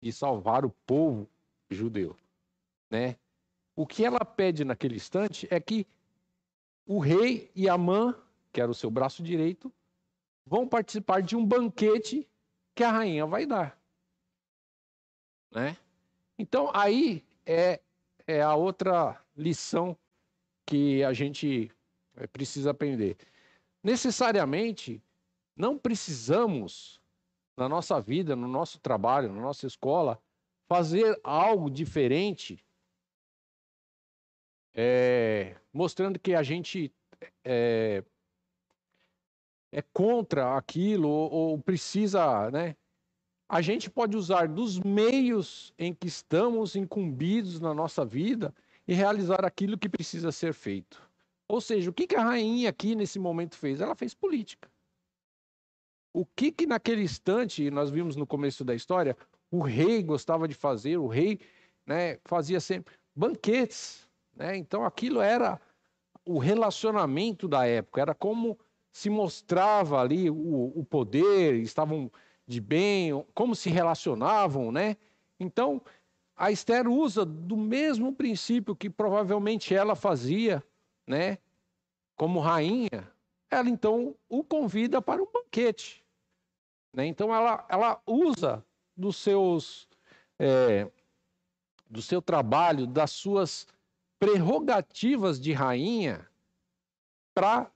de 0.01 0.12
salvar 0.12 0.64
o 0.64 0.70
povo 0.86 1.28
judeu, 1.70 2.16
né? 2.90 3.16
O 3.74 3.86
que 3.86 4.05
ela 4.05 4.24
pede 4.24 4.64
naquele 4.64 4.96
instante 4.96 5.46
é 5.51 5.61
que 5.61 5.86
o 6.86 6.99
rei 6.99 7.51
e 7.55 7.68
Amã, 7.68 8.14
que 8.53 8.61
era 8.61 8.70
o 8.70 8.74
seu 8.74 8.90
braço 8.90 9.22
direito, 9.22 9.72
vão 10.46 10.66
participar 10.66 11.20
de 11.20 11.36
um 11.36 11.44
banquete 11.44 12.26
que 12.79 12.85
a 12.85 12.93
rainha 12.93 13.26
vai 13.26 13.45
dar, 13.45 13.76
né? 15.51 15.76
Então 16.39 16.70
aí 16.72 17.26
é, 17.45 17.81
é 18.24 18.41
a 18.41 18.55
outra 18.55 19.20
lição 19.37 19.99
que 20.64 21.03
a 21.03 21.12
gente 21.12 21.72
é, 22.14 22.29
precisa 22.29 22.70
aprender. 22.70 23.16
Necessariamente 23.83 25.03
não 25.57 25.76
precisamos 25.76 27.01
na 27.57 27.68
nossa 27.68 28.01
vida, 28.01 28.37
no 28.37 28.47
nosso 28.47 28.79
trabalho, 28.79 29.33
na 29.33 29.41
nossa 29.41 29.66
escola, 29.66 30.22
fazer 30.68 31.18
algo 31.24 31.68
diferente, 31.68 32.64
é, 34.72 35.57
mostrando 35.72 36.16
que 36.16 36.33
a 36.33 36.45
gente 36.45 36.95
é, 37.45 38.05
é 39.73 39.83
contra 39.83 40.57
aquilo 40.57 41.09
ou, 41.09 41.31
ou 41.31 41.59
precisa, 41.59 42.51
né? 42.51 42.77
A 43.49 43.62
gente 43.62 43.89
pode 43.89 44.16
usar 44.16 44.47
dos 44.47 44.79
meios 44.79 45.73
em 45.79 45.95
que 45.95 46.07
estamos 46.07 46.77
incumbidos 46.77 47.61
na 47.61 47.73
nossa 47.73 48.05
vida 48.05 48.55
e 48.87 48.93
realizar 48.93 49.45
aquilo 49.45 49.79
que 49.79 49.89
precisa 49.89 50.31
ser 50.31 50.53
feito. 50.53 51.03
Ou 51.49 51.61
seja, 51.61 51.89
o 51.89 51.93
que, 51.93 52.07
que 52.07 52.14
a 52.14 52.23
rainha 52.23 52.69
aqui 52.69 52.95
nesse 52.95 53.19
momento 53.19 53.57
fez? 53.57 53.81
Ela 53.81 53.95
fez 53.95 54.12
política. 54.12 54.71
O 56.12 56.27
que 56.27 56.53
que 56.53 56.66
naquele 56.66 57.03
instante, 57.03 57.71
nós 57.71 57.91
vimos 57.91 58.16
no 58.16 58.27
começo 58.27 58.64
da 58.64 58.75
história, 58.75 59.16
o 59.51 59.62
rei 59.62 60.03
gostava 60.03 60.47
de 60.47 60.55
fazer, 60.55 60.99
o 60.99 61.07
rei 61.07 61.41
né, 61.87 62.19
fazia 62.25 62.61
sempre 62.61 62.95
banquetes. 63.16 64.07
Né? 64.35 64.57
Então 64.57 64.85
aquilo 64.85 65.23
era 65.23 65.59
o 66.25 66.39
relacionamento 66.39 67.49
da 67.49 67.66
época, 67.66 68.03
era 68.03 68.14
como 68.14 68.59
se 68.99 69.09
mostrava 69.09 70.01
ali 70.01 70.28
o, 70.28 70.72
o 70.74 70.84
poder, 70.84 71.55
estavam 71.55 72.11
de 72.44 72.61
bem, 72.61 73.24
como 73.32 73.55
se 73.55 73.70
relacionavam, 73.70 74.72
né? 74.72 74.96
Então, 75.38 75.80
a 76.34 76.51
Esther 76.51 76.88
usa 76.88 77.24
do 77.24 77.57
mesmo 77.57 78.12
princípio 78.12 78.74
que 78.74 78.90
provavelmente 78.90 79.72
ela 79.72 79.94
fazia, 79.94 80.64
né? 81.07 81.38
Como 82.16 82.40
rainha, 82.40 83.09
ela 83.49 83.70
então 83.70 84.16
o 84.28 84.42
convida 84.42 85.01
para 85.01 85.22
um 85.22 85.28
banquete. 85.32 86.05
Né? 86.92 87.07
Então, 87.07 87.32
ela, 87.32 87.64
ela 87.68 88.03
usa 88.05 88.64
dos 88.96 89.14
seus, 89.14 89.88
é, 90.40 90.90
do 91.88 92.03
seu 92.03 92.20
trabalho, 92.20 92.84
das 92.84 93.12
suas 93.12 93.64
prerrogativas 94.18 95.40
de 95.40 95.53
rainha, 95.53 96.28
para 97.32 97.70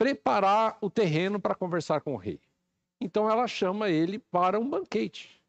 preparar 0.00 0.78
o 0.80 0.88
terreno 0.88 1.38
para 1.38 1.54
conversar 1.54 2.00
com 2.00 2.14
o 2.14 2.16
rei. 2.16 2.40
Então 2.98 3.30
ela 3.30 3.46
chama 3.46 3.90
ele 3.90 4.18
para 4.18 4.58
um 4.58 4.66
banquete. 4.66 5.44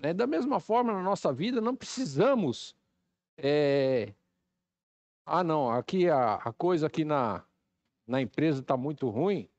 Né? 0.00 0.14
Da 0.14 0.26
mesma 0.26 0.58
forma, 0.58 0.90
na 0.90 1.02
nossa 1.02 1.30
vida, 1.30 1.60
não 1.60 1.76
precisamos. 1.76 2.74
É... 3.36 4.14
Ah, 5.26 5.44
não, 5.44 5.70
aqui 5.70 6.08
a, 6.08 6.36
a 6.36 6.50
coisa 6.54 6.86
aqui 6.86 7.04
na, 7.04 7.44
na 8.06 8.22
empresa 8.22 8.62
está 8.62 8.74
muito 8.74 9.10
ruim. 9.10 9.50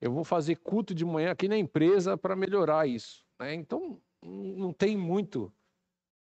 Eu 0.00 0.10
vou 0.10 0.24
fazer 0.24 0.56
culto 0.56 0.92
de 0.92 1.04
manhã 1.04 1.30
aqui 1.30 1.46
na 1.46 1.56
empresa 1.56 2.18
para 2.18 2.34
melhorar 2.34 2.88
isso. 2.88 3.24
Né? 3.38 3.54
Então, 3.54 4.02
não 4.20 4.72
tem 4.72 4.96
muito 4.96 5.52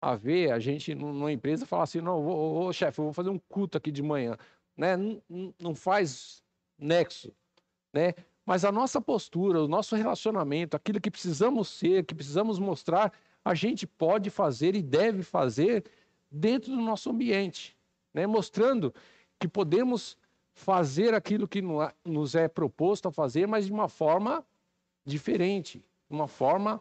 a 0.00 0.16
ver 0.16 0.52
a 0.52 0.58
gente 0.58 0.94
numa 0.94 1.30
empresa 1.30 1.66
falar 1.66 1.82
assim: 1.82 2.00
não, 2.00 2.26
ô, 2.26 2.72
chefe, 2.72 2.98
eu 2.98 3.04
vou 3.04 3.12
fazer 3.12 3.28
um 3.28 3.38
culto 3.38 3.76
aqui 3.76 3.92
de 3.92 4.02
manhã. 4.02 4.38
Né? 4.74 4.96
Não, 4.96 5.54
não 5.60 5.74
faz 5.74 6.42
nexo, 6.78 7.32
né? 7.92 8.14
Mas 8.44 8.64
a 8.64 8.70
nossa 8.70 9.00
postura, 9.00 9.62
o 9.62 9.68
nosso 9.68 9.96
relacionamento, 9.96 10.76
aquilo 10.76 11.00
que 11.00 11.10
precisamos 11.10 11.68
ser, 11.68 12.04
que 12.04 12.14
precisamos 12.14 12.58
mostrar, 12.58 13.12
a 13.44 13.54
gente 13.54 13.86
pode 13.86 14.30
fazer 14.30 14.76
e 14.76 14.82
deve 14.82 15.22
fazer 15.22 15.84
dentro 16.30 16.70
do 16.70 16.80
nosso 16.80 17.10
ambiente, 17.10 17.76
né? 18.14 18.26
Mostrando 18.26 18.94
que 19.38 19.48
podemos 19.48 20.16
fazer 20.54 21.12
aquilo 21.12 21.46
que 21.46 21.62
nos 22.04 22.34
é 22.34 22.48
proposto 22.48 23.08
a 23.08 23.12
fazer, 23.12 23.46
mas 23.46 23.66
de 23.66 23.72
uma 23.72 23.88
forma 23.88 24.44
diferente, 25.04 25.84
uma 26.08 26.26
forma 26.26 26.80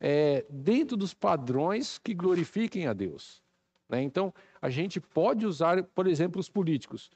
é, 0.00 0.44
dentro 0.50 0.96
dos 0.96 1.14
padrões 1.14 1.98
que 1.98 2.12
glorifiquem 2.12 2.88
a 2.88 2.92
Deus. 2.92 3.40
Né? 3.88 4.02
Então, 4.02 4.34
a 4.60 4.68
gente 4.68 5.00
pode 5.00 5.46
usar, 5.46 5.82
por 5.84 6.08
exemplo, 6.08 6.40
os 6.40 6.48
políticos 6.48 7.10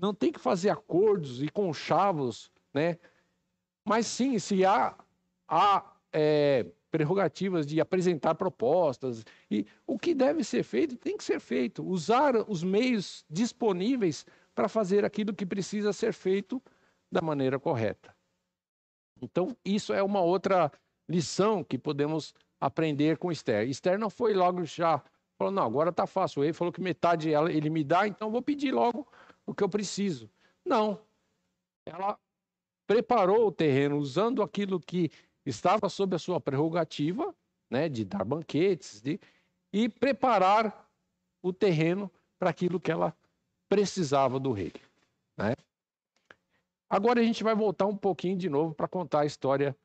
não 0.00 0.14
tem 0.14 0.32
que 0.32 0.40
fazer 0.40 0.70
acordos 0.70 1.42
e 1.42 1.48
conchavos, 1.48 2.50
né? 2.72 2.98
Mas 3.84 4.06
sim, 4.06 4.38
se 4.38 4.64
há, 4.64 4.96
há 5.48 5.92
é, 6.12 6.66
prerrogativas 6.90 7.66
de 7.66 7.80
apresentar 7.80 8.34
propostas 8.34 9.24
e 9.50 9.66
o 9.86 9.98
que 9.98 10.14
deve 10.14 10.42
ser 10.42 10.62
feito 10.62 10.96
tem 10.96 11.16
que 11.16 11.24
ser 11.24 11.40
feito. 11.40 11.86
Usar 11.86 12.34
os 12.48 12.62
meios 12.62 13.24
disponíveis 13.28 14.26
para 14.54 14.68
fazer 14.68 15.04
aquilo 15.04 15.34
que 15.34 15.46
precisa 15.46 15.92
ser 15.92 16.12
feito 16.12 16.62
da 17.10 17.20
maneira 17.20 17.58
correta. 17.58 18.14
Então, 19.22 19.56
isso 19.64 19.92
é 19.92 20.02
uma 20.02 20.20
outra 20.20 20.72
lição 21.08 21.62
que 21.62 21.78
podemos 21.78 22.34
aprender 22.60 23.18
com 23.18 23.30
Esther. 23.30 23.68
Esther 23.68 23.98
não 23.98 24.08
foi 24.08 24.32
logo 24.32 24.64
já, 24.64 25.02
falou, 25.36 25.52
não, 25.52 25.64
agora 25.64 25.90
está 25.90 26.06
fácil. 26.06 26.42
Ele 26.42 26.52
falou 26.52 26.72
que 26.72 26.80
metade 26.80 27.30
ele 27.30 27.70
me 27.70 27.84
dá, 27.84 28.06
então 28.06 28.30
vou 28.30 28.42
pedir 28.42 28.72
logo 28.72 29.06
o 29.50 29.54
que 29.54 29.64
eu 29.64 29.68
preciso. 29.68 30.30
Não. 30.64 31.00
Ela 31.84 32.18
preparou 32.86 33.46
o 33.46 33.52
terreno 33.52 33.98
usando 33.98 34.42
aquilo 34.42 34.80
que 34.80 35.10
estava 35.44 35.88
sob 35.88 36.14
a 36.14 36.18
sua 36.18 36.40
prerrogativa, 36.40 37.34
né, 37.70 37.88
de 37.88 38.04
dar 38.04 38.24
banquetes, 38.24 39.00
de, 39.00 39.20
e 39.72 39.88
preparar 39.88 40.88
o 41.42 41.52
terreno 41.52 42.10
para 42.38 42.50
aquilo 42.50 42.80
que 42.80 42.90
ela 42.90 43.16
precisava 43.68 44.38
do 44.38 44.52
rei. 44.52 44.72
Né? 45.36 45.54
Agora 46.88 47.20
a 47.20 47.24
gente 47.24 47.44
vai 47.44 47.54
voltar 47.54 47.86
um 47.86 47.96
pouquinho 47.96 48.36
de 48.36 48.48
novo 48.48 48.74
para 48.74 48.88
contar 48.88 49.20
a 49.20 49.26
história 49.26 49.76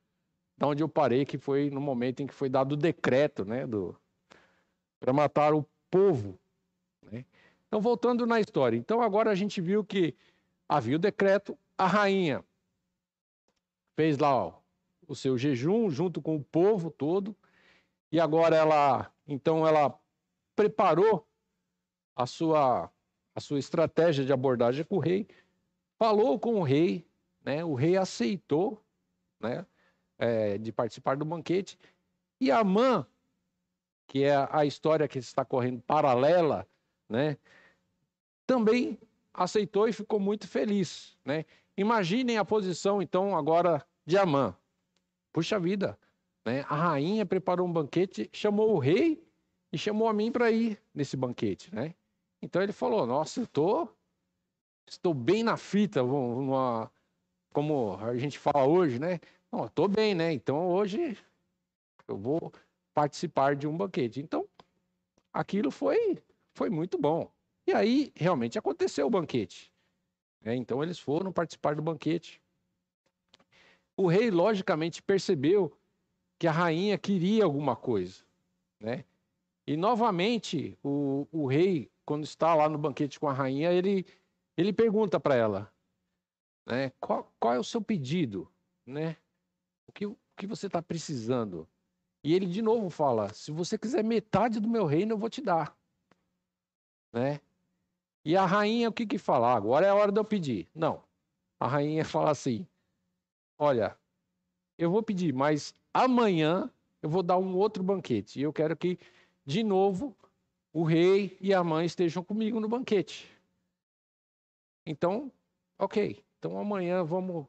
da 0.58 0.68
onde 0.68 0.82
eu 0.82 0.90
parei, 0.90 1.26
que 1.26 1.38
foi 1.38 1.70
no 1.70 1.82
momento 1.82 2.22
em 2.22 2.28
que 2.28 2.34
foi 2.34 2.50
dado 2.50 2.74
o 2.74 2.78
decreto, 2.78 3.46
né, 3.46 3.68
do 3.68 3.96
para 5.00 5.14
matar 5.14 5.54
o 5.54 5.66
povo? 5.90 6.40
Então, 7.76 7.82
voltando 7.82 8.26
na 8.26 8.40
história. 8.40 8.78
Então, 8.78 9.02
agora 9.02 9.30
a 9.30 9.36
gente 9.36 9.60
viu 9.60 9.84
que 9.84 10.16
havia 10.66 10.96
o 10.96 11.00
decreto, 11.00 11.60
a 11.78 11.86
rainha 11.86 12.42
fez 13.98 14.18
lá 14.18 14.34
ó, 14.34 14.54
o 15.06 15.14
seu 15.14 15.38
jejum 15.38 15.90
junto 15.90 16.22
com 16.22 16.38
o 16.38 16.42
povo 16.42 16.90
todo, 16.90 17.36
e 18.10 18.18
agora 18.18 18.56
ela, 18.56 19.12
então, 19.28 19.68
ela 19.68 19.94
preparou 20.56 21.28
a 22.16 22.26
sua, 22.26 22.90
a 23.36 23.42
sua 23.42 23.60
estratégia 23.60 24.24
de 24.24 24.32
abordagem 24.32 24.86
com 24.86 24.96
o 24.96 25.00
rei, 25.00 25.28
falou 26.00 26.40
com 26.40 26.56
o 26.56 26.64
rei, 26.64 27.06
né? 27.44 27.66
O 27.66 27.74
rei 27.74 27.98
aceitou, 27.98 28.82
né? 29.38 29.66
É, 30.18 30.58
de 30.58 30.72
participar 30.72 31.18
do 31.18 31.26
banquete, 31.26 31.78
e 32.40 32.50
a 32.50 32.64
mãe, 32.64 33.06
que 34.08 34.24
é 34.24 34.48
a 34.50 34.64
história 34.64 35.10
que 35.10 35.20
está 35.20 35.44
correndo 35.44 35.82
paralela, 35.82 36.66
né? 37.10 37.38
Também 38.46 38.98
aceitou 39.34 39.88
e 39.88 39.94
ficou 39.94 40.20
muito 40.20 40.48
feliz. 40.48 41.18
Né? 41.26 41.46
Imaginem 41.78 42.38
a 42.38 42.46
posição, 42.46 43.02
então, 43.02 43.36
agora 43.36 43.86
de 44.06 44.18
Amã. 44.18 44.56
Puxa 45.34 45.60
vida, 45.60 45.98
né? 46.46 46.66
a 46.70 46.76
rainha 46.76 47.26
preparou 47.26 47.68
um 47.68 47.72
banquete, 47.72 48.30
chamou 48.32 48.74
o 48.74 48.80
rei 48.80 49.22
e 49.72 49.78
chamou 49.78 50.08
a 50.08 50.14
mim 50.14 50.32
para 50.32 50.50
ir 50.52 50.82
nesse 50.94 51.18
banquete. 51.18 51.74
Né? 51.76 51.94
Então 52.42 52.62
ele 52.62 52.72
falou: 52.72 53.06
Nossa, 53.06 53.42
eu 53.42 53.48
tô, 53.48 53.90
estou 54.88 55.14
bem 55.14 55.44
na 55.44 55.58
fita, 55.58 56.02
como 57.52 57.98
a 58.00 58.16
gente 58.16 58.40
fala 58.40 58.66
hoje, 58.66 59.00
né? 59.00 59.20
Não, 59.52 59.66
estou 59.66 59.88
bem, 59.88 60.16
né? 60.16 60.32
Então 60.32 60.70
hoje 60.70 61.18
eu 62.08 62.18
vou 62.18 62.54
participar 62.94 63.56
de 63.56 63.68
um 63.68 63.76
banquete. 63.76 64.22
Então, 64.22 64.48
aquilo 65.34 65.70
foi, 65.72 66.18
foi 66.54 66.70
muito 66.70 66.98
bom. 66.98 67.30
E 67.68 67.74
aí, 67.74 68.12
realmente, 68.16 68.60
aconteceu 68.60 69.08
o 69.08 69.10
banquete. 69.10 69.72
É, 70.44 70.56
então, 70.56 70.84
eles 70.84 71.00
foram 71.00 71.32
participar 71.32 71.76
do 71.76 71.82
banquete. 71.82 72.42
O 73.98 74.08
rei, 74.08 74.30
logicamente, 74.30 75.02
percebeu 75.02 75.76
que 76.38 76.48
a 76.48 76.52
rainha 76.52 76.98
queria 76.98 77.44
alguma 77.44 77.76
coisa. 77.76 78.24
Né? 78.80 79.04
E, 79.66 79.76
novamente, 79.76 80.78
o, 80.84 81.28
o 81.32 81.48
rei, 81.48 81.90
quando 82.06 82.24
está 82.24 82.54
lá 82.54 82.70
no 82.70 82.78
banquete 82.78 83.20
com 83.20 83.28
a 83.28 83.34
rainha, 83.34 83.72
ele, 83.72 84.06
ele 84.56 84.72
pergunta 84.72 85.20
para 85.20 85.36
ela, 85.36 85.74
né, 86.68 86.92
qual, 87.00 87.34
qual, 87.40 87.54
é 87.54 87.60
o 87.60 87.64
seu 87.64 87.82
pedido? 87.82 88.52
Né? 88.86 89.18
O, 89.88 89.92
que, 89.92 90.06
o 90.06 90.18
que 90.36 90.46
você 90.46 90.68
está 90.68 90.82
precisando? 90.82 91.68
E 92.24 92.34
ele, 92.34 92.46
de 92.46 92.62
novo, 92.62 92.90
fala, 92.90 93.34
se 93.34 93.52
você 93.52 93.78
quiser 93.78 94.04
metade 94.04 94.60
do 94.60 94.68
meu 94.68 94.86
reino, 94.86 95.14
eu 95.14 95.18
vou 95.18 95.30
te 95.30 95.42
dar. 95.42 95.76
Né? 97.14 97.40
E 98.26 98.36
a 98.36 98.44
rainha, 98.44 98.90
o 98.90 98.92
que 98.92 99.06
que 99.06 99.20
fala? 99.20 99.54
Agora 99.54 99.86
é 99.86 99.90
a 99.90 99.96
hora 99.96 100.12
de 100.12 100.20
eu 100.20 100.26
pedir. 100.26 100.68
Não. 100.74 101.04
A 101.60 101.68
rainha 101.68 102.04
fala 102.04 102.32
assim: 102.32 102.68
Olha, 103.58 103.96
eu 104.78 104.90
vou 104.90 105.04
pedir, 105.04 105.32
mas 105.32 105.76
amanhã 105.94 106.70
eu 107.04 107.10
vou 107.10 107.22
dar 107.22 107.38
um 107.38 107.56
outro 107.56 107.84
banquete. 107.84 108.40
E 108.40 108.42
eu 108.42 108.52
quero 108.52 108.76
que, 108.76 108.98
de 109.46 109.64
novo, 109.64 110.18
o 110.74 110.84
rei 110.84 111.38
e 111.40 111.54
a 111.54 111.64
mãe 111.64 111.86
estejam 111.86 112.24
comigo 112.24 112.60
no 112.60 112.68
banquete. 112.68 113.32
Então, 114.86 115.32
ok. 115.78 116.24
Então 116.40 116.58
amanhã 116.58 117.04
vamos, 117.04 117.46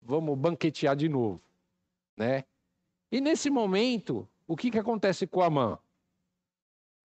vamos 0.00 0.38
banquetear 0.38 0.96
de 0.96 1.08
novo. 1.08 1.40
Né? 2.16 2.44
E 3.12 3.20
nesse 3.20 3.50
momento, 3.50 4.28
o 4.46 4.56
que, 4.56 4.70
que 4.70 4.78
acontece 4.78 5.26
com 5.26 5.42
a 5.42 5.50
mãe? 5.50 5.78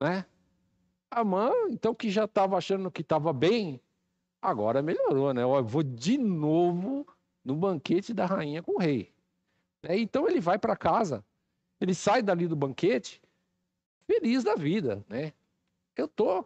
Né? 0.02 0.26
A 1.12 1.24
mãe, 1.24 1.72
então, 1.72 1.94
que 1.94 2.10
já 2.10 2.26
estava 2.26 2.58
achando 2.58 2.92
que 2.92 3.02
estava 3.02 3.32
bem, 3.32 3.80
agora 4.42 4.82
melhorou, 4.82 5.34
né? 5.34 5.44
Eu 5.44 5.64
vou 5.64 5.84
de 5.84 6.18
novo 6.18 7.08
no 7.44 7.56
banquete 7.56 8.14
da 8.14 8.26
rainha 8.26 8.62
com 8.62 8.74
o 8.74 8.80
rei. 8.80 9.14
Né? 9.84 10.00
Então 10.00 10.28
ele 10.28 10.40
vai 10.40 10.58
para 10.58 10.76
casa, 10.76 11.24
ele 11.80 11.94
sai 11.94 12.22
dali 12.22 12.48
do 12.48 12.56
banquete 12.56 13.22
feliz 14.06 14.44
da 14.44 14.56
vida, 14.56 15.04
né? 15.08 15.34
Eu 15.96 16.08
tô, 16.08 16.46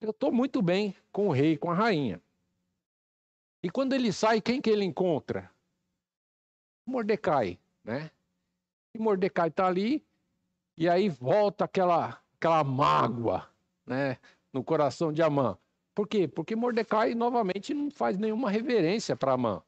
eu 0.00 0.12
tô 0.12 0.30
muito 0.30 0.62
bem 0.62 0.94
com 1.12 1.28
o 1.28 1.32
rei, 1.32 1.56
com 1.56 1.70
a 1.70 1.74
rainha. 1.74 2.20
E 3.62 3.70
quando 3.70 3.92
ele 3.92 4.12
sai, 4.12 4.40
quem 4.40 4.60
que 4.60 4.70
ele 4.70 4.84
encontra? 4.84 5.50
Mordecai, 6.86 7.58
né? 7.82 8.10
E 8.94 8.98
Mordecai 8.98 9.48
está 9.48 9.66
ali 9.66 10.04
e 10.76 10.88
aí 10.88 11.08
volta 11.08 11.64
aquela 11.64 12.20
aquela 12.36 12.62
mágoa, 12.62 13.48
né, 13.86 14.18
no 14.52 14.62
coração 14.62 15.12
de 15.12 15.22
Amã. 15.22 15.58
Por 15.94 16.08
quê? 16.08 16.26
Porque 16.26 16.56
Mordecai 16.56 17.14
novamente 17.14 17.72
não 17.72 17.90
faz 17.90 18.18
nenhuma 18.18 18.50
reverência 18.50 19.14
para 19.14 19.32
Amã, 19.32 19.62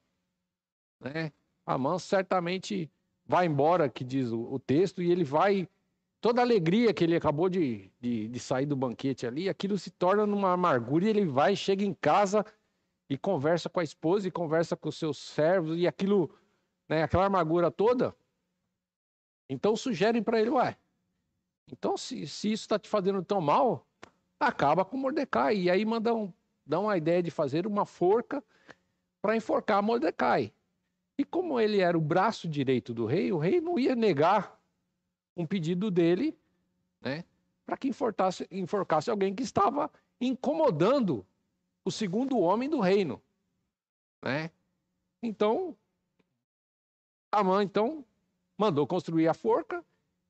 né? 1.00 1.32
Amã 1.64 1.98
certamente 1.98 2.90
vai 3.24 3.46
embora, 3.46 3.88
que 3.88 4.04
diz 4.04 4.30
o, 4.30 4.40
o, 4.54 4.58
texto, 4.58 5.02
e 5.02 5.10
ele 5.10 5.24
vai 5.24 5.68
toda 6.20 6.40
a 6.40 6.44
alegria 6.44 6.94
que 6.94 7.04
ele 7.04 7.16
acabou 7.16 7.48
de, 7.48 7.90
de, 8.00 8.28
de 8.28 8.40
sair 8.40 8.66
do 8.66 8.76
banquete 8.76 9.26
ali, 9.26 9.48
aquilo 9.48 9.76
se 9.78 9.90
torna 9.90 10.26
numa 10.26 10.52
amargura 10.52 11.04
e 11.04 11.08
ele 11.08 11.24
vai, 11.24 11.54
chega 11.56 11.84
em 11.84 11.92
casa 11.94 12.44
e 13.08 13.16
conversa 13.16 13.68
com 13.68 13.80
a 13.80 13.84
esposa 13.84 14.26
e 14.26 14.30
conversa 14.30 14.76
com 14.76 14.88
os 14.88 14.98
seus 14.98 15.18
servos 15.18 15.78
e 15.78 15.86
aquilo, 15.86 16.34
né, 16.88 17.02
aquela 17.02 17.26
amargura 17.26 17.70
toda. 17.70 18.16
Então 19.48 19.76
sugerem 19.76 20.22
para 20.22 20.40
ele, 20.40 20.50
ué, 20.50 20.76
então 21.70 21.96
se, 21.96 22.26
se 22.26 22.52
isso 22.52 22.62
está 22.62 22.78
te 22.78 22.88
fazendo 22.88 23.24
tão 23.24 23.40
mal, 23.40 23.85
acaba 24.38 24.84
com 24.84 24.96
Mordecai. 24.96 25.56
E 25.56 25.70
aí 25.70 25.84
mandam, 25.84 26.32
dão 26.64 26.88
a 26.88 26.96
ideia 26.96 27.22
de 27.22 27.30
fazer 27.30 27.66
uma 27.66 27.86
forca 27.86 28.42
para 29.20 29.36
enforcar 29.36 29.82
Mordecai. 29.82 30.52
E 31.18 31.24
como 31.24 31.58
ele 31.58 31.80
era 31.80 31.96
o 31.96 32.00
braço 32.00 32.46
direito 32.46 32.92
do 32.92 33.06
rei, 33.06 33.32
o 33.32 33.38
rei 33.38 33.60
não 33.60 33.78
ia 33.78 33.96
negar 33.96 34.60
um 35.36 35.46
pedido 35.46 35.90
dele, 35.90 36.38
né, 37.00 37.24
para 37.64 37.76
que 37.76 37.88
enforcasse, 37.88 38.46
enforcasse 38.50 39.10
alguém 39.10 39.34
que 39.34 39.42
estava 39.42 39.90
incomodando 40.20 41.26
o 41.84 41.90
segundo 41.90 42.38
homem 42.38 42.68
do 42.68 42.80
reino, 42.80 43.22
né? 44.22 44.50
Então, 45.22 45.76
a 47.30 47.42
mãe 47.44 47.64
então 47.64 48.04
mandou 48.56 48.86
construir 48.86 49.28
a 49.28 49.34
forca 49.34 49.84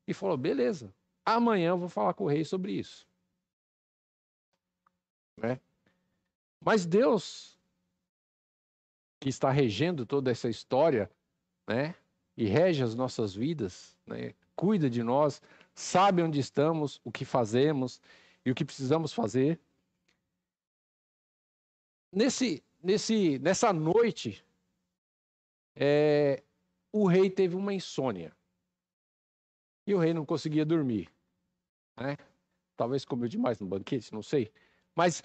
e 0.06 0.14
falou: 0.14 0.36
beleza, 0.36 0.94
amanhã 1.24 1.70
eu 1.70 1.78
vou 1.78 1.88
falar 1.88 2.14
com 2.14 2.24
o 2.24 2.28
rei 2.28 2.44
sobre 2.44 2.72
isso. 2.72 3.05
Né? 5.36 5.60
Mas 6.60 6.86
Deus, 6.86 7.58
que 9.20 9.28
está 9.28 9.50
regendo 9.50 10.06
toda 10.06 10.30
essa 10.30 10.48
história, 10.48 11.10
né? 11.66 11.94
E 12.36 12.44
rege 12.44 12.82
as 12.82 12.94
nossas 12.94 13.34
vidas, 13.34 13.96
né? 14.06 14.34
Cuida 14.54 14.88
de 14.88 15.02
nós, 15.02 15.42
sabe 15.74 16.22
onde 16.22 16.40
estamos, 16.40 17.00
o 17.04 17.12
que 17.12 17.24
fazemos 17.24 18.00
e 18.44 18.50
o 18.50 18.54
que 18.54 18.64
precisamos 18.64 19.12
fazer 19.12 19.60
nesse, 22.16 22.64
nesse, 22.82 23.38
nessa 23.38 23.72
noite, 23.74 24.42
é, 25.74 26.42
o 26.90 27.06
rei 27.06 27.28
teve 27.28 27.54
uma 27.54 27.74
insônia. 27.74 28.34
E 29.86 29.94
o 29.94 29.98
rei 29.98 30.14
não 30.14 30.24
conseguia 30.24 30.64
dormir. 30.64 31.10
Né? 32.00 32.16
Talvez 32.74 33.04
comeu 33.04 33.28
demais 33.28 33.60
no 33.60 33.66
banquete, 33.66 34.12
não 34.12 34.22
sei. 34.22 34.50
Mas 34.96 35.22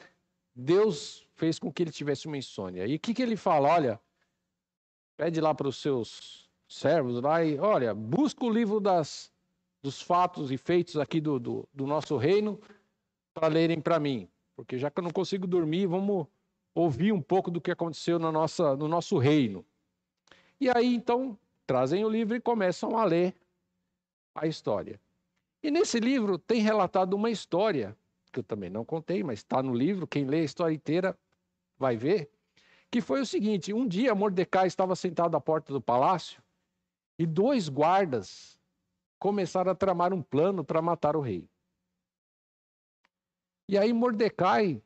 Deus 0.54 1.26
fez 1.34 1.58
com 1.58 1.72
que 1.72 1.82
ele 1.82 1.92
tivesse 1.92 2.28
uma 2.28 2.38
insônia. 2.38 2.86
E 2.86 2.96
o 2.96 3.00
que, 3.00 3.14
que 3.14 3.22
ele 3.22 3.38
fala? 3.38 3.70
Olha, 3.70 4.00
pede 5.16 5.40
lá 5.40 5.56
para 5.56 5.68
os 5.68 5.78
seus 5.78 6.52
servos 6.68 7.22
lá 7.22 7.44
e, 7.44 7.58
olha, 7.58 7.96
busca 7.96 8.46
o 8.46 8.50
livro 8.50 8.80
das, 8.80 9.32
dos 9.82 10.02
fatos 10.02 10.52
e 10.52 10.58
feitos 10.58 10.98
aqui 10.98 11.22
do, 11.22 11.40
do, 11.40 11.70
do 11.74 11.88
nosso 11.88 12.18
reino 12.18 12.60
para 13.34 13.48
lerem 13.48 13.80
para 13.80 14.00
mim. 14.00 14.30
Porque 14.56 14.78
já 14.78 14.92
que 14.92 15.00
eu 15.00 15.04
não 15.04 15.12
consigo 15.12 15.48
dormir, 15.48 15.88
vamos 15.88 16.28
ouvir 16.76 17.12
um 17.12 17.22
pouco 17.22 17.50
do 17.50 17.62
que 17.62 17.72
aconteceu 17.72 18.20
na 18.20 18.32
nossa, 18.32 18.76
no 18.76 18.88
nosso 18.88 19.18
reino. 19.18 19.66
E 20.60 20.70
aí, 20.70 20.94
então, 20.94 21.38
trazem 21.66 22.04
o 22.06 22.10
livro 22.10 22.36
e 22.36 22.42
começam 22.42 22.98
a 22.98 23.06
ler 23.06 23.36
a 24.36 24.48
história. 24.48 25.00
E 25.64 25.72
nesse 25.72 26.00
livro 26.00 26.38
tem 26.38 26.62
relatado 26.62 27.14
uma 27.14 27.30
história, 27.30 27.98
que 28.32 28.40
eu 28.40 28.44
também 28.44 28.70
não 28.70 28.86
contei, 28.86 29.24
mas 29.24 29.40
está 29.40 29.62
no 29.62 29.74
livro, 29.74 30.08
quem 30.08 30.26
lê 30.26 30.42
a 30.42 30.46
história 30.46 30.74
inteira 30.74 31.18
vai 31.78 31.98
ver, 31.98 32.32
que 32.90 33.02
foi 33.02 33.22
o 33.22 33.26
seguinte: 33.26 33.74
um 33.74 33.88
dia 33.88 34.16
Mordecai 34.16 34.68
estava 34.68 34.96
sentado 34.96 35.36
à 35.36 35.42
porta 35.42 35.74
do 35.74 35.82
palácio 35.82 36.42
e 37.18 37.26
dois 37.26 37.70
guardas 37.70 38.60
começaram 39.20 39.72
a 39.72 39.76
tramar 39.76 40.14
um 40.14 40.22
plano 40.22 40.64
para 40.64 40.82
matar 40.82 41.16
o 41.16 41.22
rei. 41.22 41.48
E 43.68 43.78
aí 43.78 43.94
Mordecai 43.94 44.82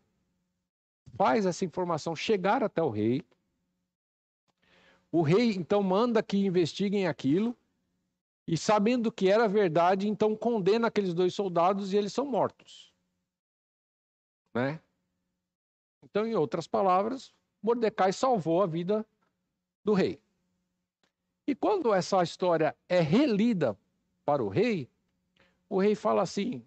faz 1.15 1.45
essa 1.45 1.63
informação 1.63 2.15
chegar 2.15 2.63
até 2.63 2.81
o 2.83 2.89
rei. 2.89 3.23
O 5.11 5.21
rei 5.21 5.53
então 5.53 5.81
manda 5.81 6.21
que 6.21 6.37
investiguem 6.37 7.07
aquilo 7.07 7.57
e, 8.45 8.57
sabendo 8.57 9.11
que 9.11 9.29
era 9.29 9.47
verdade, 9.47 10.07
então 10.07 10.35
condena 10.35 10.87
aqueles 10.87 11.13
dois 11.13 11.33
soldados 11.33 11.93
e 11.93 11.97
eles 11.97 12.13
são 12.13 12.25
mortos. 12.25 12.94
Né? 14.55 14.79
Então, 16.01 16.25
em 16.25 16.33
outras 16.33 16.65
palavras, 16.65 17.33
Mordecai 17.61 18.13
salvou 18.13 18.63
a 18.63 18.65
vida 18.65 19.05
do 19.83 19.93
rei. 19.93 20.21
E 21.45 21.53
quando 21.53 21.93
essa 21.93 22.23
história 22.23 22.73
é 22.87 23.01
relida 23.01 23.77
para 24.23 24.41
o 24.41 24.47
rei, 24.47 24.89
o 25.67 25.79
rei 25.79 25.93
fala 25.93 26.21
assim: 26.21 26.65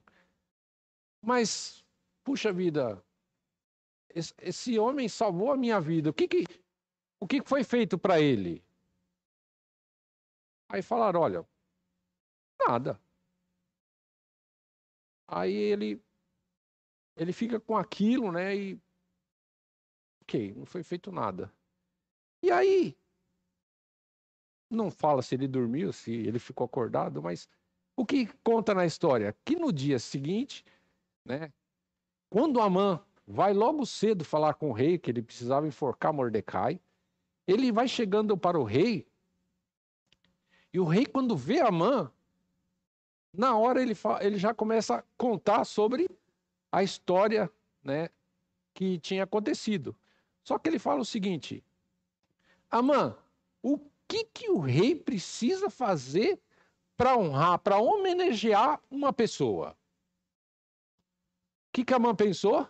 Mas, 1.23 1.83
puxa 2.23 2.53
vida, 2.53 3.03
esse, 4.11 4.79
homem 4.79 5.09
salvou 5.09 5.51
a 5.51 5.57
minha 5.57 5.81
vida. 5.81 6.11
O 6.11 6.13
que, 6.13 6.29
que, 6.29 6.45
o 7.19 7.27
que 7.27 7.43
foi 7.43 7.65
feito 7.65 7.97
para 7.97 8.21
ele? 8.21 8.63
Aí 10.69 10.83
falaram: 10.83 11.21
olha, 11.21 11.49
nada. 12.61 13.01
Aí 15.27 15.55
ele 15.55 16.03
ele 17.19 17.33
fica 17.33 17.61
com 17.61 17.77
aquilo, 17.77 18.33
né? 18.33 18.57
E 18.57 18.81
ok, 20.23 20.55
não 20.55 20.65
foi 20.65 20.83
feito 20.83 21.13
nada. 21.13 21.53
E 22.43 22.51
aí 22.51 22.97
não 24.71 24.91
fala 24.91 25.23
se 25.23 25.35
ele 25.35 25.49
dormiu, 25.49 25.93
se 25.93 26.13
ele 26.13 26.39
ficou 26.39 26.65
acordado, 26.65 27.23
mas 27.23 27.49
o 27.97 28.07
que 28.07 28.27
conta 28.45 28.75
na 28.75 28.87
história? 28.87 29.37
Que 29.45 29.57
no 29.57 29.73
dia 29.73 29.99
seguinte, 29.99 30.65
né? 31.25 31.53
Quando 32.31 32.61
Amã 32.61 33.05
vai 33.27 33.53
logo 33.53 33.85
cedo 33.85 34.25
falar 34.25 34.55
com 34.55 34.71
o 34.71 34.73
rei 34.73 34.99
que 34.99 35.11
ele 35.11 35.23
precisava 35.23 35.67
enforcar 35.67 36.13
Mordecai. 36.13 36.81
Ele 37.47 37.73
vai 37.73 37.89
chegando 37.89 38.37
para 38.37 38.59
o 38.59 38.65
rei, 38.65 39.07
e 40.73 40.79
o 40.79 40.85
rei, 40.85 41.07
quando 41.07 41.37
vê 41.37 41.61
Amã, 41.61 42.13
na 43.33 43.57
hora 43.57 43.81
ele, 43.81 43.95
ele 44.21 44.37
já 44.37 44.55
começa 44.55 44.97
a 44.97 45.05
contar 45.17 45.65
sobre 45.65 46.09
a 46.71 46.83
história 46.83 47.51
né, 47.83 48.11
que 48.75 48.99
tinha 48.99 49.25
acontecido. 49.25 49.97
Só 50.43 50.59
que 50.59 50.69
ele 50.69 50.79
fala 50.79 51.01
o 51.01 51.05
seguinte: 51.05 51.65
Amã, 52.71 53.17
o 53.63 53.79
que, 54.07 54.25
que 54.25 54.51
o 54.51 54.59
rei 54.59 54.95
precisa 54.95 55.69
fazer 55.69 56.41
para 56.97 57.17
honrar, 57.17 57.59
para 57.59 57.79
homenagear 57.79 58.81
uma 58.91 59.13
pessoa? 59.13 59.77
O 61.69 61.73
que, 61.73 61.85
que 61.85 61.95
Amã 61.95 62.15
pensou? 62.15 62.69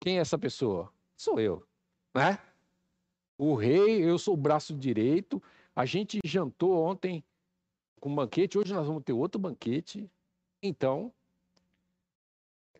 Quem 0.00 0.18
é 0.18 0.20
essa 0.20 0.38
pessoa? 0.38 0.92
Sou 1.16 1.40
eu, 1.40 1.66
né? 2.14 2.38
O 3.36 3.54
rei, 3.54 4.02
eu 4.02 4.18
sou 4.18 4.34
o 4.34 4.36
braço 4.36 4.74
direito. 4.74 5.42
A 5.74 5.84
gente 5.84 6.18
jantou 6.24 6.74
ontem 6.74 7.24
com 8.00 8.10
um 8.10 8.14
banquete, 8.14 8.58
hoje 8.58 8.72
nós 8.72 8.86
vamos 8.86 9.02
ter 9.04 9.12
outro 9.12 9.40
banquete. 9.40 10.10
Então, 10.62 11.12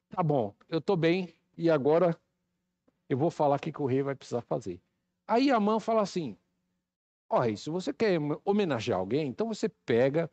tá 0.09 0.23
bom, 0.23 0.55
eu 0.69 0.81
tô 0.81 0.97
bem 0.97 1.35
e 1.57 1.71
agora 1.71 2.19
eu 3.09 3.17
vou 3.17 3.31
falar 3.31 3.57
o 3.57 3.59
que 3.61 3.73
o 3.81 3.87
rei 3.87 4.03
vai 4.03 4.15
precisar 4.15 4.43
fazer. 4.43 4.81
Aí 5.27 5.51
a 5.51 5.61
mãe 5.61 5.81
fala 5.81 6.03
assim: 6.03 6.37
Ó, 7.29 7.41
rei, 7.41 7.57
se 7.57 7.71
você 7.71 7.93
quer 7.93 8.19
homenagear 8.45 8.99
alguém, 8.99 9.29
então 9.29 9.49
você 9.49 9.69
pega, 9.69 10.31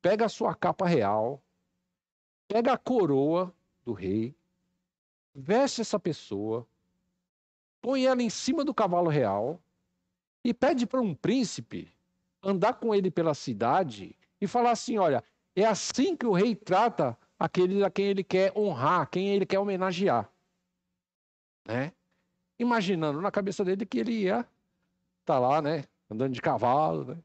pega 0.00 0.26
a 0.26 0.28
sua 0.28 0.54
capa 0.54 0.86
real, 0.86 1.42
pega 2.48 2.72
a 2.72 2.78
coroa 2.78 3.54
do 3.84 3.92
rei, 3.92 4.34
veste 5.34 5.80
essa 5.80 5.98
pessoa, 5.98 6.66
põe 7.80 8.04
ela 8.06 8.22
em 8.22 8.30
cima 8.30 8.64
do 8.64 8.74
cavalo 8.74 9.10
real 9.10 9.62
e 10.44 10.54
pede 10.54 10.86
para 10.86 11.00
um 11.00 11.14
príncipe 11.14 11.92
andar 12.42 12.74
com 12.74 12.94
ele 12.94 13.10
pela 13.10 13.34
cidade 13.34 14.16
e 14.40 14.46
falar 14.46 14.70
assim: 14.70 14.98
olha, 14.98 15.22
é 15.54 15.64
assim 15.64 16.16
que 16.16 16.26
o 16.26 16.32
rei 16.32 16.54
trata 16.54 17.18
aqueles 17.40 17.82
a 17.82 17.90
quem 17.90 18.06
ele 18.06 18.22
quer 18.22 18.52
honrar, 18.54 19.08
quem 19.08 19.30
ele 19.30 19.46
quer 19.46 19.58
homenagear. 19.58 20.30
Né? 21.66 21.92
Imaginando 22.58 23.20
na 23.22 23.30
cabeça 23.30 23.64
dele 23.64 23.86
que 23.86 23.98
ele 23.98 24.12
ia 24.12 24.46
tá 25.24 25.38
lá, 25.38 25.62
né? 25.62 25.84
Andando 26.10 26.32
de 26.32 26.42
cavalo, 26.42 27.04
né? 27.04 27.18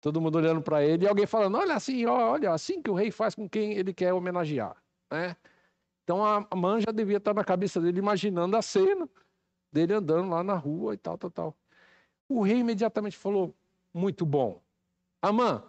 Todo 0.00 0.20
mundo 0.20 0.36
olhando 0.36 0.60
para 0.60 0.84
ele 0.84 1.04
e 1.04 1.08
alguém 1.08 1.26
falando: 1.26 1.56
olha 1.56 1.74
assim, 1.74 2.04
olha, 2.04 2.52
assim 2.52 2.82
que 2.82 2.90
o 2.90 2.94
rei 2.94 3.10
faz 3.10 3.34
com 3.34 3.48
quem 3.48 3.72
ele 3.72 3.94
quer 3.94 4.12
homenagear, 4.12 4.76
né? 5.10 5.36
Então 6.02 6.24
a 6.24 6.56
mãe 6.56 6.80
já 6.80 6.90
devia 6.90 7.18
estar 7.18 7.32
na 7.32 7.44
cabeça 7.44 7.80
dele 7.80 8.00
imaginando 8.00 8.56
a 8.56 8.62
cena 8.62 9.08
dele 9.70 9.94
andando 9.94 10.28
lá 10.28 10.42
na 10.42 10.54
rua 10.54 10.94
e 10.94 10.98
tal, 10.98 11.16
tal, 11.16 11.30
tal. 11.30 11.56
O 12.28 12.42
rei 12.42 12.58
imediatamente 12.58 13.16
falou: 13.16 13.54
muito 13.94 14.26
bom. 14.26 14.60
Amã, 15.22 15.62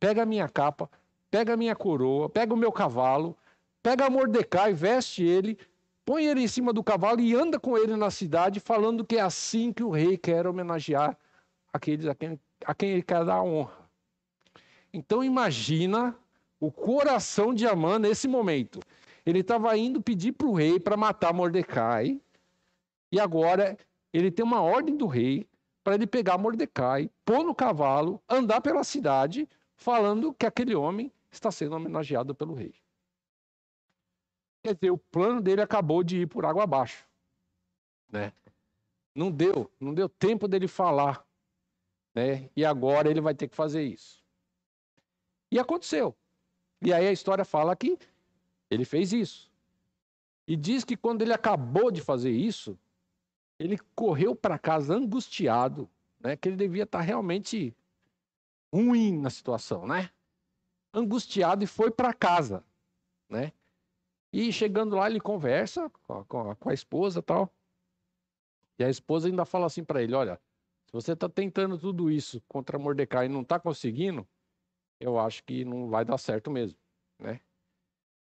pega 0.00 0.24
a 0.24 0.26
minha 0.26 0.48
capa, 0.48 0.90
pega 1.30 1.54
a 1.54 1.56
minha 1.56 1.74
coroa, 1.74 2.28
pega 2.28 2.54
o 2.54 2.56
meu 2.56 2.72
cavalo, 2.72 3.36
pega 3.82 4.10
Mordecai, 4.10 4.72
veste 4.72 5.24
ele, 5.24 5.58
põe 6.04 6.24
ele 6.26 6.42
em 6.42 6.48
cima 6.48 6.72
do 6.72 6.82
cavalo 6.82 7.20
e 7.20 7.34
anda 7.34 7.58
com 7.58 7.76
ele 7.76 7.96
na 7.96 8.10
cidade, 8.10 8.60
falando 8.60 9.04
que 9.04 9.16
é 9.16 9.20
assim 9.20 9.72
que 9.72 9.82
o 9.82 9.90
rei 9.90 10.16
quer 10.16 10.46
homenagear 10.46 11.16
aqueles 11.72 12.06
a 12.06 12.14
quem, 12.14 12.40
a 12.64 12.74
quem 12.74 12.90
ele 12.90 13.02
quer 13.02 13.24
dar 13.24 13.42
honra. 13.42 13.88
Então 14.92 15.22
imagina 15.22 16.16
o 16.58 16.70
coração 16.70 17.52
de 17.52 17.66
Amã 17.66 17.98
nesse 17.98 18.26
momento. 18.26 18.80
Ele 19.24 19.40
estava 19.40 19.76
indo 19.76 20.00
pedir 20.00 20.32
para 20.32 20.46
o 20.46 20.54
rei 20.54 20.78
para 20.78 20.96
matar 20.96 21.34
Mordecai, 21.34 22.20
e 23.10 23.20
agora 23.20 23.76
ele 24.12 24.30
tem 24.30 24.44
uma 24.44 24.62
ordem 24.62 24.96
do 24.96 25.06
rei 25.06 25.46
para 25.84 25.94
ele 25.94 26.06
pegar 26.06 26.38
Mordecai, 26.38 27.10
pôr 27.24 27.44
no 27.44 27.54
cavalo, 27.54 28.20
andar 28.28 28.60
pela 28.60 28.82
cidade, 28.82 29.48
falando 29.76 30.32
que 30.32 30.46
aquele 30.46 30.74
homem 30.74 31.12
está 31.30 31.50
sendo 31.50 31.76
homenageado 31.76 32.34
pelo 32.34 32.54
rei. 32.54 32.74
Quer 34.62 34.74
dizer, 34.74 34.90
o 34.90 34.98
plano 34.98 35.40
dele 35.40 35.62
acabou 35.62 36.02
de 36.02 36.22
ir 36.22 36.26
por 36.26 36.44
água 36.44 36.64
abaixo. 36.64 37.06
Né? 38.08 38.32
Não 39.14 39.30
deu, 39.30 39.70
não 39.78 39.94
deu 39.94 40.08
tempo 40.08 40.48
dele 40.48 40.66
falar. 40.66 41.24
Né? 42.14 42.50
E 42.56 42.64
agora 42.64 43.10
ele 43.10 43.20
vai 43.20 43.34
ter 43.34 43.48
que 43.48 43.54
fazer 43.54 43.84
isso. 43.84 44.24
E 45.50 45.58
aconteceu. 45.58 46.16
E 46.82 46.92
aí 46.92 47.06
a 47.06 47.12
história 47.12 47.44
fala 47.44 47.76
que 47.76 47.98
ele 48.70 48.84
fez 48.84 49.12
isso. 49.12 49.50
E 50.46 50.56
diz 50.56 50.84
que 50.84 50.96
quando 50.96 51.22
ele 51.22 51.32
acabou 51.32 51.90
de 51.90 52.00
fazer 52.00 52.30
isso, 52.30 52.78
ele 53.58 53.78
correu 53.94 54.34
para 54.34 54.58
casa 54.58 54.94
angustiado, 54.94 55.88
né? 56.20 56.36
Que 56.36 56.48
ele 56.48 56.56
devia 56.56 56.84
estar 56.84 56.98
tá 56.98 57.04
realmente 57.04 57.74
ruim 58.72 59.18
na 59.18 59.30
situação, 59.30 59.86
né? 59.86 60.10
Angustiado 60.92 61.64
e 61.64 61.66
foi 61.66 61.90
para 61.90 62.12
casa, 62.12 62.64
né? 63.28 63.52
E 64.32 64.52
chegando 64.52 64.96
lá 64.96 65.08
ele 65.08 65.20
conversa 65.20 65.90
com 65.90 66.40
a, 66.40 66.56
com 66.56 66.68
a, 66.68 66.74
esposa 66.74 67.22
tal. 67.22 67.52
E 68.78 68.84
a 68.84 68.90
esposa 68.90 69.28
ainda 69.28 69.44
fala 69.44 69.66
assim 69.66 69.84
para 69.84 70.02
ele, 70.02 70.14
olha, 70.14 70.40
se 70.86 70.92
você 70.92 71.12
está 71.12 71.28
tentando 71.28 71.78
tudo 71.78 72.10
isso 72.10 72.42
contra 72.48 72.78
Mordecai 72.78 73.26
e 73.26 73.28
não 73.28 73.42
está 73.42 73.58
conseguindo, 73.58 74.26
eu 75.00 75.18
acho 75.18 75.44
que 75.44 75.64
não 75.64 75.88
vai 75.88 76.04
dar 76.04 76.18
certo 76.18 76.50
mesmo, 76.50 76.78
né? 77.18 77.40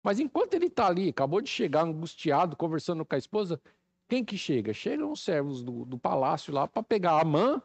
Mas 0.04 0.20
enquanto 0.20 0.54
ele 0.54 0.68
está 0.68 0.88
ali, 0.88 1.10
acabou 1.10 1.42
de 1.42 1.50
chegar 1.50 1.84
angustiado, 1.84 2.56
conversando 2.56 3.04
com 3.04 3.16
a 3.16 3.18
esposa, 3.18 3.60
quem 4.08 4.24
que 4.24 4.38
chega? 4.38 4.72
Chegam 4.72 5.12
os 5.12 5.24
servos 5.24 5.64
do, 5.64 5.84
do 5.84 5.98
palácio 5.98 6.54
lá 6.54 6.68
para 6.68 6.84
pegar 6.84 7.20
a 7.20 7.26
mãe 7.26 7.60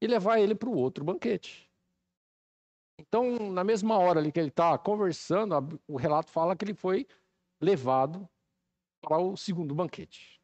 e 0.00 0.06
levar 0.06 0.38
ele 0.38 0.54
para 0.54 0.68
o 0.68 0.76
outro 0.76 1.04
banquete. 1.04 1.63
Então, 2.98 3.50
na 3.50 3.64
mesma 3.64 3.98
hora 3.98 4.20
ali 4.20 4.30
que 4.30 4.38
ele 4.38 4.48
está 4.48 4.76
conversando, 4.78 5.80
o 5.86 5.96
relato 5.96 6.30
fala 6.30 6.56
que 6.56 6.64
ele 6.64 6.74
foi 6.74 7.06
levado 7.60 8.28
para 9.00 9.18
o 9.18 9.36
segundo 9.36 9.74
banquete. 9.74 10.40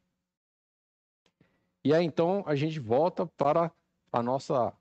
E 1.83 1.93
aí 1.93 2.05
então 2.05 2.43
a 2.45 2.55
gente 2.55 2.79
volta 2.79 3.25
para 3.25 3.73
a 4.11 4.21
nossa 4.21 4.71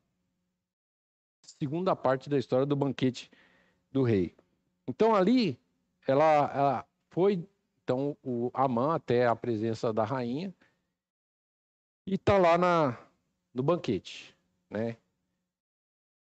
segunda 1.41 1.97
parte 1.97 2.29
da 2.29 2.39
história 2.39 2.67
do 2.67 2.77
banquete 2.77 3.31
do 3.91 4.03
rei. 4.03 4.37
Então 4.87 5.15
ali 5.15 5.59
ela, 6.07 6.25
ela 6.55 6.89
foi 7.09 7.49
então 7.83 8.17
o 8.23 8.51
Amã 8.53 8.95
até 8.95 9.27
a 9.27 9.35
presença 9.35 9.93
da 9.93 10.05
rainha 10.05 10.55
e 12.07 12.15
está 12.15 12.37
lá 12.37 12.59
na, 12.59 12.99
no 13.55 13.63
banquete, 13.63 14.37
né? 14.69 14.97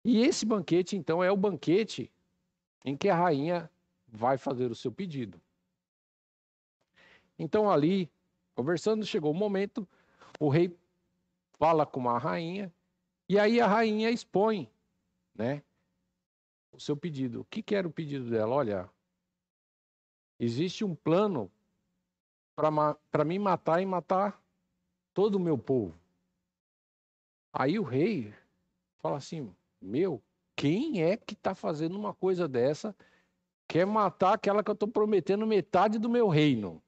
E 0.06 0.22
esse 0.22 0.46
banquete, 0.46 0.96
então, 0.96 1.22
é 1.22 1.30
o 1.30 1.36
banquete 1.36 2.10
em 2.86 2.96
que 2.96 3.10
a 3.10 3.16
rainha 3.16 3.70
vai 4.08 4.38
fazer 4.38 4.72
o 4.72 4.76
seu 4.76 4.92
pedido. 4.92 5.42
Então, 7.38 7.70
ali, 7.70 8.10
conversando, 8.54 9.06
chegou 9.06 9.32
o 9.32 9.36
momento, 9.36 9.86
o 10.40 10.48
rei 10.48 10.74
fala 11.58 11.86
com 11.86 12.08
a 12.08 12.18
rainha, 12.18 12.74
e 13.28 13.38
aí 13.38 13.60
a 13.60 13.68
rainha 13.68 14.10
expõe, 14.10 14.70
né, 15.34 15.62
o 16.72 16.80
seu 16.80 16.96
pedido. 16.96 17.42
O 17.42 17.46
que, 17.46 17.62
que 17.62 17.76
era 17.76 17.88
o 17.88 17.92
pedido 17.92 18.30
dela? 18.30 18.54
Olha, 18.54 18.90
Existe 20.40 20.84
um 20.84 20.94
plano 20.94 21.50
para 22.56 23.24
me 23.24 23.40
matar 23.40 23.82
e 23.82 23.86
matar 23.86 24.42
todo 25.14 25.36
o 25.36 25.40
meu 25.40 25.58
povo. 25.58 25.98
Aí 27.54 27.80
o 27.80 27.84
rei 27.84 28.34
fala 28.98 29.18
assim: 29.18 29.56
Meu, 29.86 30.22
quem 30.56 31.04
é 31.04 31.16
que 31.16 31.34
está 31.34 31.54
fazendo 31.54 31.98
uma 31.98 32.14
coisa 32.14 32.48
dessa? 32.48 32.96
Quer 33.68 33.86
matar 33.86 34.34
aquela 34.34 34.64
que 34.64 34.70
eu 34.70 34.74
estou 34.74 34.90
prometendo 34.90 35.46
metade 35.46 36.00
do 36.00 36.10
meu 36.10 36.28
reino. 36.28 36.82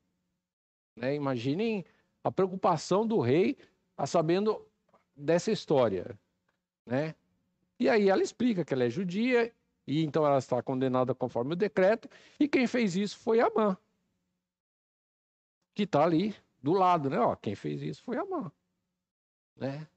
Né? 0.96 1.14
Imaginem 1.14 1.86
a 2.24 2.32
preocupação 2.32 3.06
do 3.06 3.20
rei 3.20 3.56
a 3.96 4.08
sabendo 4.08 4.68
dessa 5.16 5.52
história. 5.52 6.18
Né? 6.86 7.14
E 7.80 7.88
aí 7.88 8.10
ela 8.10 8.24
explica 8.24 8.66
que 8.66 8.74
ela 8.74 8.86
é 8.86 8.90
judia 8.90 9.54
e 9.86 10.04
então 10.04 10.26
ela 10.26 10.40
está 10.40 10.62
condenada 10.62 11.14
conforme 11.14 11.54
o 11.54 11.56
decreto. 11.56 12.10
E 12.40 12.48
quem 12.48 12.66
fez 12.66 12.96
isso 12.96 13.18
foi 13.20 13.40
Amã. 13.40 13.78
Que 15.76 15.84
está 15.84 16.04
ali 16.04 16.36
do 16.62 16.74
lado, 16.74 17.12
né? 17.12 17.20
Ó, 17.20 17.36
quem 17.36 17.54
fez 17.54 17.84
isso 17.84 18.02
foi 18.02 18.18
Amã. 18.18 18.52
Né? 19.56 19.88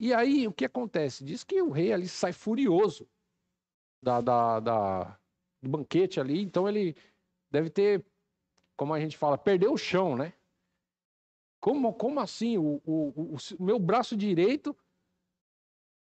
E 0.00 0.14
aí 0.14 0.48
o 0.48 0.52
que 0.52 0.64
acontece? 0.64 1.22
Diz 1.22 1.44
que 1.44 1.60
o 1.60 1.68
rei 1.70 1.92
ali 1.92 2.08
sai 2.08 2.32
furioso 2.32 3.06
da, 4.02 4.22
da, 4.22 4.58
da, 4.58 5.18
do 5.62 5.68
banquete 5.68 6.18
ali. 6.18 6.40
Então 6.40 6.66
ele 6.66 6.96
deve 7.50 7.68
ter, 7.68 8.02
como 8.78 8.94
a 8.94 8.98
gente 8.98 9.18
fala, 9.18 9.36
perdeu 9.36 9.74
o 9.74 9.78
chão, 9.78 10.16
né? 10.16 10.32
Como, 11.60 11.92
como 11.92 12.18
assim? 12.18 12.56
O, 12.56 12.80
o, 12.86 13.08
o, 13.14 13.36
o 13.58 13.62
meu 13.62 13.78
braço 13.78 14.16
direito 14.16 14.74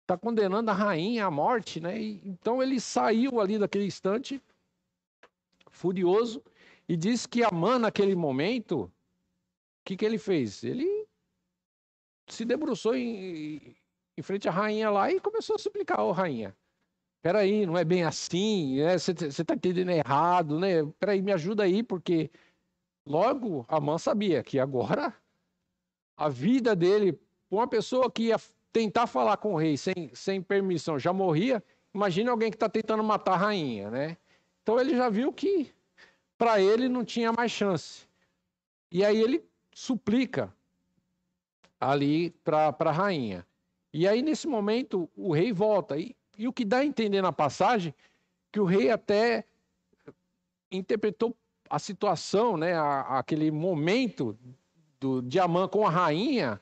está 0.04 0.18
condenando 0.18 0.72
a 0.72 0.74
rainha 0.74 1.26
à 1.26 1.32
morte, 1.32 1.82
né? 1.82 2.02
E, 2.02 2.26
então 2.26 2.64
ele 2.64 2.80
saiu 2.80 3.42
ali 3.42 3.60
daquele 3.60 3.86
instante, 3.86 4.42
furioso, 5.70 6.42
e 6.88 6.96
disse 6.96 7.28
que 7.28 7.44
Amã, 7.44 7.78
naquele 7.78 8.16
momento, 8.16 8.84
o 8.84 8.92
que, 9.84 9.98
que 9.98 10.06
ele 10.06 10.18
fez? 10.18 10.64
Ele 10.64 11.06
se 12.30 12.46
debruçou 12.46 12.96
em, 12.96 13.76
em 14.20 14.24
frente 14.24 14.48
à 14.48 14.52
rainha 14.52 14.90
lá 14.90 15.12
e 15.12 15.20
começou 15.20 15.56
a 15.56 15.60
suplicar, 15.60 16.02
ô 16.02 16.10
oh, 16.10 16.12
rainha, 16.12 16.56
peraí, 17.22 17.66
não 17.66 17.78
é 17.78 17.84
bem 17.84 18.04
assim, 18.04 18.78
você 18.98 19.14
né? 19.14 19.28
está 19.28 19.54
entendendo 19.54 19.90
errado, 19.92 20.60
né? 20.60 20.86
Peraí, 21.00 21.22
me 21.22 21.32
ajuda 21.32 21.64
aí, 21.64 21.82
porque 21.82 22.30
logo 23.06 23.66
Amã 23.68 23.98
sabia 23.98 24.44
que 24.44 24.60
agora 24.60 25.14
a 26.18 26.28
vida 26.30 26.76
dele, 26.76 27.20
uma 27.50 27.68
pessoa 27.68 28.12
que 28.12 28.24
ia 28.24 28.38
tentar 28.74 29.08
falar 29.08 29.38
com 29.38 29.54
o 29.54 29.58
rei 29.58 29.78
sem, 29.78 30.12
sem 30.14 30.42
permissão 30.42 31.00
já 31.00 31.14
morria, 31.14 31.64
imagine 31.94 32.30
alguém 32.30 32.52
que 32.52 32.58
está 32.58 32.70
tentando 32.70 33.04
matar 33.04 33.34
a 33.34 33.38
rainha, 33.38 33.90
né? 33.90 34.18
Então 34.62 34.80
ele 34.80 34.96
já 34.96 35.10
viu 35.10 35.32
que 35.32 35.74
para 36.38 36.62
ele 36.62 36.88
não 36.88 37.04
tinha 37.04 37.32
mais 37.32 37.52
chance. 37.52 38.08
E 38.92 39.04
aí 39.04 39.20
ele 39.20 39.44
suplica 39.74 40.54
ali 41.80 42.32
para 42.44 42.76
a 42.78 42.92
rainha. 42.92 43.46
E 43.94 44.08
aí, 44.08 44.22
nesse 44.22 44.48
momento, 44.48 45.10
o 45.16 45.34
rei 45.34 45.52
volta. 45.52 45.98
E, 45.98 46.16
e 46.38 46.48
o 46.48 46.54
que 46.54 46.64
dá 46.64 46.78
a 46.78 46.86
entender 46.86 47.22
na 47.22 47.32
passagem, 47.32 47.94
que 48.52 48.60
o 48.60 48.66
rei 48.66 48.90
até 48.90 49.46
interpretou 50.72 51.36
a 51.70 51.80
situação, 51.80 52.58
né, 52.58 52.74
a, 52.74 53.20
aquele 53.20 53.52
momento 53.52 54.38
do 55.00 55.22
Diamã 55.22 55.68
com 55.68 55.86
a 55.86 55.90
rainha, 55.90 56.62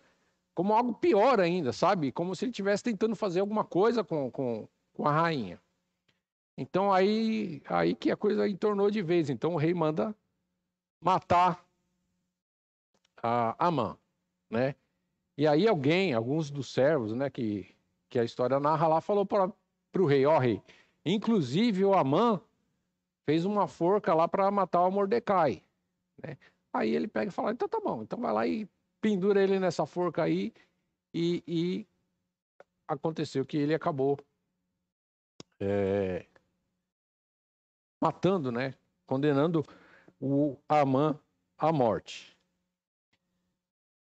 como 0.53 0.73
algo 0.73 0.93
pior 0.93 1.39
ainda, 1.39 1.71
sabe? 1.71 2.11
Como 2.11 2.35
se 2.35 2.45
ele 2.45 2.51
estivesse 2.51 2.83
tentando 2.83 3.15
fazer 3.15 3.39
alguma 3.39 3.63
coisa 3.63 4.03
com, 4.03 4.31
com, 4.31 4.67
com 4.93 5.07
a 5.07 5.11
rainha. 5.11 5.61
Então 6.57 6.91
aí, 6.91 7.61
aí 7.67 7.93
que 7.93 8.09
a 8.09 8.17
coisa 8.17 8.47
entornou 8.47 8.89
de 8.89 9.01
vez. 9.01 9.29
Então 9.29 9.53
o 9.53 9.57
rei 9.57 9.73
manda 9.73 10.15
matar 10.99 11.63
a 13.21 13.67
Amã, 13.67 13.97
né? 14.49 14.75
E 15.37 15.45
aí 15.45 15.67
alguém, 15.67 16.13
alguns 16.13 16.49
dos 16.49 16.73
servos, 16.73 17.13
né, 17.13 17.29
que, 17.29 17.75
que 18.09 18.17
a 18.17 18.23
história 18.23 18.59
narra 18.59 18.87
lá, 18.87 19.01
falou 19.01 19.25
para 19.25 19.51
o 19.99 20.05
rei, 20.05 20.25
ó 20.25 20.35
oh, 20.35 20.39
rei, 20.39 20.61
inclusive 21.05 21.85
o 21.85 21.93
Amã 21.93 22.41
fez 23.25 23.45
uma 23.45 23.67
forca 23.67 24.15
lá 24.15 24.27
para 24.27 24.49
matar 24.49 24.81
o 24.81 24.91
Mordecai, 24.91 25.63
né? 26.23 26.37
Aí 26.73 26.95
ele 26.95 27.07
pega 27.07 27.29
e 27.29 27.33
fala, 27.33 27.51
então 27.51 27.67
tá 27.67 27.79
bom, 27.79 28.01
então 28.01 28.19
vai 28.19 28.33
lá 28.33 28.47
e 28.47 28.67
pendura 29.01 29.41
ele 29.41 29.59
nessa 29.59 29.85
forca 29.85 30.23
aí 30.23 30.53
e, 31.13 31.43
e 31.47 31.87
aconteceu 32.87 33.45
que 33.45 33.57
ele 33.57 33.73
acabou 33.73 34.17
é, 35.59 36.25
matando, 38.01 38.51
né? 38.51 38.73
Condenando 39.05 39.63
o 40.19 40.57
Amã 40.67 41.19
à 41.57 41.71
morte. 41.71 42.36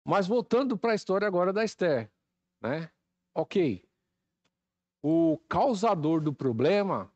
Mas 0.04 0.26
voltando 0.26 0.78
para 0.78 0.92
a 0.92 0.94
história 0.94 1.26
agora 1.26 1.52
da 1.52 1.64
Esther, 1.64 2.10
né? 2.60 2.90
Ok. 3.34 3.84
O 5.02 5.38
causador 5.48 6.20
do 6.20 6.32
problema 6.32 7.12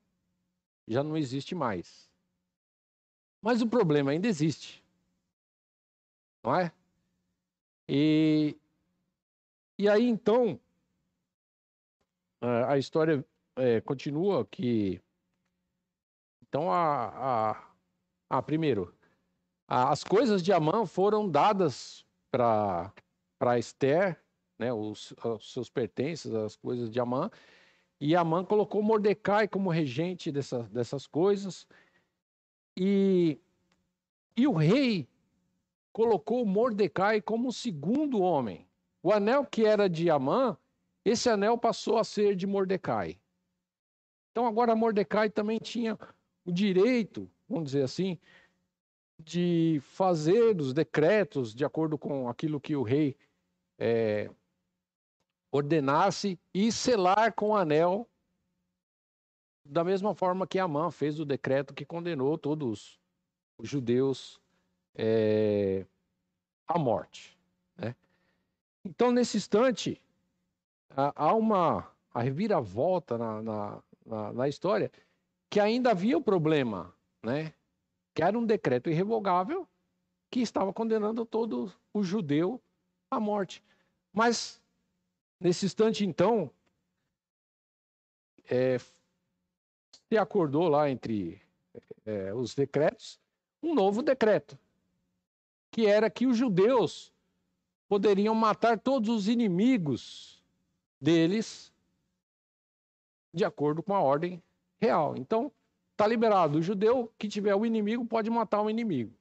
já 0.86 1.02
não 1.02 1.16
existe 1.16 1.54
mais. 1.54 2.10
Mas 3.42 3.60
o 3.60 3.68
problema 3.68 4.10
ainda 4.10 4.28
existe. 4.28 4.82
Não 6.42 6.54
é? 6.56 6.72
E, 7.88 8.58
e 9.78 9.88
aí 9.88 10.06
então 10.06 10.60
a 12.68 12.76
história 12.78 13.24
é, 13.56 13.80
continua 13.80 14.44
que 14.44 15.00
então 16.42 16.70
a, 16.70 17.52
a, 17.52 17.74
a 18.30 18.42
primeiro 18.42 18.94
a, 19.66 19.90
as 19.90 20.04
coisas 20.04 20.42
de 20.42 20.52
Amã 20.52 20.86
foram 20.86 21.28
dadas 21.28 22.06
para 22.34 23.58
Esther, 23.58 24.20
né, 24.58 24.72
os, 24.72 25.14
os, 25.24 25.52
seus 25.52 25.70
pertences, 25.70 26.34
as 26.34 26.56
coisas 26.56 26.90
de 26.90 26.98
Amã, 26.98 27.30
e 28.00 28.16
Amã 28.16 28.44
colocou 28.44 28.82
Mordecai 28.82 29.46
como 29.46 29.70
regente 29.70 30.32
dessa, 30.32 30.64
dessas 30.64 31.06
coisas, 31.06 31.66
e, 32.76 33.38
e 34.36 34.46
o 34.48 34.52
rei 34.52 35.08
colocou 35.92 36.44
Mordecai 36.44 37.20
como 37.20 37.52
segundo 37.52 38.20
homem. 38.20 38.66
O 39.00 39.12
anel 39.12 39.46
que 39.46 39.64
era 39.64 39.88
de 39.88 40.10
Amã, 40.10 40.56
esse 41.04 41.28
anel 41.30 41.56
passou 41.56 41.98
a 41.98 42.04
ser 42.04 42.34
de 42.34 42.46
Mordecai. 42.46 43.16
Então 44.32 44.44
agora 44.46 44.74
Mordecai 44.74 45.30
também 45.30 45.58
tinha 45.58 45.96
o 46.44 46.50
direito, 46.50 47.30
vamos 47.48 47.66
dizer 47.66 47.84
assim, 47.84 48.18
de 49.18 49.80
fazer 49.82 50.60
os 50.60 50.72
decretos 50.72 51.54
de 51.54 51.64
acordo 51.64 51.96
com 51.96 52.28
aquilo 52.28 52.60
que 52.60 52.74
o 52.74 52.82
rei 52.82 53.16
é, 53.78 54.30
ordenasse 55.52 56.38
e 56.52 56.72
selar 56.72 57.32
com 57.32 57.50
o 57.50 57.56
anel 57.56 58.08
da 59.64 59.82
mesma 59.82 60.14
forma 60.14 60.46
que 60.46 60.58
Amã 60.58 60.90
fez 60.90 61.18
o 61.18 61.24
decreto 61.24 61.72
que 61.72 61.86
condenou 61.86 62.36
todos 62.36 63.00
os 63.56 63.68
judeus 63.68 64.40
é, 64.94 65.86
à 66.66 66.78
morte. 66.78 67.38
Né? 67.76 67.96
Então, 68.84 69.10
nesse 69.10 69.36
instante, 69.36 70.00
há 70.90 71.34
uma 71.34 71.90
a 72.12 72.20
reviravolta 72.20 73.18
na, 73.18 73.42
na, 73.42 73.82
na, 74.06 74.32
na 74.32 74.48
história 74.48 74.90
que 75.50 75.58
ainda 75.58 75.90
havia 75.90 76.16
o 76.16 76.22
problema, 76.22 76.94
né? 77.22 77.52
Que 78.14 78.22
era 78.22 78.38
um 78.38 78.46
decreto 78.46 78.88
irrevogável 78.88 79.68
que 80.30 80.40
estava 80.40 80.72
condenando 80.72 81.26
todo 81.26 81.72
o 81.92 82.02
judeu 82.02 82.62
à 83.10 83.18
morte. 83.18 83.62
Mas, 84.12 84.62
nesse 85.40 85.66
instante, 85.66 86.04
então, 86.04 86.50
é, 88.48 88.78
se 88.78 90.16
acordou 90.16 90.68
lá 90.68 90.88
entre 90.88 91.42
é, 92.06 92.32
os 92.32 92.54
decretos 92.54 93.20
um 93.62 93.74
novo 93.74 94.02
decreto, 94.02 94.58
que 95.70 95.86
era 95.86 96.10
que 96.10 96.26
os 96.26 96.36
judeus 96.36 97.12
poderiam 97.88 98.34
matar 98.34 98.78
todos 98.78 99.08
os 99.08 99.28
inimigos 99.28 100.42
deles 101.00 101.72
de 103.32 103.44
acordo 103.44 103.82
com 103.82 103.94
a 103.94 104.00
ordem 104.00 104.42
real. 104.80 105.16
Então, 105.16 105.50
está 105.94 106.06
liberado. 106.06 106.58
O 106.58 106.62
judeu 106.62 107.12
que 107.18 107.28
tiver 107.28 107.54
o 107.54 107.64
inimigo 107.64 108.04
pode 108.04 108.28
matar 108.28 108.60
o 108.60 108.68
inimigo. 108.68 109.16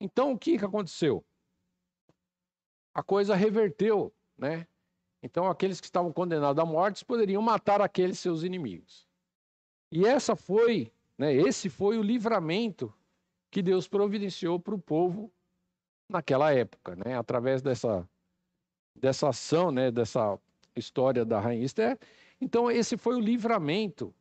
Então, 0.00 0.32
o 0.32 0.38
que, 0.38 0.58
que 0.58 0.64
aconteceu? 0.64 1.24
A 2.94 3.02
coisa 3.02 3.34
reverteu, 3.34 4.14
né? 4.36 4.66
Então, 5.22 5.48
aqueles 5.48 5.80
que 5.80 5.86
estavam 5.86 6.12
condenados 6.12 6.62
à 6.62 6.64
morte 6.64 7.04
poderiam 7.04 7.42
matar 7.42 7.80
aqueles 7.80 8.18
seus 8.18 8.42
inimigos. 8.42 9.08
E 9.90 10.06
essa 10.06 10.36
foi, 10.36 10.92
né, 11.16 11.32
esse 11.34 11.68
foi 11.68 11.98
o 11.98 12.02
livramento 12.02 12.94
que 13.50 13.62
Deus 13.62 13.88
providenciou 13.88 14.60
para 14.60 14.74
o 14.74 14.78
povo 14.78 15.32
naquela 16.08 16.52
época, 16.52 16.94
né, 16.94 17.16
através 17.18 17.62
dessa, 17.62 18.08
dessa 18.94 19.30
ação, 19.30 19.72
né, 19.72 19.90
dessa 19.90 20.38
história 20.76 21.24
da 21.24 21.40
rainha 21.40 21.64
Esther. 21.64 21.98
Então, 22.40 22.70
esse 22.70 22.96
foi 22.96 23.16
o 23.16 23.20
livramento 23.20 24.14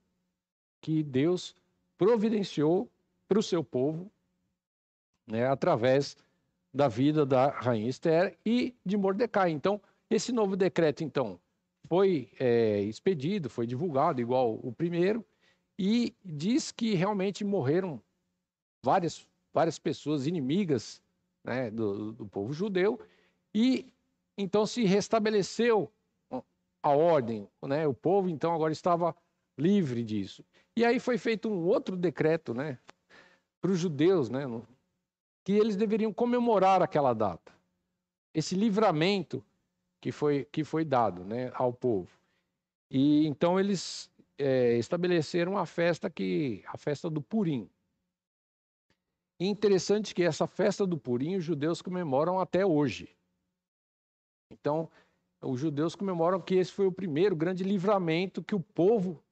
que 0.88 1.04
Deus 1.04 1.54
providenciou 1.98 2.90
para 3.28 3.38
o 3.38 3.44
seu 3.44 3.62
povo, 3.62 4.10
né, 5.28 5.46
através 5.46 6.16
da 6.74 6.88
vida 6.88 7.26
da 7.26 7.50
rainha 7.50 7.90
Esther 7.90 8.38
e 8.46 8.74
de 8.86 8.96
Mordecai. 8.96 9.52
Então, 9.52 9.82
esse 10.10 10.32
novo 10.32 10.56
decreto, 10.56 11.04
então, 11.04 11.38
foi 11.90 12.30
é, 12.40 12.80
expedido, 12.84 13.50
foi 13.50 13.68
divulgado, 13.68 14.22
igual 14.22 14.62
o 14.64 14.72
primeiro, 14.72 15.26
e 15.78 16.16
diz 16.24 16.72
que 16.72 16.94
realmente 16.94 17.44
morreram 17.44 18.02
várias, 18.82 19.28
várias 19.54 19.78
pessoas 19.78 20.26
inimigas 20.26 21.02
né, 21.44 21.70
do, 21.70 22.14
do 22.14 22.26
povo 22.26 22.54
judeu, 22.54 22.98
e 23.54 23.92
então 24.38 24.66
se 24.66 24.86
restabeleceu 24.86 25.92
a 26.82 26.92
ordem, 26.92 27.46
né? 27.64 27.86
o 27.86 27.94
povo 27.94 28.30
então 28.30 28.56
agora 28.56 28.72
estava 28.72 29.14
livre 29.58 30.02
disso. 30.02 30.46
E 30.78 30.86
aí 30.86 31.00
foi 31.00 31.18
feito 31.18 31.50
um 31.50 31.66
outro 31.66 31.98
decreto 31.98 32.54
né, 32.54 32.78
para 33.60 33.72
os 33.72 33.80
judeus, 33.80 34.30
né, 34.30 34.44
que 35.44 35.54
eles 35.54 35.76
deveriam 35.76 36.14
comemorar 36.14 36.84
aquela 36.84 37.16
data, 37.16 37.52
esse 38.32 38.54
livramento 38.54 39.44
que 40.00 40.12
foi, 40.12 40.46
que 40.46 40.64
foi 40.64 40.86
dado 40.86 41.26
né, 41.26 41.52
ao 41.56 41.74
povo. 41.74 42.16
E 42.92 43.26
então 43.26 43.60
eles 43.60 44.08
é, 44.38 44.78
estabeleceram 44.78 45.58
a 45.58 45.66
festa 45.66 46.12
que 46.12 46.64
a 46.68 46.78
festa 46.78 47.10
do 47.10 47.24
Purim. 47.24 47.68
E 49.40 49.48
interessante 49.48 50.14
que 50.14 50.22
essa 50.22 50.46
festa 50.46 50.86
do 50.86 50.96
Purim 50.96 51.38
os 51.38 51.44
judeus 51.44 51.82
comemoram 51.82 52.40
até 52.40 52.64
hoje. 52.64 53.18
Então, 54.52 54.92
os 55.42 55.60
judeus 55.60 55.96
comemoram 55.96 56.40
que 56.40 56.54
esse 56.54 56.72
foi 56.72 56.86
o 56.86 56.92
primeiro 56.92 57.36
grande 57.36 57.64
livramento 57.64 58.44
que 58.44 58.54
o 58.54 58.60
povo 58.60 59.24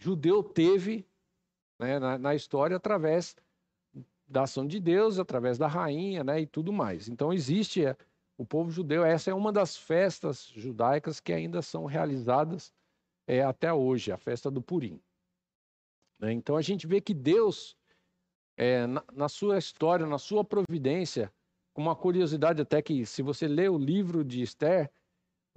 judeu 0.00 0.42
teve 0.42 1.06
né, 1.78 1.98
na, 1.98 2.18
na, 2.18 2.34
história 2.34 2.76
através 2.76 3.36
da 4.26 4.42
ação 4.42 4.66
de 4.66 4.80
Deus, 4.80 5.18
através 5.18 5.58
da 5.58 5.66
rainha 5.66 6.24
né, 6.24 6.40
e 6.40 6.46
tudo 6.46 6.72
mais. 6.72 7.08
Então, 7.08 7.32
existe 7.32 7.84
é, 7.84 7.96
o 8.38 8.44
povo 8.44 8.70
judeu, 8.70 9.04
essa 9.04 9.30
é 9.30 9.34
uma 9.34 9.52
das 9.52 9.76
festas 9.76 10.50
judaicas 10.56 11.20
que 11.20 11.32
ainda 11.32 11.60
são 11.60 11.84
realizadas 11.84 12.72
é, 13.26 13.42
até 13.42 13.72
hoje, 13.72 14.10
a 14.10 14.16
festa 14.16 14.50
do 14.50 14.62
Purim. 14.62 15.00
Né? 16.18 16.32
Então 16.32 16.56
a 16.56 16.62
gente 16.62 16.86
vê 16.86 17.00
que 17.00 17.12
Deus, 17.12 17.76
é, 18.56 18.86
na, 18.86 19.04
na, 19.12 19.28
sua 19.28 19.58
história, 19.58 20.06
na 20.06 20.18
sua 20.18 20.42
providência, 20.42 21.32
com 21.74 21.82
uma 21.82 21.94
curiosidade 21.94 22.62
até 22.62 22.80
que 22.80 23.04
se 23.04 23.22
você 23.22 23.46
lê 23.46 23.68
o 23.68 23.78
livro 23.78 24.24
de 24.24 24.42
Esther, 24.42 24.90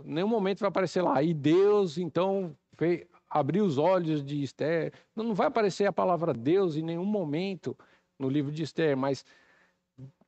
nenhum 0.03 0.27
momento 0.27 0.59
vai 0.59 0.69
aparecer 0.69 1.01
lá, 1.01 1.23
e 1.23 1.33
Deus 1.33 1.97
então 1.97 2.55
fez, 2.75 3.07
abriu 3.33 3.65
os 3.65 3.79
olhos 3.79 4.23
de 4.23 4.43
Esther. 4.43 4.93
Não, 5.15 5.23
não 5.25 5.33
vai 5.33 5.47
aparecer 5.47 5.87
a 5.87 5.91
palavra 5.91 6.35
Deus 6.35 6.75
em 6.75 6.83
nenhum 6.83 7.03
momento 7.03 7.75
no 8.19 8.29
livro 8.29 8.51
de 8.51 8.61
Esther, 8.61 8.95
mas 8.95 9.25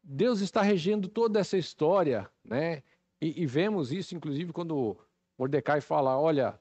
Deus 0.04 0.42
está 0.42 0.64
regendo 0.64 1.08
toda 1.08 1.40
essa 1.40 1.56
história, 1.56 2.28
né? 2.44 2.82
E, 3.22 3.44
e 3.44 3.46
vemos 3.46 3.92
isso, 3.92 4.16
inclusive, 4.16 4.52
quando 4.52 4.98
Mordecai 5.38 5.82
fala: 5.82 6.20
olha, 6.20 6.60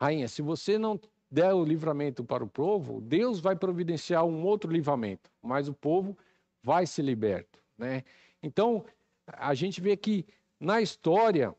Rainha, 0.00 0.28
se 0.28 0.40
você 0.40 0.78
não 0.78 0.98
der 1.28 1.52
o 1.52 1.64
livramento 1.64 2.24
para 2.24 2.44
o 2.44 2.48
povo, 2.48 3.00
Deus 3.00 3.40
vai 3.40 3.56
providenciar 3.56 4.24
um 4.24 4.44
outro 4.44 4.70
livramento, 4.70 5.28
mas 5.42 5.68
o 5.68 5.74
povo 5.74 6.16
vai 6.62 6.86
ser 6.86 7.02
liberto, 7.02 7.60
né? 7.76 8.04
Então, 8.40 8.84
a 9.26 9.54
gente 9.54 9.80
vê 9.80 9.96
que 9.96 10.24
na 10.58 10.80
história 10.80 11.54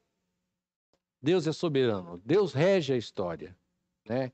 Deus 1.21 1.47
é 1.47 1.51
soberano, 1.51 2.21
Deus 2.25 2.53
rege 2.53 2.93
a 2.93 2.97
história, 2.97 3.55
né? 4.07 4.31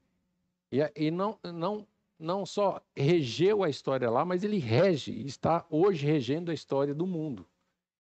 E, 0.71 0.79
e 0.95 1.11
não, 1.11 1.39
não, 1.43 1.87
não 2.19 2.45
só 2.45 2.81
regeu 2.95 3.63
a 3.63 3.69
história 3.69 4.09
lá, 4.09 4.25
mas 4.25 4.43
ele 4.43 4.57
rege, 4.57 5.11
está 5.25 5.65
hoje 5.69 6.05
regendo 6.05 6.51
a 6.51 6.53
história 6.53 6.93
do 6.93 7.07
mundo. 7.07 7.45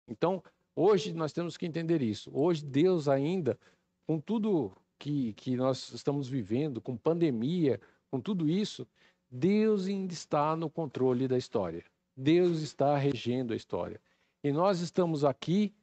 Então, 0.08 0.44
hoje 0.76 1.14
nós 1.14 1.34
temos 1.34 1.58
que 1.58 1.66
entender 1.66 2.02
isso. 2.02 2.30
Hoje 2.34 2.66
Deus 2.66 3.08
ainda, 3.08 3.58
com 4.06 4.20
tudo 4.20 4.72
que, 5.00 5.34
que 5.34 5.56
nós 5.56 5.92
estamos 5.94 6.28
vivendo, 6.28 6.82
com 6.82 6.98
pandemia, 6.98 7.80
com 8.10 8.20
tudo 8.20 8.50
isso, 8.50 8.88
Deus 9.30 9.88
ainda 9.88 10.14
está 10.14 10.56
no 10.56 10.70
controle 10.70 11.28
da 11.28 11.38
história. 11.38 11.84
Deus 12.16 12.60
está 12.62 12.98
regendo 12.98 13.54
a 13.54 13.56
história. 13.56 14.02
E 14.44 14.52
nós 14.52 14.82
estamos 14.82 15.24
aqui, 15.24 15.74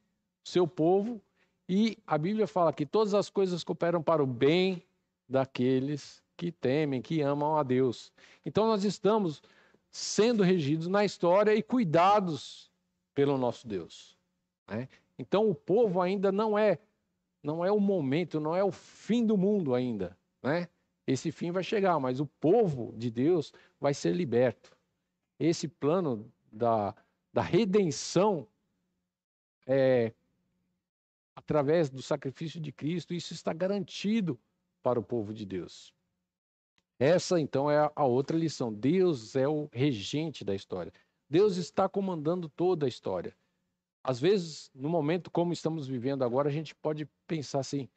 seu 0.43 0.67
povo, 0.67 1.21
E 1.71 1.99
a 2.07 2.17
Bíblia 2.17 2.47
fala 2.47 2.73
que 2.73 2.83
todas 2.83 3.13
as 3.13 3.29
coisas 3.29 3.63
cooperam 3.63 4.01
para 4.01 4.23
o 4.23 4.25
bem 4.25 4.83
daqueles 5.29 6.23
que 6.35 6.51
temem, 6.51 7.01
que 7.01 7.21
amam 7.21 7.57
a 7.57 7.63
Deus. 7.63 8.11
Então 8.45 8.65
nós 8.65 8.83
estamos 8.83 9.43
sendo 9.91 10.41
regidos 10.41 10.87
na 10.87 11.05
história 11.05 11.53
e 11.53 11.61
cuidados 11.61 12.71
pelo 13.13 13.37
nosso 13.37 13.67
Deus. 13.67 14.17
Né? 14.67 14.87
Então 15.17 15.49
o 15.49 15.55
povo 15.55 16.01
ainda 16.01 16.31
não 16.31 16.57
é 16.57 16.79
não 17.41 17.63
é 17.63 17.71
o 17.71 17.79
momento, 17.79 18.39
não 18.39 18.53
é 18.53 18.61
o 18.61 18.71
fim 18.71 19.25
do 19.25 19.37
mundo 19.37 19.73
ainda, 19.73 20.17
né? 20.43 20.67
Esse 21.07 21.31
fim 21.31 21.51
vai 21.51 21.63
chegar, 21.63 21.97
mas 21.97 22.19
o 22.19 22.25
povo 22.25 22.93
de 22.97 23.09
Deus 23.09 23.53
vai 23.79 23.93
ser 23.93 24.13
liberto. 24.13 24.77
Esse 25.39 25.65
plano 25.65 26.29
da, 26.51 26.93
da 27.33 27.41
redenção 27.41 28.45
é, 29.65 30.11
através 31.33 31.89
do 31.89 32.01
sacrifício 32.01 32.59
de 32.59 32.73
Cristo, 32.73 33.13
isso 33.13 33.33
está 33.33 33.53
garantido 33.53 34.37
para 34.81 34.99
o 34.99 35.03
povo 35.03 35.33
de 35.33 35.45
Deus. 35.45 35.93
Essa, 36.97 37.39
então, 37.39 37.71
é 37.71 37.89
a 37.95 38.05
outra 38.05 38.37
lição. 38.37 38.73
Deus 38.73 39.35
é 39.35 39.47
o 39.47 39.69
regente 39.71 40.43
da 40.43 40.53
história. 40.53 40.91
Deus 41.29 41.57
está 41.57 41.87
comandando 41.87 42.49
toda 42.49 42.85
a 42.85 42.89
história. 42.89 43.35
Às 44.03 44.19
vezes, 44.19 44.69
no 44.73 44.89
momento 44.89 45.29
como 45.29 45.53
estamos 45.53 45.87
vivendo 45.87 46.23
agora, 46.23 46.49
a 46.49 46.51
gente 46.51 46.73
pode 46.75 47.05
pensar 47.27 47.59
assim: 47.59 47.87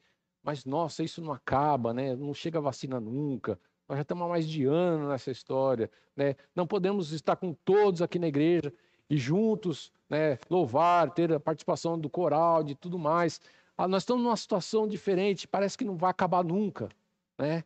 mas 0.43 0.65
nossa, 0.65 1.03
isso 1.03 1.21
não 1.21 1.33
acaba, 1.33 1.93
né? 1.93 2.15
Não 2.15 2.33
chega 2.33 2.59
a 2.59 2.61
vacina 2.61 2.99
nunca. 2.99 3.59
Nós 3.87 3.97
já 3.97 4.01
estamos 4.03 4.23
há 4.23 4.27
mais 4.27 4.47
de 4.47 4.65
ano 4.65 5.09
nessa 5.09 5.31
história, 5.31 5.89
né? 6.15 6.35
Não 6.55 6.67
podemos 6.67 7.11
estar 7.11 7.35
com 7.35 7.53
todos 7.53 8.01
aqui 8.01 8.19
na 8.19 8.27
igreja 8.27 8.73
e 9.09 9.17
juntos, 9.17 9.91
né, 10.09 10.39
louvar, 10.49 11.11
ter 11.13 11.31
a 11.33 11.39
participação 11.39 11.99
do 11.99 12.09
coral, 12.09 12.63
de 12.63 12.75
tudo 12.75 12.97
mais. 12.97 13.39
Ah, 13.77 13.87
nós 13.87 14.03
estamos 14.03 14.23
numa 14.23 14.37
situação 14.37 14.87
diferente, 14.87 15.47
parece 15.47 15.77
que 15.77 15.83
não 15.85 15.95
vai 15.95 16.11
acabar 16.11 16.43
nunca, 16.43 16.89
né? 17.37 17.63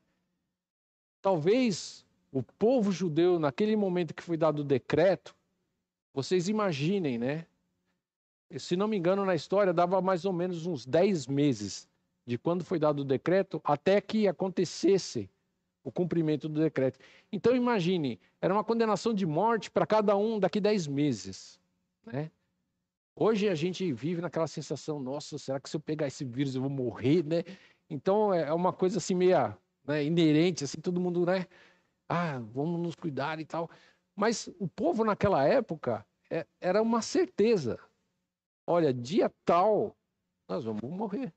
Talvez 1.22 2.06
o 2.32 2.42
povo 2.42 2.92
judeu, 2.92 3.40
naquele 3.40 3.76
momento 3.76 4.14
que 4.14 4.24
foi 4.24 4.38
dado 4.38 4.60
o 4.60 4.64
decreto, 4.64 5.36
vocês 6.14 6.48
imaginem, 6.48 7.18
né? 7.18 7.46
Se 8.58 8.78
não 8.78 8.88
me 8.88 8.98
engano, 8.98 9.26
na 9.26 9.36
história, 9.36 9.74
dava 9.74 10.02
mais 10.02 10.24
ou 10.24 10.32
menos 10.32 10.66
uns 10.66 10.86
10 10.86 11.28
meses 11.28 11.88
de 12.26 12.38
quando 12.38 12.64
foi 12.64 12.80
dado 12.80 13.00
o 13.00 13.06
decreto 13.06 13.60
até 13.64 14.00
que 14.00 14.28
acontecesse 14.28 15.30
o 15.84 15.92
cumprimento 15.92 16.48
do 16.50 16.60
decreto. 16.62 17.00
Então, 17.32 17.56
imagine, 17.56 18.20
era 18.42 18.54
uma 18.54 18.64
condenação 18.64 19.14
de 19.14 19.26
morte 19.26 19.72
para 19.72 19.86
cada 19.86 20.16
um 20.18 20.40
daqui 20.40 20.60
10 20.60 20.88
meses. 20.88 21.60
Né? 22.06 22.32
Hoje 23.20 23.50
a 23.50 23.56
gente 23.56 23.92
vive 23.94 24.22
naquela 24.22 24.46
sensação, 24.46 25.00
nossa, 25.00 25.40
será 25.40 25.60
que 25.60 25.68
se 25.68 25.76
eu 25.76 25.82
pegar 25.82 26.06
esse 26.06 26.24
vírus 26.24 26.54
eu 26.54 26.62
vou 26.62 26.70
morrer, 26.70 27.24
né? 27.24 27.44
Então 27.90 28.32
é 28.32 28.54
uma 28.54 28.72
coisa 28.72 29.00
assim 29.00 29.16
meia 29.16 29.58
né, 29.84 30.04
inerente, 30.04 30.64
assim, 30.64 30.80
todo 30.80 31.02
mundo, 31.02 31.26
né? 31.26 31.48
Ah, 32.08 32.38
vamos 32.38 32.80
nos 32.80 32.94
cuidar 32.94 33.40
e 33.40 33.46
tal. 33.46 33.72
Mas 34.16 34.48
o 34.60 34.68
povo 34.68 35.04
naquela 35.04 35.44
época 35.44 36.06
é, 36.30 36.46
era 36.62 36.80
uma 36.80 37.02
certeza. 37.02 37.80
Olha, 38.68 38.94
dia 38.94 39.34
tal, 39.44 39.98
nós 40.48 40.64
vamos 40.64 40.84
morrer. 40.84 41.34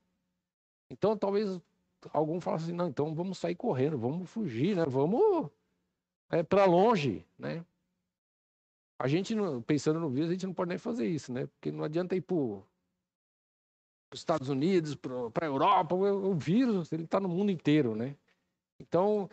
Então 0.87 1.17
talvez 1.17 1.59
algum 2.13 2.39
falasse 2.39 2.65
assim, 2.65 2.73
não, 2.73 2.89
então 2.89 3.15
vamos 3.15 3.39
sair 3.39 3.55
correndo, 3.55 3.97
vamos 3.97 4.29
fugir, 4.29 4.75
né? 4.75 4.85
Vamos 4.85 5.49
é, 6.29 6.43
para 6.43 6.65
longe, 6.65 7.25
né? 7.39 7.65
A 9.01 9.07
gente, 9.07 9.35
pensando 9.65 9.99
no 9.99 10.11
vírus, 10.11 10.29
a 10.29 10.33
gente 10.33 10.45
não 10.45 10.53
pode 10.53 10.69
nem 10.69 10.77
fazer 10.77 11.07
isso, 11.07 11.33
né? 11.33 11.47
Porque 11.47 11.71
não 11.71 11.83
adianta 11.83 12.15
ir 12.15 12.21
para 12.21 12.35
os 12.35 12.63
Estados 14.13 14.47
Unidos, 14.47 14.93
para 14.93 15.47
a 15.47 15.49
Europa, 15.49 15.95
o, 15.95 16.35
vírus, 16.35 16.93
ele 16.93 17.05
está 17.05 17.19
no 17.19 17.27
mundo 17.27 17.49
inteiro, 17.49 17.95
né? 17.95 18.15
Então, 18.79 19.27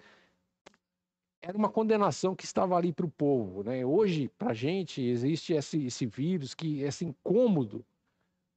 era 1.42 1.54
uma 1.54 1.68
condenação 1.68 2.34
que 2.34 2.46
estava 2.46 2.78
ali 2.78 2.94
para 2.94 3.04
o 3.04 3.10
povo. 3.10 3.62
Né? 3.62 3.84
Hoje, 3.84 4.30
para 4.38 4.52
a 4.52 4.54
gente, 4.54 5.02
existe 5.02 5.52
esse, 5.52 5.84
esse 5.84 6.06
vírus, 6.06 6.54
que 6.54 6.80
esse 6.80 7.04
incômodo, 7.04 7.84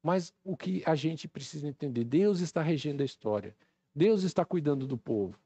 mas 0.02 0.34
o 0.46 0.56
que 0.56 0.82
a 0.86 0.96
gente 0.96 1.28
precisa 1.28 1.68
entender, 1.68 2.06
Deus 2.06 2.40
está 2.40 2.62
regendo 2.62 3.04
a 3.04 3.06
história. 3.06 3.54
Deus 3.94 4.24
está 4.24 4.46
cuidando 4.46 4.88
do 4.88 4.98
povo. 4.98 5.38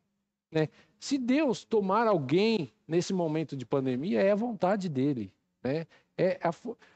Né? 0.52 0.70
Se 1.00 1.18
Deus 1.18 1.66
tomar 1.66 2.06
alguém 2.06 2.72
nesse 2.88 3.14
momento 3.14 3.58
de 3.58 3.66
pandemia, 3.66 4.22
é 4.22 4.32
a 4.32 4.36
vontade 4.36 4.88
dele. 4.88 5.34
Né? 5.66 5.88
É 6.16 6.40
a... 6.44 6.52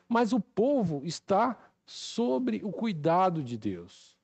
Mas 0.07 0.31
o 0.31 0.39
povo 0.39 1.01
está 1.03 1.57
sobre 1.85 2.61
o 2.63 2.71
cuidado 2.71 3.41
de 3.43 3.57
Deus. 3.57 4.15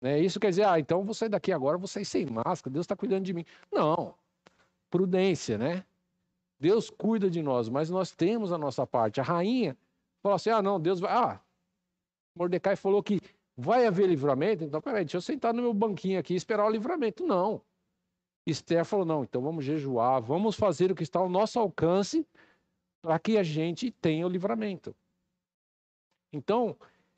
Né? 0.00 0.20
Isso 0.20 0.38
quer 0.38 0.50
dizer, 0.50 0.64
ah, 0.64 0.78
então 0.78 1.02
vou 1.02 1.14
sair 1.14 1.28
daqui 1.28 1.52
agora, 1.52 1.76
vou 1.76 1.88
sair 1.88 2.04
sem 2.04 2.24
máscara, 2.26 2.72
Deus 2.72 2.84
está 2.84 2.94
cuidando 2.94 3.24
de 3.24 3.34
mim. 3.34 3.44
Não, 3.72 4.14
prudência, 4.88 5.58
né? 5.58 5.84
Deus 6.60 6.90
cuida 6.90 7.28
de 7.28 7.42
nós, 7.42 7.68
mas 7.68 7.90
nós 7.90 8.12
temos 8.12 8.52
a 8.52 8.58
nossa 8.58 8.86
parte. 8.86 9.20
A 9.20 9.24
rainha 9.24 9.76
falou 10.22 10.36
assim: 10.36 10.50
ah, 10.50 10.62
não, 10.62 10.80
Deus 10.80 11.00
vai. 11.00 11.12
Ah, 11.12 11.40
Mordecai 12.36 12.76
falou 12.76 13.02
que 13.02 13.20
vai 13.56 13.86
haver 13.86 14.08
livramento, 14.08 14.62
então 14.62 14.80
peraí, 14.80 15.04
deixa 15.04 15.16
eu 15.16 15.20
sentar 15.20 15.52
no 15.52 15.62
meu 15.62 15.74
banquinho 15.74 16.18
aqui 16.18 16.34
e 16.34 16.36
esperar 16.36 16.66
o 16.66 16.70
livramento. 16.70 17.26
Não. 17.26 17.60
Esther 18.46 18.84
falou: 18.84 19.04
não, 19.04 19.24
então 19.24 19.42
vamos 19.42 19.64
jejuar, 19.64 20.20
vamos 20.20 20.56
fazer 20.56 20.90
o 20.90 20.94
que 20.94 21.02
está 21.02 21.18
ao 21.18 21.28
nosso 21.28 21.58
alcance 21.58 22.26
para 23.00 23.18
que 23.18 23.38
a 23.38 23.42
gente 23.42 23.90
tenha 23.90 24.26
o 24.26 24.30
livramento. 24.30 24.94
Então, 26.32 26.76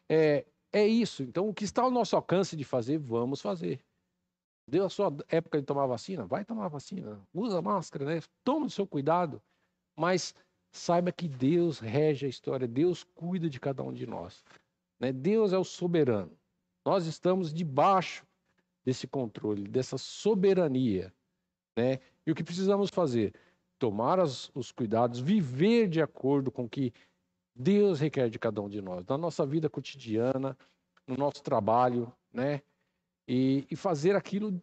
é, 0.09 0.45
é 0.73 0.87
isso. 0.87 1.23
Então, 1.23 1.49
o 1.49 1.55
que 1.55 1.65
está 1.65 1.83
ao 1.83 1.91
nosso 1.91 2.15
alcance 2.17 2.57
de 2.57 2.65
fazer, 2.65 2.99
vamos 2.99 3.41
fazer. 3.41 3.81
Deu 4.67 4.85
a 4.85 4.91
sua 4.91 5.13
época 5.29 5.59
de 5.59 5.67
tomar 5.67 5.87
vacina? 5.87 6.25
Vai 6.25 6.45
tomar 6.45 6.69
vacina. 6.69 7.21
Usa 7.35 7.61
máscara, 7.61 8.05
né? 8.05 8.23
Toma 8.45 8.67
o 8.67 8.71
seu 8.71 8.87
cuidado. 8.87 9.43
Mas 9.97 10.35
saiba 10.71 11.11
que 11.11 11.27
Deus 11.27 11.81
rege 11.81 12.27
a 12.27 12.29
história, 12.29 12.69
Deus 12.69 13.03
cuida 13.03 13.51
de 13.51 13.59
cada 13.59 13.83
um 13.83 13.93
de 13.93 14.07
nós. 14.07 14.45
Né? 14.99 15.13
Deus 15.13 15.53
é 15.53 15.59
o 15.59 15.65
soberano. 15.65 16.31
Nós 16.85 17.07
estamos 17.07 17.53
debaixo 17.53 18.25
desse 18.85 19.07
controle, 19.07 19.67
dessa 19.69 19.99
soberania. 19.99 21.13
Né? 21.77 21.99
E 22.27 22.31
o 22.31 22.35
que 22.35 22.45
precisamos 22.45 22.91
fazer? 22.91 23.35
Tomar 23.81 24.21
as, 24.21 24.51
os 24.55 24.71
cuidados, 24.71 25.19
viver 25.19 25.89
de 25.89 26.03
acordo 26.03 26.53
com 26.53 26.65
o 26.65 26.69
que 26.69 26.93
Deus 27.57 27.99
requer 27.99 28.29
de 28.29 28.39
cada 28.39 28.61
um 28.61 28.69
de 28.69 28.81
nós, 28.81 29.07
na 29.07 29.17
nossa 29.17 29.45
vida 29.47 29.71
cotidiana, 29.71 30.57
no 31.07 31.17
nosso 31.17 31.43
trabalho, 31.43 32.13
né? 32.33 32.61
E, 33.27 33.67
e 33.71 33.75
fazer 33.75 34.15
aquilo 34.15 34.63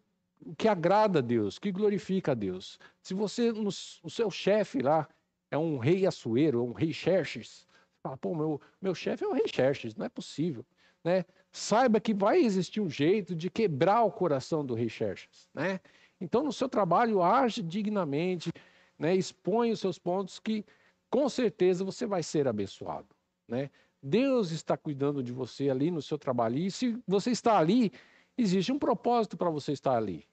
que 0.56 0.68
agrada 0.68 1.18
a 1.18 1.22
Deus, 1.22 1.58
que 1.58 1.72
glorifica 1.72 2.30
a 2.30 2.34
Deus. 2.34 2.78
Se 3.02 3.12
você, 3.12 3.50
no, 3.50 3.68
o 3.68 4.10
seu 4.10 4.30
chefe 4.30 4.80
lá, 4.80 5.08
é 5.50 5.58
um 5.58 5.78
rei 5.78 6.06
Assuero, 6.06 6.64
um 6.64 6.72
rei 6.72 6.92
Xerxes, 6.92 7.66
fala, 8.02 8.16
pô, 8.16 8.36
meu, 8.36 8.60
meu 8.80 8.94
chefe 8.94 9.24
é 9.24 9.28
um 9.28 9.32
rei 9.32 9.48
Xerxes, 9.48 9.96
não 9.96 10.06
é 10.06 10.08
possível, 10.08 10.64
né? 11.02 11.24
Saiba 11.50 11.98
que 11.98 12.14
vai 12.14 12.38
existir 12.38 12.80
um 12.80 12.88
jeito 12.88 13.34
de 13.34 13.50
quebrar 13.50 14.04
o 14.04 14.12
coração 14.12 14.64
do 14.64 14.74
rei 14.74 14.88
Xerxes, 14.88 15.48
né? 15.52 15.80
Então, 16.20 16.42
no 16.44 16.52
seu 16.52 16.68
trabalho, 16.68 17.22
age 17.22 17.62
dignamente, 17.62 18.50
né? 18.98 19.14
expõe 19.14 19.70
os 19.70 19.80
seus 19.80 19.98
pontos 19.98 20.38
que, 20.38 20.64
com 21.10 21.28
certeza, 21.28 21.84
você 21.84 22.06
vai 22.06 22.22
ser 22.22 22.48
abençoado, 22.48 23.08
né? 23.46 23.70
Deus 24.02 24.52
está 24.52 24.76
cuidando 24.76 25.22
de 25.22 25.32
você 25.32 25.70
ali 25.70 25.90
no 25.90 26.00
seu 26.00 26.16
trabalho. 26.16 26.56
E 26.56 26.70
se 26.70 26.96
você 27.06 27.30
está 27.30 27.58
ali, 27.58 27.92
existe 28.36 28.70
um 28.70 28.78
propósito 28.78 29.36
para 29.36 29.50
você 29.50 29.72
estar 29.72 29.96
ali. 29.96 30.24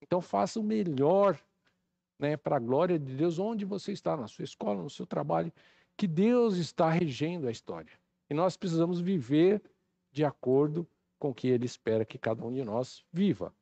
Então 0.00 0.20
faça 0.20 0.60
o 0.60 0.62
melhor 0.62 1.38
né, 2.18 2.36
para 2.36 2.56
a 2.56 2.60
glória 2.60 2.98
de 2.98 3.14
Deus 3.14 3.38
onde 3.38 3.64
você 3.64 3.92
está, 3.92 4.16
na 4.16 4.28
sua 4.28 4.44
escola, 4.44 4.82
no 4.82 4.90
seu 4.90 5.06
trabalho, 5.06 5.52
que 5.96 6.06
Deus 6.06 6.56
está 6.56 6.88
regendo 6.88 7.48
a 7.48 7.50
história. 7.50 7.92
E 8.30 8.34
nós 8.34 8.56
precisamos 8.56 9.00
viver 9.00 9.62
de 10.12 10.24
acordo 10.24 10.86
com 11.18 11.30
o 11.30 11.34
que 11.34 11.48
Ele 11.48 11.66
espera 11.66 12.04
que 12.04 12.18
cada 12.18 12.44
um 12.44 12.52
de 12.52 12.62
nós 12.62 13.04
viva. 13.12 13.52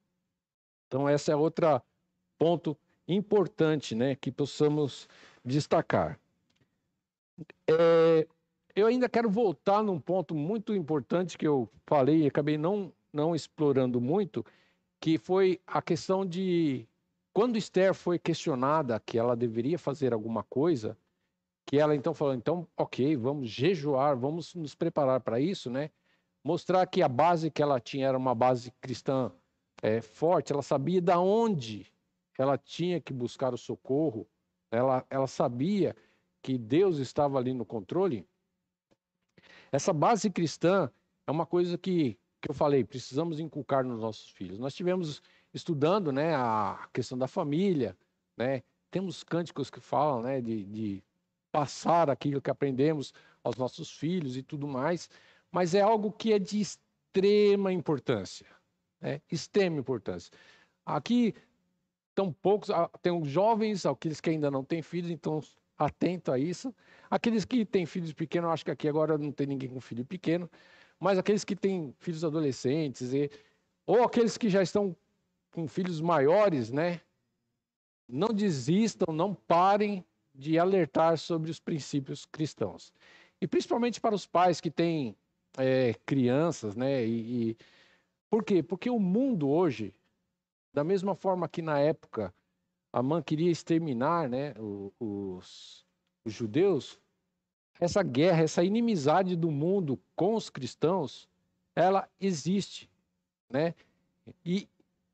Então, 0.86 1.08
esse 1.08 1.30
é 1.30 1.36
outro 1.36 1.80
ponto 2.38 2.76
importante 3.08 3.94
né, 3.94 4.14
que 4.14 4.30
possamos 4.30 5.08
destacar. 5.44 6.18
É, 7.68 8.26
eu 8.74 8.86
ainda 8.86 9.08
quero 9.08 9.30
voltar 9.30 9.82
num 9.82 10.00
ponto 10.00 10.34
muito 10.34 10.74
importante 10.74 11.38
que 11.38 11.46
eu 11.46 11.68
falei 11.86 12.22
e 12.22 12.26
acabei 12.26 12.58
não, 12.58 12.92
não 13.12 13.34
explorando 13.34 14.00
muito, 14.00 14.44
que 15.00 15.18
foi 15.18 15.60
a 15.66 15.80
questão 15.80 16.24
de 16.26 16.86
quando 17.32 17.58
Esther 17.58 17.94
foi 17.94 18.18
questionada 18.18 18.98
que 18.98 19.18
ela 19.18 19.36
deveria 19.36 19.78
fazer 19.78 20.12
alguma 20.12 20.42
coisa, 20.42 20.96
que 21.66 21.78
ela 21.78 21.94
então 21.94 22.14
falou, 22.14 22.34
então, 22.34 22.66
ok, 22.76 23.16
vamos 23.16 23.48
jejuar, 23.48 24.16
vamos 24.16 24.54
nos 24.54 24.74
preparar 24.74 25.20
para 25.20 25.38
isso, 25.40 25.68
né? 25.68 25.90
Mostrar 26.42 26.86
que 26.86 27.02
a 27.02 27.08
base 27.08 27.50
que 27.50 27.60
ela 27.60 27.80
tinha 27.80 28.06
era 28.06 28.16
uma 28.16 28.34
base 28.34 28.70
cristã 28.80 29.32
é, 29.82 30.00
forte, 30.00 30.52
ela 30.52 30.62
sabia 30.62 31.02
da 31.02 31.18
onde 31.18 31.92
ela 32.38 32.58
tinha 32.58 33.00
que 33.00 33.12
buscar 33.12 33.54
o 33.54 33.58
socorro, 33.58 34.26
ela, 34.70 35.06
ela 35.08 35.26
sabia 35.26 35.96
que 36.42 36.58
Deus 36.58 36.98
estava 36.98 37.38
ali 37.38 37.52
no 37.52 37.64
controle. 37.64 38.26
Essa 39.72 39.92
base 39.92 40.30
cristã 40.30 40.90
é 41.26 41.30
uma 41.30 41.46
coisa 41.46 41.76
que 41.76 42.18
que 42.46 42.50
eu 42.50 42.54
falei, 42.54 42.84
precisamos 42.84 43.40
inculcar 43.40 43.84
nos 43.84 44.00
nossos 44.00 44.30
filhos. 44.30 44.58
Nós 44.58 44.72
tivemos 44.72 45.20
estudando, 45.52 46.12
né, 46.12 46.34
a 46.34 46.88
questão 46.92 47.18
da 47.18 47.26
família, 47.26 47.96
né? 48.36 48.62
Temos 48.88 49.24
cânticos 49.24 49.68
que 49.68 49.80
falam, 49.80 50.22
né, 50.22 50.40
de, 50.40 50.64
de 50.64 51.04
passar 51.50 52.08
aquilo 52.08 52.40
que 52.40 52.50
aprendemos 52.50 53.12
aos 53.42 53.56
nossos 53.56 53.90
filhos 53.90 54.36
e 54.36 54.44
tudo 54.44 54.68
mais, 54.68 55.10
mas 55.50 55.74
é 55.74 55.80
algo 55.80 56.12
que 56.12 56.32
é 56.32 56.38
de 56.38 56.60
extrema 56.60 57.72
importância, 57.72 58.46
né? 59.00 59.20
Extrema 59.30 59.80
importância. 59.80 60.32
Aqui 60.84 61.34
tão 62.16 62.32
poucos, 62.32 62.70
ah, 62.70 62.90
tem 63.02 63.12
os 63.12 63.28
jovens, 63.28 63.84
aqueles 63.84 64.22
que 64.22 64.30
ainda 64.30 64.50
não 64.50 64.64
têm 64.64 64.80
filhos, 64.80 65.10
então 65.10 65.40
atento 65.76 66.32
a 66.32 66.38
isso. 66.38 66.74
Aqueles 67.10 67.44
que 67.44 67.64
têm 67.64 67.84
filhos 67.84 68.14
pequenos, 68.14 68.50
acho 68.50 68.64
que 68.64 68.70
aqui 68.70 68.88
agora 68.88 69.18
não 69.18 69.30
tem 69.30 69.46
ninguém 69.46 69.68
com 69.68 69.78
filho 69.80 70.04
pequeno, 70.04 70.50
mas 70.98 71.18
aqueles 71.18 71.44
que 71.44 71.54
têm 71.54 71.94
filhos 71.98 72.24
adolescentes, 72.24 73.12
e, 73.12 73.30
ou 73.86 74.02
aqueles 74.02 74.38
que 74.38 74.48
já 74.48 74.62
estão 74.62 74.96
com 75.52 75.68
filhos 75.68 76.00
maiores, 76.00 76.70
né? 76.70 77.02
Não 78.08 78.28
desistam, 78.28 79.14
não 79.14 79.34
parem 79.34 80.02
de 80.34 80.58
alertar 80.58 81.18
sobre 81.18 81.50
os 81.50 81.60
princípios 81.60 82.24
cristãos. 82.24 82.94
E 83.42 83.46
principalmente 83.46 84.00
para 84.00 84.14
os 84.14 84.26
pais 84.26 84.58
que 84.58 84.70
têm 84.70 85.14
é, 85.58 85.94
crianças, 86.06 86.76
né? 86.76 87.04
E, 87.06 87.50
e, 87.50 87.56
por 88.30 88.42
quê? 88.42 88.62
Porque 88.62 88.88
o 88.88 88.98
mundo 88.98 89.50
hoje 89.50 89.94
da 90.76 90.84
mesma 90.84 91.14
forma 91.14 91.48
que 91.48 91.62
na 91.62 91.78
época 91.78 92.34
a 92.92 93.02
mãe 93.02 93.22
queria 93.22 93.50
exterminar 93.50 94.28
né, 94.28 94.52
os, 95.00 95.86
os 96.22 96.34
judeus, 96.34 97.00
essa 97.80 98.02
guerra, 98.02 98.42
essa 98.42 98.62
inimizade 98.62 99.36
do 99.36 99.50
mundo 99.50 99.98
com 100.14 100.34
os 100.34 100.50
cristãos, 100.50 101.26
ela 101.74 102.06
existe, 102.20 102.90
né? 103.48 103.74
E, 104.44 104.68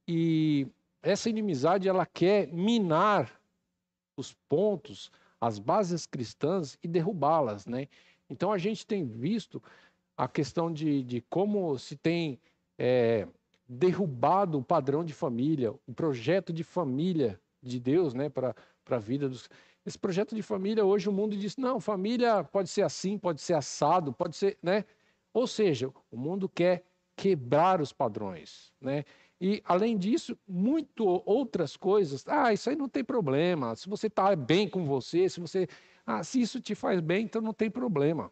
e 0.08 0.66
essa 1.00 1.30
inimizade 1.30 1.88
ela 1.88 2.06
quer 2.06 2.48
minar 2.48 3.40
os 4.16 4.32
pontos, 4.48 5.12
as 5.40 5.60
bases 5.60 6.06
cristãs 6.06 6.76
e 6.82 6.88
derrubá-las, 6.88 7.66
né? 7.66 7.86
Então 8.28 8.50
a 8.50 8.58
gente 8.58 8.84
tem 8.84 9.06
visto 9.06 9.62
a 10.16 10.26
questão 10.26 10.72
de, 10.72 11.04
de 11.04 11.20
como 11.20 11.78
se 11.78 11.96
tem 11.96 12.40
é, 12.76 13.28
derrubado 13.72 14.58
o 14.58 14.62
padrão 14.62 15.02
de 15.02 15.14
família, 15.14 15.72
o 15.86 15.94
projeto 15.94 16.52
de 16.52 16.62
família 16.62 17.40
de 17.62 17.80
Deus, 17.80 18.12
né, 18.12 18.28
para 18.28 18.54
a 18.90 18.98
vida 18.98 19.28
dos. 19.28 19.48
Esse 19.84 19.98
projeto 19.98 20.34
de 20.34 20.42
família, 20.42 20.84
hoje 20.84 21.08
o 21.08 21.12
mundo 21.12 21.36
diz: 21.36 21.56
não, 21.56 21.80
família 21.80 22.44
pode 22.44 22.68
ser 22.68 22.82
assim, 22.82 23.18
pode 23.18 23.40
ser 23.40 23.54
assado, 23.54 24.12
pode 24.12 24.36
ser. 24.36 24.58
Né? 24.62 24.84
Ou 25.32 25.46
seja, 25.46 25.90
o 26.10 26.16
mundo 26.16 26.48
quer 26.48 26.84
quebrar 27.16 27.80
os 27.80 27.92
padrões. 27.92 28.72
Né? 28.80 29.04
E, 29.40 29.62
além 29.64 29.96
disso, 29.96 30.38
muito 30.46 31.04
outras 31.26 31.76
coisas. 31.76 32.24
Ah, 32.28 32.52
isso 32.52 32.68
aí 32.68 32.76
não 32.76 32.88
tem 32.88 33.02
problema. 33.02 33.74
Se 33.74 33.88
você 33.88 34.06
está 34.06 34.36
bem 34.36 34.68
com 34.68 34.84
você, 34.84 35.28
se 35.28 35.40
você. 35.40 35.66
Ah, 36.04 36.22
se 36.22 36.40
isso 36.40 36.60
te 36.60 36.74
faz 36.74 37.00
bem, 37.00 37.24
então 37.24 37.40
não 37.40 37.54
tem 37.54 37.70
problema. 37.70 38.30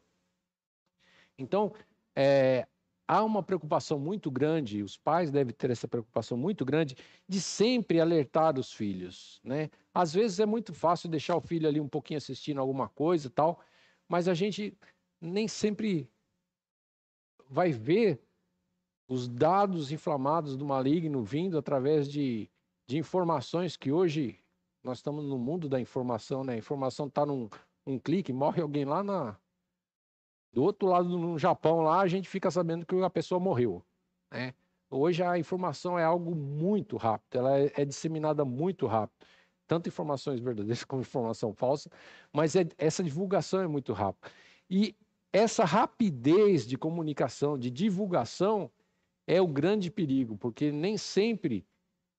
Então, 1.38 1.72
é, 2.14 2.66
há 3.10 3.24
uma 3.24 3.42
preocupação 3.42 3.98
muito 3.98 4.30
grande, 4.30 4.84
os 4.84 4.96
pais 4.96 5.32
devem 5.32 5.52
ter 5.52 5.68
essa 5.68 5.88
preocupação 5.88 6.38
muito 6.38 6.64
grande 6.64 6.94
de 7.28 7.40
sempre 7.40 8.00
alertar 8.00 8.56
os 8.56 8.72
filhos, 8.72 9.40
né? 9.42 9.68
Às 9.92 10.14
vezes 10.14 10.38
é 10.38 10.46
muito 10.46 10.72
fácil 10.72 11.08
deixar 11.08 11.36
o 11.36 11.40
filho 11.40 11.66
ali 11.66 11.80
um 11.80 11.88
pouquinho 11.88 12.18
assistindo 12.18 12.60
alguma 12.60 12.88
coisa 12.88 13.26
e 13.26 13.30
tal, 13.30 13.60
mas 14.08 14.28
a 14.28 14.34
gente 14.34 14.78
nem 15.20 15.48
sempre 15.48 16.08
vai 17.48 17.72
ver 17.72 18.22
os 19.08 19.26
dados 19.26 19.90
inflamados 19.90 20.56
do 20.56 20.64
maligno 20.64 21.24
vindo 21.24 21.58
através 21.58 22.08
de, 22.08 22.48
de 22.86 22.96
informações 22.96 23.76
que 23.76 23.90
hoje 23.90 24.38
nós 24.84 24.98
estamos 24.98 25.24
no 25.24 25.36
mundo 25.36 25.68
da 25.68 25.80
informação, 25.80 26.44
né? 26.44 26.52
A 26.52 26.58
informação 26.58 27.08
está 27.08 27.26
num 27.26 27.48
um 27.84 27.98
clique, 27.98 28.32
morre 28.32 28.62
alguém 28.62 28.84
lá 28.84 29.02
na, 29.02 29.36
do 30.52 30.62
outro 30.62 30.88
lado, 30.88 31.08
no 31.18 31.38
Japão, 31.38 31.80
lá, 31.82 32.00
a 32.00 32.08
gente 32.08 32.28
fica 32.28 32.50
sabendo 32.50 32.84
que 32.84 32.94
a 33.02 33.10
pessoa 33.10 33.38
morreu. 33.40 33.84
Né? 34.30 34.54
Hoje 34.90 35.22
a 35.22 35.38
informação 35.38 35.98
é 35.98 36.04
algo 36.04 36.34
muito 36.34 36.96
rápido, 36.96 37.38
ela 37.38 37.58
é, 37.58 37.72
é 37.76 37.84
disseminada 37.84 38.44
muito 38.44 38.86
rápido. 38.86 39.26
Tanto 39.66 39.88
informações 39.88 40.40
verdadeiras 40.40 40.82
como 40.84 41.02
informação 41.02 41.54
falsa, 41.54 41.90
mas 42.32 42.56
é, 42.56 42.66
essa 42.76 43.02
divulgação 43.02 43.60
é 43.60 43.68
muito 43.68 43.92
rápida. 43.92 44.28
E 44.68 44.96
essa 45.32 45.64
rapidez 45.64 46.66
de 46.66 46.76
comunicação, 46.76 47.56
de 47.56 47.70
divulgação, 47.70 48.70
é 49.26 49.40
o 49.40 49.46
grande 49.46 49.90
perigo, 49.90 50.36
porque 50.36 50.72
nem 50.72 50.96
sempre 50.96 51.64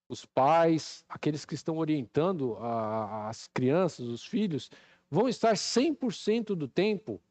os 0.07 0.25
pais, 0.25 1.03
aqueles 1.09 1.43
que 1.43 1.55
estão 1.55 1.77
orientando 1.77 2.55
a, 2.57 3.27
as 3.27 3.47
crianças, 3.47 4.07
os 4.07 4.25
filhos, 4.25 4.69
vão 5.09 5.27
estar 5.27 5.53
100% 5.53 6.55
do 6.55 6.69
tempo 6.69 7.21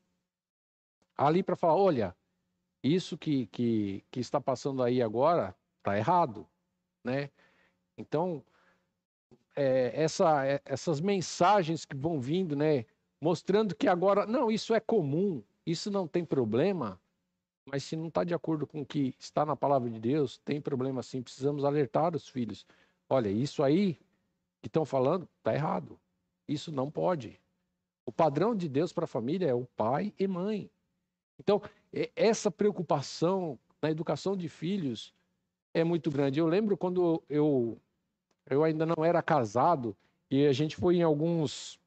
ali 1.27 1.43
para 1.43 1.57
falar: 1.57 1.77
olha, 1.77 2.17
isso 2.83 3.19
que, 3.19 3.47
que, 3.47 4.05
que 4.11 4.21
está 4.21 4.41
passando 4.41 4.83
aí 4.83 5.03
agora 5.03 5.55
está 5.79 5.97
errado, 5.97 6.49
né? 7.05 7.31
Então, 7.97 8.45
é, 9.55 10.03
essa, 10.03 10.47
é, 10.47 10.61
essas 10.65 11.01
mensagens 11.01 11.85
que 11.85 11.97
vão 11.97 12.21
vindo, 12.21 12.57
né? 12.57 12.87
Mostrando 13.21 13.75
que 13.77 13.87
agora, 13.87 14.27
não, 14.27 14.51
isso 14.51 14.75
é 14.75 14.81
comum, 14.81 15.45
isso 15.67 15.91
não 15.91 16.09
tem 16.09 16.25
problema, 16.25 16.99
mas 17.67 17.85
se 17.85 17.97
não 17.97 18.09
está 18.09 18.25
de 18.25 18.33
acordo 18.33 18.67
com 18.67 18.81
o 18.81 18.87
que 18.87 19.15
está 19.19 19.45
na 19.45 19.55
palavra 19.55 19.91
de 19.91 20.01
Deus, 20.01 20.39
tem 20.39 20.61
problema 20.61 21.03
sim, 21.03 21.23
precisamos 21.23 21.65
alertar 21.65 22.17
os 22.17 22.29
filhos. 22.29 22.67
Olha, 23.09 23.29
isso 23.29 23.63
aí 23.63 23.95
que 24.63 24.69
estão 24.69 24.87
falando 24.87 25.29
está 25.39 25.55
errado. 25.55 26.01
Isso 26.49 26.73
não 26.73 26.91
pode. 26.91 27.39
O 28.07 28.13
padrão 28.13 28.55
de 28.55 28.69
Deus 28.69 28.93
para 28.93 29.05
a 29.05 29.09
família 29.09 29.49
é 29.49 29.55
o 29.55 29.67
pai 29.67 30.15
e 30.19 30.27
mãe. 30.27 30.71
Então, 31.41 31.63
essa 32.15 32.51
preocupação 32.51 33.59
na 33.81 33.91
educação 33.91 34.37
de 34.37 34.49
filhos 34.49 35.15
é 35.73 35.83
muito 35.83 36.11
grande. 36.11 36.39
Eu 36.39 36.47
lembro 36.47 36.77
quando 36.77 37.23
eu, 37.29 37.81
eu 38.49 38.63
ainda 38.63 38.85
não 38.85 39.03
era 39.05 39.23
casado 39.23 39.97
e 40.31 40.47
a 40.47 40.53
gente 40.53 40.77
foi 40.77 40.97
em 40.97 41.03
alguns, 41.03 41.81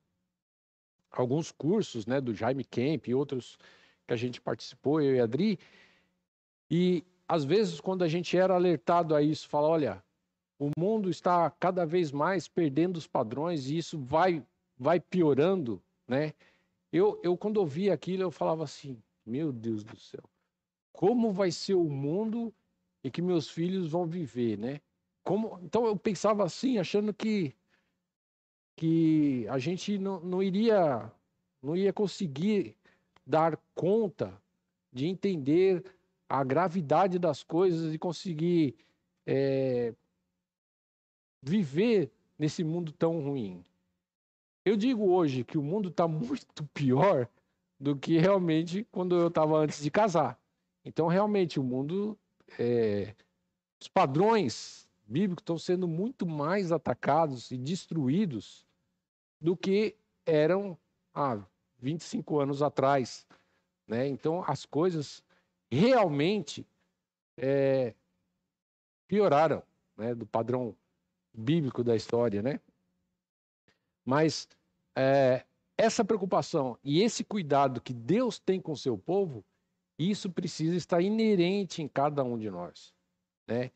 alguns 1.12 1.52
cursos 1.52 2.08
né, 2.08 2.20
do 2.20 2.34
Jaime 2.34 2.64
Camp 2.64 3.08
e 3.08 3.14
outros 3.14 3.58
que 4.08 4.14
a 4.14 4.18
gente 4.18 4.42
participou, 4.42 5.00
eu 5.00 5.16
e 5.16 5.20
a 5.20 5.24
Adri, 5.24 5.60
e 6.70 7.06
às 7.28 7.46
vezes 7.46 7.80
quando 7.80 8.04
a 8.04 8.08
gente 8.08 8.36
era 8.36 8.56
alertado 8.56 9.16
a 9.16 9.22
isso, 9.22 9.48
fala, 9.48 9.68
olha, 9.68 10.04
o 10.60 10.72
mundo 10.78 11.10
está 11.10 11.50
cada 11.52 11.86
vez 11.86 12.12
mais 12.12 12.48
perdendo 12.48 12.98
os 12.98 13.08
padrões 13.08 13.70
e 13.70 13.78
isso 13.78 13.98
vai, 14.00 14.44
vai 14.78 15.00
piorando, 15.00 15.82
né? 16.08 16.34
Eu, 16.92 17.20
eu 17.24 17.38
quando 17.38 17.58
ouvi 17.58 17.90
aquilo, 17.90 18.24
eu 18.24 18.32
falava 18.32 18.64
assim, 18.64 19.02
meu 19.26 19.52
Deus 19.52 19.84
do 19.84 19.98
céu. 19.98 20.24
Como 20.92 21.32
vai 21.32 21.52
ser 21.52 21.74
o 21.74 21.90
mundo 21.90 22.54
em 23.04 23.10
que 23.10 23.22
meus 23.22 23.50
filhos 23.50 23.92
vão 23.92 24.06
viver, 24.06 24.58
né? 24.58 24.82
Como, 25.24 25.60
então 25.62 25.86
eu 25.86 25.98
pensava 25.98 26.44
assim, 26.44 26.78
achando 26.78 27.14
que 27.14 27.56
que 28.76 29.48
a 29.50 29.60
gente 29.60 30.00
não, 30.00 30.20
não 30.20 30.42
iria 30.42 31.12
não 31.62 31.76
ia 31.76 31.94
conseguir 31.94 32.76
dar 33.26 33.58
conta 33.76 34.42
de 34.92 35.06
entender 35.06 35.84
a 36.28 36.44
gravidade 36.44 37.20
das 37.20 37.44
coisas 37.44 37.94
e 37.94 38.00
conseguir 38.00 38.76
é, 39.26 39.94
viver 41.42 42.12
nesse 42.38 42.64
mundo 42.64 42.92
tão 42.92 43.22
ruim. 43.22 43.64
Eu 44.66 44.76
digo 44.76 45.10
hoje 45.10 45.44
que 45.44 45.58
o 45.58 45.64
mundo 45.64 45.90
está 45.90 46.08
muito 46.08 46.66
pior 46.74 47.30
do 47.84 47.98
que 47.98 48.18
realmente 48.18 48.88
quando 48.90 49.14
eu 49.14 49.28
estava 49.28 49.58
antes 49.58 49.84
de 49.84 49.92
casar. 49.92 50.40
Então, 50.86 51.08
realmente, 51.08 51.60
o 51.60 51.64
mundo, 51.64 52.18
é... 52.58 53.14
os 53.78 53.90
padrões 53.90 54.90
bíblicos 55.06 55.42
estão 55.42 55.58
sendo 55.58 55.86
muito 55.86 56.26
mais 56.26 56.72
atacados 56.72 57.52
e 57.52 57.58
destruídos 57.58 58.66
do 59.40 59.58
que 59.58 59.98
eram 60.26 60.78
há 61.14 61.44
25 61.78 62.40
anos 62.40 62.62
atrás. 62.62 63.28
Né? 63.86 64.08
Então, 64.08 64.46
as 64.48 64.66
coisas 64.66 65.22
realmente 65.70 66.66
é... 67.36 67.94
pioraram 69.10 69.62
né? 69.98 70.16
do 70.16 70.26
padrão 70.26 70.74
bíblico 71.34 71.84
da 71.84 71.98
história. 71.98 72.42
Né? 72.42 72.62
Mas 74.06 74.48
é, 74.96 75.46
essa 75.78 76.06
preocupação 76.06 76.78
e 76.84 77.02
esse 77.02 77.24
cuidado 77.24 77.82
que 77.82 77.94
Deus 77.94 78.40
tem 78.40 78.62
com 78.62 78.74
o 78.74 78.78
seu 78.78 78.98
povo, 78.98 79.44
isso 79.98 80.30
precisa 80.30 80.76
estar 80.76 81.02
inerente 81.02 81.82
em 81.82 81.88
cada 81.88 82.24
um 82.24 82.38
de 82.38 82.50
nós, 82.50 82.94
né? 83.48 83.72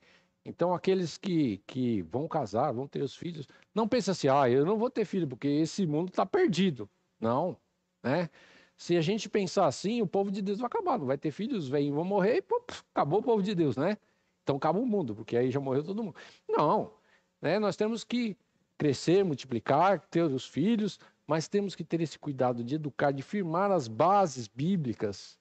Então, 0.46 0.74
aqueles 0.74 1.18
que, 1.18 1.58
que 1.68 2.02
vão 2.04 2.26
casar, 2.26 2.72
vão 2.72 2.88
ter 2.88 3.02
os 3.02 3.16
filhos, 3.16 3.46
não 3.76 3.86
pense 3.86 4.10
assim, 4.10 4.30
ah, 4.30 4.50
eu 4.50 4.66
não 4.66 4.78
vou 4.78 4.90
ter 4.90 5.04
filho 5.04 5.28
porque 5.28 5.48
esse 5.48 5.86
mundo 5.86 6.08
está 6.08 6.26
perdido. 6.26 6.90
Não, 7.20 7.58
né? 8.02 8.30
Se 8.78 8.96
a 8.96 9.02
gente 9.02 9.28
pensar 9.28 9.66
assim, 9.66 10.02
o 10.02 10.08
povo 10.08 10.32
de 10.32 10.42
Deus 10.42 10.60
vai 10.60 10.68
acabar, 10.68 10.98
não 10.98 11.06
vai 11.06 11.18
ter 11.18 11.32
filhos, 11.32 11.66
os 11.66 11.70
velhinhos 11.70 11.96
vão 11.96 12.06
morrer 12.06 12.38
e 12.38 12.42
pô, 12.42 12.64
acabou 12.94 13.20
o 13.20 13.24
povo 13.24 13.44
de 13.44 13.54
Deus, 13.54 13.76
né? 13.76 13.98
Então 14.44 14.56
acaba 14.56 14.80
o 14.80 14.86
mundo, 14.86 15.14
porque 15.16 15.36
aí 15.36 15.52
já 15.52 15.60
morreu 15.60 15.84
todo 15.84 16.02
mundo. 16.04 16.16
Não, 16.48 16.94
né? 17.42 17.60
Nós 17.60 17.76
temos 17.76 18.06
que 18.06 18.38
crescer, 18.78 19.26
multiplicar, 19.26 20.00
ter 20.08 20.24
os 20.24 20.48
filhos, 20.48 21.00
mas 21.28 21.50
temos 21.50 21.76
que 21.76 21.84
ter 21.84 22.00
esse 22.00 22.18
cuidado 22.18 22.64
de 22.64 22.76
educar, 22.76 23.12
de 23.12 23.22
firmar 23.22 23.70
as 23.70 23.90
bases 23.90 24.48
bíblicas 24.48 25.38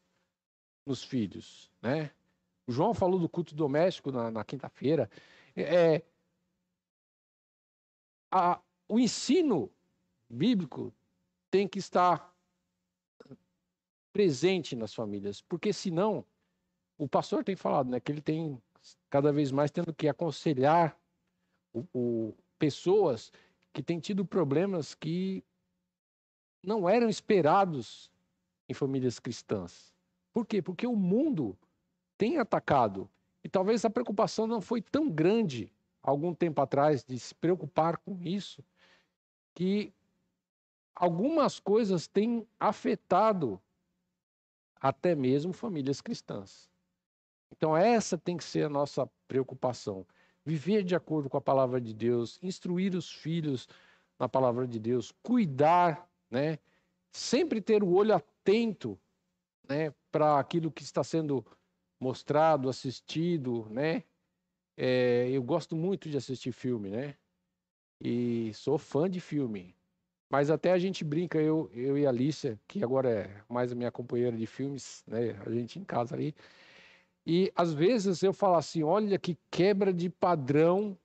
nos 0.85 1.05
filhos, 1.05 1.71
né? 1.81 2.11
O 2.67 2.73
João 2.73 2.93
falou 2.93 3.21
do 3.21 3.29
culto 3.29 3.55
doméstico 3.55 4.11
na, 4.11 4.29
na 4.29 4.45
quinta-feira. 4.45 5.09
É, 5.55 6.03
o 8.89 8.99
ensino 8.99 9.71
bíblico 10.29 10.93
tem 11.49 11.69
que 11.69 11.79
estar 11.79 12.35
presente 14.13 14.75
nas 14.75 14.93
famílias, 14.93 15.41
porque 15.41 15.73
senão 15.73 16.25
o 16.99 17.09
pastor 17.09 17.45
tem 17.45 17.55
falado, 17.55 17.89
né, 17.91 18.01
que 18.01 18.11
ele 18.11 18.21
tem 18.21 18.61
cada 19.09 19.33
vez 19.33 19.53
mais 19.53 19.71
tendo 19.71 19.95
que 19.95 20.09
aconselhar 20.09 20.99
o, 21.73 21.87
o, 21.93 22.35
pessoas 22.59 23.31
que 23.73 23.83
têm 23.83 24.01
tido 24.01 24.25
problemas 24.25 24.95
que 24.95 25.45
não 26.63 26.89
eram 26.89 27.09
esperados 27.09 28.11
em 28.69 28.75
famílias 28.75 29.19
cristãs. 29.19 29.95
Por 30.33 30.47
quê? 30.47 30.61
Porque 30.61 30.87
o 30.87 30.97
mundo 30.97 31.57
tem 32.19 32.39
atacado 32.39 33.09
e 33.43 33.49
talvez 33.49 33.85
a 33.85 33.91
preocupação 33.91 34.47
não 34.47 34.61
foi 34.61 34.83
tão 34.83 35.09
grande 35.09 35.73
algum 36.03 36.35
tempo 36.35 36.61
atrás 36.61 37.05
de 37.05 37.19
se 37.19 37.35
preocupar 37.35 37.97
com 37.99 38.19
isso 38.23 38.65
que 39.55 39.93
algumas 40.95 41.59
coisas 41.59 42.07
têm 42.07 42.47
afetado 42.59 43.61
até 44.81 45.15
mesmo 45.15 45.53
famílias 45.53 46.01
cristãs. 46.01 46.69
Então, 47.51 47.77
essa 47.77 48.19
tem 48.19 48.37
que 48.37 48.45
ser 48.45 48.65
a 48.67 48.69
nossa 48.69 49.09
preocupação. 49.27 50.07
Viver 50.45 50.85
de 50.85 50.95
acordo 50.95 51.29
com 51.29 51.37
a 51.37 51.41
palavra 51.41 51.81
de 51.81 51.95
Deus, 51.95 52.39
instruir 52.43 52.95
os 52.95 53.11
filhos 53.11 53.69
na 54.19 54.29
palavra 54.29 54.67
de 54.67 54.79
Deus, 54.79 55.13
cuidar, 55.23 56.09
né? 56.31 56.59
Sempre 57.13 57.61
ter 57.61 57.83
o 57.83 57.93
olho 57.93 58.15
atento, 58.15 58.99
né, 59.69 59.93
para 60.11 60.39
aquilo 60.39 60.71
que 60.71 60.83
está 60.83 61.03
sendo 61.03 61.45
mostrado, 62.01 62.69
assistido, 62.69 63.67
né? 63.71 64.05
É, 64.77 65.31
eu 65.31 65.43
gosto 65.43 65.75
muito 65.75 66.09
de 66.11 66.17
assistir 66.17 66.53
filme, 66.53 66.91
né? 66.91 67.17
E 68.01 68.53
sou 68.55 68.79
fã 68.79 69.09
de 69.09 69.21
filme. 69.21 69.75
Mas 70.29 70.51
até 70.51 70.73
a 70.73 70.79
gente 70.79 71.05
brinca, 71.05 71.41
eu, 71.41 71.71
eu 71.73 71.97
e 71.97 72.05
a 72.05 72.11
Alicia, 72.11 72.61
que 72.67 72.83
agora 72.83 73.09
é 73.11 73.45
mais 73.49 73.73
a 73.73 73.75
minha 73.75 73.93
companheira 73.93 74.37
de 74.37 74.47
filmes, 74.47 75.05
né? 75.07 75.31
A 75.47 75.51
gente 75.51 75.79
em 75.79 75.85
casa 75.85 76.15
ali. 76.15 76.35
E 77.25 77.53
às 77.57 77.73
vezes 77.73 78.23
eu 78.23 78.33
falo 78.33 78.57
assim: 78.57 78.83
olha 78.83 79.19
que 79.19 79.39
quebra 79.51 79.93
de 79.93 80.11
padrão 80.11 80.99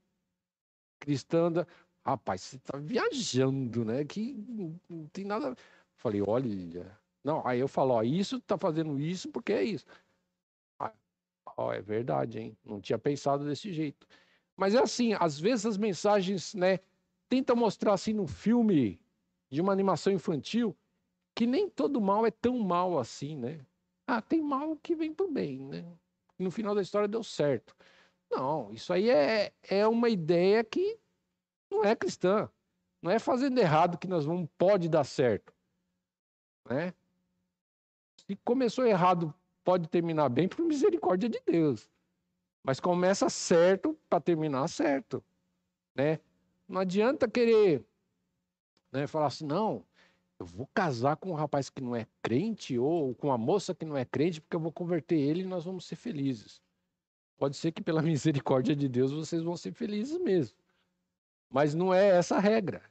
cristã. 1.00 1.66
Rapaz, 2.06 2.42
você 2.42 2.56
está 2.58 2.78
viajando, 2.78 3.86
né? 3.86 4.04
Que 4.04 4.34
não 4.90 5.08
tem 5.08 5.26
nada. 5.26 5.56
Falei, 5.96 6.22
olha. 6.22 7.00
Não, 7.24 7.46
aí 7.46 7.60
eu 7.60 7.68
falo: 7.68 7.94
ó, 7.94 8.02
isso 8.04 8.38
está 8.38 8.58
fazendo 8.58 9.00
isso 9.00 9.30
porque 9.30 9.54
é 9.54 9.64
isso. 9.64 9.86
Ó, 11.58 11.72
é 11.72 11.82
verdade, 11.82 12.40
hein? 12.40 12.58
Não 12.64 12.82
tinha 12.82 12.98
pensado 12.98 13.46
desse 13.46 13.72
jeito. 13.72 14.08
Mas 14.58 14.74
é 14.74 14.80
assim: 14.80 15.14
às 15.14 15.40
vezes 15.40 15.66
as 15.66 15.78
mensagens, 15.78 16.54
né? 16.56 16.80
Tenta 17.30 17.56
mostrar 17.56 17.94
assim 17.94 18.14
no 18.14 18.28
filme 18.28 19.00
de 19.50 19.62
uma 19.62 19.72
animação 19.72 20.12
infantil 20.12 20.76
que 21.36 21.46
nem 21.48 21.70
todo 21.70 22.02
mal 22.02 22.26
é 22.26 22.32
tão 22.32 22.60
mal 22.60 23.00
assim, 23.00 23.38
né? 23.38 23.66
Ah, 24.08 24.22
tem 24.22 24.42
mal 24.42 24.76
que 24.78 24.96
vem 24.96 25.14
pro 25.14 25.32
bem, 25.32 25.60
né? 25.60 25.86
No 26.38 26.52
final 26.52 26.76
da 26.76 26.82
história 26.82 27.08
deu 27.08 27.24
certo. 27.24 27.76
Não, 28.30 28.72
isso 28.74 28.92
aí 28.92 29.10
é, 29.10 29.54
é 29.64 29.88
uma 29.88 30.10
ideia 30.10 30.64
que 30.64 31.00
não 31.72 31.84
é 31.84 31.96
cristã. 31.96 32.50
Não 33.02 33.10
é 33.10 33.18
fazendo 33.18 33.58
errado 33.58 33.98
que 33.98 34.08
nós 34.08 34.26
vamos 34.26 34.48
pode 34.58 34.88
dar 34.88 35.04
certo, 35.04 35.52
né? 36.70 36.94
Se 38.28 38.36
começou 38.44 38.86
errado, 38.86 39.34
pode 39.64 39.88
terminar 39.90 40.30
bem 40.30 40.48
por 40.48 40.64
misericórdia 40.64 41.28
de 41.28 41.42
Deus. 41.46 41.90
Mas 42.64 42.80
começa 42.80 43.28
certo 43.28 43.98
para 44.08 44.22
terminar 44.22 44.68
certo, 44.68 45.24
né? 45.96 46.20
Não 46.68 46.80
adianta 46.80 47.28
querer 47.28 47.84
né? 48.92 49.08
Falar 49.08 49.28
assim, 49.28 49.46
não, 49.46 49.86
eu 50.40 50.46
vou 50.46 50.68
casar 50.74 51.16
com 51.16 51.32
um 51.32 51.36
rapaz 51.36 51.70
que 51.70 51.82
não 51.82 51.96
é 51.96 52.06
crente 52.22 52.78
ou 52.78 53.16
com 53.16 53.28
uma 53.28 53.38
moça 53.38 53.74
que 53.74 53.86
não 53.86 53.96
é 53.96 54.04
crente 54.04 54.42
porque 54.42 54.56
eu 54.56 54.60
vou 54.60 54.72
converter 54.72 55.18
ele 55.18 55.42
e 55.42 55.48
nós 55.48 55.64
vamos 55.64 55.86
ser 55.86 55.96
felizes. 55.96 56.62
Pode 57.38 57.56
ser 57.56 57.72
que 57.72 57.82
pela 57.82 58.02
misericórdia 58.04 58.76
de 58.76 58.90
Deus 58.90 59.12
vocês 59.12 59.42
vão 59.42 59.56
ser 59.56 59.72
felizes 59.72 60.20
mesmo. 60.20 60.58
Mas 61.52 61.76
não 61.76 61.94
é 61.94 62.08
essa 62.18 62.38
a 62.38 62.40
regra. 62.40 62.82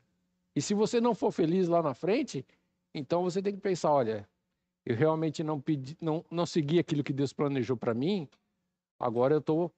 E 0.54 0.60
se 0.60 0.74
você 0.74 1.00
não 1.00 1.14
for 1.14 1.32
feliz 1.32 1.66
lá 1.66 1.82
na 1.82 1.94
frente, 1.94 2.44
então 2.94 3.22
você 3.22 3.40
tem 3.40 3.54
que 3.54 3.60
pensar, 3.60 3.90
olha, 3.90 4.28
eu 4.84 4.94
realmente 4.94 5.42
não 5.42 5.60
pedi, 5.60 5.96
não, 6.00 6.24
não 6.30 6.44
segui 6.44 6.78
aquilo 6.78 7.02
que 7.02 7.12
Deus 7.12 7.32
planejou 7.32 7.76
para 7.76 7.94
mim, 7.94 8.28
agora 8.98 9.34
eu 9.34 9.38
estou 9.38 9.72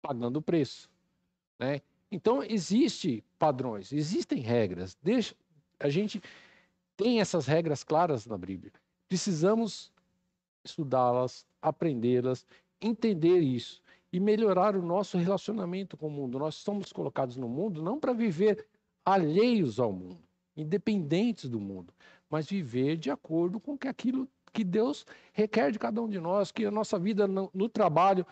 pagando 0.00 0.38
o 0.38 0.42
preço, 0.42 0.88
né? 1.58 1.82
Então 2.10 2.42
existe 2.42 3.22
padrões, 3.38 3.92
existem 3.92 4.40
regras. 4.40 4.96
Deixa, 5.02 5.34
a 5.78 5.90
gente 5.90 6.22
tem 6.96 7.20
essas 7.20 7.46
regras 7.46 7.82
claras 7.84 8.24
na 8.26 8.38
Bíblia. 8.38 8.72
Precisamos 9.08 9.92
estudá-las, 10.64 11.44
aprendê-las, 11.60 12.46
entender 12.80 13.40
isso 13.40 13.82
e 14.16 14.20
melhorar 14.20 14.74
o 14.74 14.80
nosso 14.80 15.18
relacionamento 15.18 15.94
com 15.94 16.06
o 16.06 16.10
mundo. 16.10 16.38
Nós 16.38 16.54
somos 16.54 16.90
colocados 16.90 17.36
no 17.36 17.46
mundo 17.46 17.82
não 17.82 18.00
para 18.00 18.14
viver 18.14 18.66
alheios 19.04 19.78
ao 19.78 19.92
mundo, 19.92 20.18
independentes 20.56 21.50
do 21.50 21.60
mundo, 21.60 21.92
mas 22.30 22.46
viver 22.46 22.96
de 22.96 23.10
acordo 23.10 23.60
com 23.60 23.76
que 23.76 23.86
aquilo 23.86 24.26
que 24.54 24.64
Deus 24.64 25.04
requer 25.34 25.70
de 25.70 25.78
cada 25.78 26.00
um 26.00 26.08
de 26.08 26.18
nós, 26.18 26.50
que 26.50 26.64
a 26.64 26.70
nossa 26.70 26.98
vida 26.98 27.26
no, 27.26 27.50
no 27.52 27.68
trabalho 27.68 28.26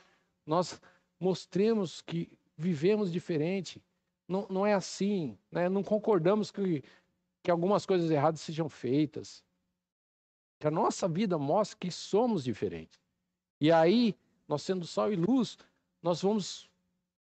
nós 0.46 0.80
mostremos 1.20 2.00
que 2.00 2.32
vivemos 2.56 3.12
diferente. 3.12 3.84
Não, 4.26 4.46
não 4.48 4.64
é 4.64 4.72
assim, 4.72 5.36
né? 5.52 5.68
não 5.68 5.82
concordamos 5.82 6.50
que 6.50 6.82
que 7.42 7.50
algumas 7.50 7.84
coisas 7.84 8.10
erradas 8.10 8.40
sejam 8.40 8.70
feitas. 8.70 9.44
Que 10.58 10.66
a 10.66 10.70
nossa 10.70 11.06
vida 11.06 11.36
mostre 11.36 11.76
que 11.76 11.90
somos 11.90 12.42
diferentes. 12.42 12.98
E 13.60 13.70
aí, 13.70 14.16
nós 14.48 14.62
sendo 14.62 14.86
sal 14.86 15.12
e 15.12 15.16
luz, 15.16 15.58
nós 16.04 16.20
vamos 16.20 16.70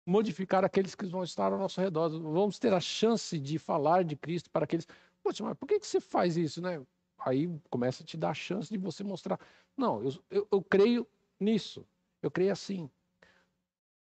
modificar 0.04 0.66
aqueles 0.66 0.96
que 0.96 1.06
vão 1.06 1.24
estar 1.24 1.54
ao 1.54 1.60
nosso 1.60 1.80
redor. 1.80 2.10
Vamos 2.10 2.58
ter 2.58 2.74
a 2.74 2.80
chance 2.80 3.40
de 3.40 3.60
falar 3.60 4.04
de 4.04 4.16
Cristo 4.16 4.50
para 4.50 4.64
aqueles. 4.64 4.88
Poxa, 5.22 5.44
mas 5.44 5.56
por 5.56 5.68
que, 5.68 5.80
que 5.80 5.86
você 5.86 6.02
faz 6.02 6.36
isso, 6.36 6.60
né? 6.60 6.84
Aí 7.20 7.48
começa 7.70 8.02
a 8.02 8.06
te 8.06 8.18
dar 8.18 8.32
a 8.32 8.34
chance 8.34 8.72
de 8.72 8.80
você 8.80 9.04
mostrar. 9.04 9.40
Não, 9.78 10.02
eu, 10.02 10.12
eu, 10.32 10.48
eu 10.52 10.64
creio 10.64 11.08
nisso. 11.40 11.86
Eu 12.24 12.32
creio 12.32 12.52
assim. 12.52 12.90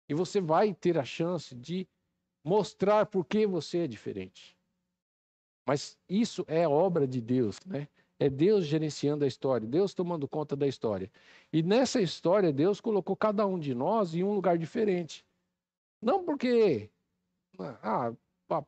E 0.09 0.15
você 0.15 0.41
vai 0.41 0.73
ter 0.73 0.97
a 0.97 1.05
chance 1.05 1.55
de 1.55 1.87
mostrar 2.43 3.05
por 3.05 3.27
que 3.27 3.47
você 3.47 3.81
é 3.81 3.87
diferente. 3.87 4.57
Mas 5.67 5.99
isso 6.09 6.43
é 6.49 6.67
obra 6.67 7.07
de 7.07 7.21
Deus, 7.21 7.61
né? 7.67 7.87
É 8.21 8.29
Deus 8.29 8.67
gerenciando 8.67 9.25
a 9.25 9.27
história, 9.27 9.67
Deus 9.67 9.95
tomando 9.95 10.29
conta 10.29 10.55
da 10.55 10.67
história. 10.69 11.11
E 11.51 11.63
nessa 11.63 12.03
história, 12.03 12.53
Deus 12.53 12.79
colocou 12.79 13.17
cada 13.17 13.47
um 13.47 13.59
de 13.59 13.75
nós 13.75 14.15
em 14.15 14.23
um 14.23 14.35
lugar 14.35 14.59
diferente. 14.59 15.27
Não 16.03 16.23
porque, 16.23 16.91
ah, 17.83 18.13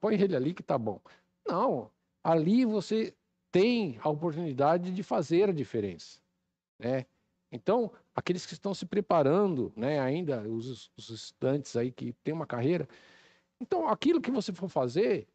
põe 0.01 0.15
ele 0.21 0.35
ali 0.35 0.55
que 0.55 0.63
tá 0.63 0.79
bom. 0.79 0.99
Não, 1.47 1.91
ali 2.25 2.65
você 2.65 3.15
tem 3.51 3.99
a 4.01 4.09
oportunidade 4.09 4.91
de 4.91 5.03
fazer 5.03 5.51
a 5.51 5.53
diferença, 5.53 6.19
né? 6.79 7.05
Então, 7.51 7.93
aqueles 8.15 8.47
que 8.47 8.55
estão 8.55 8.73
se 8.73 8.87
preparando, 8.87 9.71
né, 9.77 10.01
ainda 10.01 10.49
os, 10.49 10.91
os 10.97 11.11
estudantes 11.11 11.77
aí 11.77 11.93
que 11.93 12.15
têm 12.25 12.33
uma 12.33 12.47
carreira, 12.47 12.89
então 13.61 13.87
aquilo 13.87 14.23
que 14.23 14.31
você 14.31 14.53
for 14.55 14.71
fazer, 14.71 15.29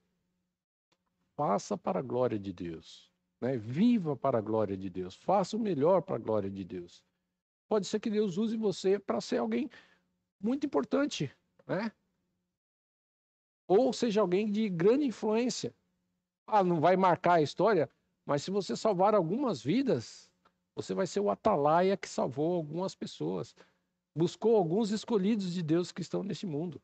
faça 1.36 1.78
para 1.78 2.00
a 2.00 2.02
glória 2.02 2.40
de 2.40 2.52
Deus. 2.52 3.12
Né? 3.42 3.58
Viva 3.58 4.16
para 4.16 4.40
a 4.40 4.42
glória 4.42 4.76
de 4.76 4.90
Deus. 4.90 5.16
Faça 5.16 5.56
o 5.56 5.60
melhor 5.60 6.02
para 6.02 6.16
a 6.16 6.20
glória 6.20 6.50
de 6.50 6.64
Deus. 6.64 7.04
Pode 7.68 7.86
ser 7.86 8.00
que 8.00 8.10
Deus 8.10 8.38
use 8.38 8.56
você 8.56 8.98
para 8.98 9.20
ser 9.20 9.38
alguém 9.38 9.70
muito 10.40 10.66
importante, 10.66 11.32
né? 11.66 11.92
Ou 13.68 13.92
seja 13.92 14.22
alguém 14.22 14.50
de 14.50 14.70
grande 14.70 15.06
influência. 15.06 15.76
Ah, 16.46 16.64
não 16.64 16.80
vai 16.80 16.96
marcar 16.96 17.34
a 17.34 17.42
história, 17.42 17.90
mas 18.26 18.42
se 18.42 18.52
você 18.52 18.76
salvar 18.76 19.14
algumas 19.14 19.62
vidas, 19.62 20.32
você 20.74 20.94
vai 20.94 21.06
ser 21.06 21.20
o 21.20 21.30
atalaia 21.30 21.98
que 21.98 22.08
salvou 22.08 22.56
algumas 22.56 22.96
pessoas. 22.96 23.54
Buscou 24.16 24.56
alguns 24.56 24.92
escolhidos 24.92 25.54
de 25.54 25.62
Deus 25.62 25.92
que 25.92 26.02
estão 26.02 26.24
nesse 26.24 26.46
mundo. 26.46 26.82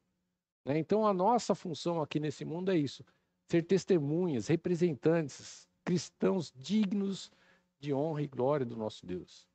Né? 0.66 0.78
Então, 0.78 1.08
a 1.08 1.14
nossa 1.14 1.56
função 1.56 2.02
aqui 2.02 2.20
nesse 2.20 2.44
mundo 2.44 2.72
é 2.72 2.78
isso: 2.78 3.06
ser 3.50 3.64
testemunhas, 3.64 4.48
representantes, 4.48 5.70
cristãos 5.84 6.53
dignos 6.55 7.31
de 7.80 7.93
honra 7.93 8.22
e 8.22 8.27
glória 8.27 8.65
do 8.65 8.76
nosso 8.76 9.05
Deus. 9.05 9.47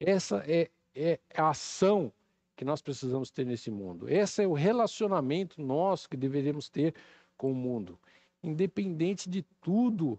Essa 0.00 0.42
é, 0.46 0.70
é 0.94 1.20
a 1.34 1.50
ação 1.50 2.12
que 2.56 2.64
nós 2.64 2.82
precisamos 2.82 3.30
ter 3.30 3.44
nesse 3.44 3.70
mundo. 3.70 4.08
Esse 4.08 4.42
é 4.42 4.48
o 4.48 4.52
relacionamento 4.52 5.60
nosso 5.60 6.08
que 6.08 6.16
deveríamos 6.16 6.68
ter 6.68 6.94
com 7.36 7.52
o 7.52 7.54
mundo. 7.54 7.98
Independente 8.42 9.28
de 9.28 9.42
tudo 9.60 10.18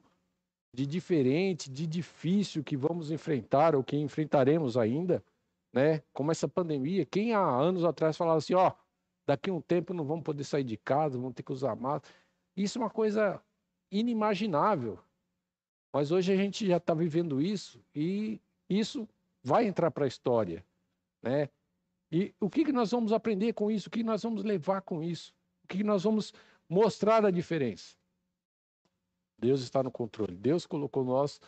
de 0.74 0.86
diferente, 0.86 1.72
de 1.72 1.88
difícil 1.88 2.64
que 2.64 2.78
vamos 2.78 3.10
enfrentar 3.10 3.76
ou 3.76 3.84
que 3.84 3.98
enfrentaremos 3.98 4.78
ainda, 4.78 5.24
né? 5.74 6.04
Como 6.14 6.32
essa 6.32 6.48
pandemia, 6.48 7.04
quem 7.04 7.34
há 7.34 7.40
anos 7.40 7.84
atrás 7.84 8.16
falava 8.16 8.38
assim, 8.38 8.54
ó, 8.54 8.72
daqui 9.26 9.50
a 9.50 9.54
um 9.54 9.62
tempo 9.62 9.92
não 9.92 10.06
vamos 10.06 10.24
poder 10.24 10.44
sair 10.44 10.64
de 10.64 10.78
casa, 10.78 11.18
vamos 11.18 11.34
ter 11.34 11.42
que 11.42 11.52
usar 11.52 11.76
máscara. 11.76 12.14
Isso 12.56 12.78
é 12.78 12.82
uma 12.82 12.92
coisa 12.92 13.42
inimaginável. 13.92 15.00
Mas 15.92 16.12
hoje 16.12 16.32
a 16.32 16.36
gente 16.36 16.68
já 16.68 16.78
está 16.78 16.94
vivendo 16.94 17.42
isso 17.42 17.82
e 17.96 18.40
isso 18.70 19.08
vai 19.44 19.66
entrar 19.66 19.92
para 19.92 20.06
a 20.06 20.08
história, 20.08 20.66
né? 21.22 21.50
E 22.12 22.34
o 22.40 22.50
que, 22.50 22.64
que 22.64 22.72
nós 22.72 22.92
vamos 22.92 23.12
aprender 23.12 23.54
com 23.54 23.70
isso? 23.70 23.88
O 23.88 23.92
que 23.92 24.04
nós 24.04 24.24
vamos 24.24 24.44
levar 24.44 24.82
com 24.82 25.04
isso? 25.04 25.34
O 25.64 25.68
que, 25.68 25.78
que 25.78 25.84
nós 25.84 26.04
vamos 26.04 26.34
mostrar 26.70 27.26
a 27.26 27.32
diferença? 27.32 27.98
Deus 29.38 29.62
está 29.62 29.84
no 29.84 29.92
controle. 29.92 30.36
Deus 30.36 30.66
colocou 30.66 31.04
nós 31.04 31.40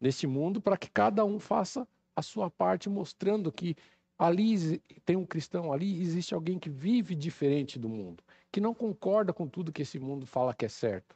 nesse 0.00 0.26
mundo 0.26 0.60
para 0.60 0.76
que 0.76 0.90
cada 0.90 1.24
um 1.24 1.38
faça 1.38 1.86
a 2.14 2.22
sua 2.22 2.50
parte, 2.50 2.88
mostrando 2.88 3.52
que 3.52 3.76
ali 4.18 4.78
tem 5.04 5.16
um 5.16 5.26
cristão, 5.26 5.72
ali 5.72 6.00
existe 6.00 6.34
alguém 6.34 6.58
que 6.58 6.70
vive 6.70 7.14
diferente 7.14 7.78
do 7.78 7.88
mundo, 7.88 8.24
que 8.50 8.60
não 8.60 8.74
concorda 8.74 9.32
com 9.32 9.46
tudo 9.46 9.72
que 9.72 9.82
esse 9.82 9.98
mundo 9.98 10.26
fala 10.26 10.54
que 10.54 10.64
é 10.64 10.68
certo, 10.68 11.14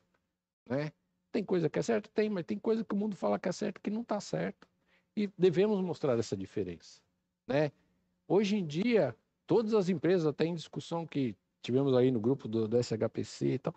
né? 0.69 0.93
Tem 1.33 1.45
coisa 1.45 1.71
que 1.71 1.79
é 1.79 1.83
certa? 1.83 2.11
Tem, 2.11 2.29
mas 2.29 2.45
tem 2.45 2.59
coisa 2.59 2.85
que 2.85 2.95
o 2.95 2.99
mundo 2.99 3.17
fala 3.17 3.39
que 3.39 3.49
é 3.49 3.53
certo 3.53 3.81
que 3.81 3.91
não 3.91 4.03
está 4.03 4.21
certo. 4.21 4.69
E 5.17 5.29
devemos 5.39 5.81
mostrar 5.81 6.19
essa 6.19 6.37
diferença, 6.37 7.01
né? 7.47 7.73
Hoje 8.27 8.57
em 8.57 8.67
dia, 8.67 9.17
todas 9.47 9.75
as 9.75 9.89
empresas, 9.89 10.27
até 10.27 10.45
em 10.45 10.55
discussão 10.55 11.07
que 11.07 11.37
tivemos 11.63 11.95
aí 11.97 12.11
no 12.11 12.21
grupo 12.21 12.49
do, 12.49 12.69
do 12.69 12.77
SHPC 12.83 13.55
e 13.55 13.59
tal, 13.59 13.75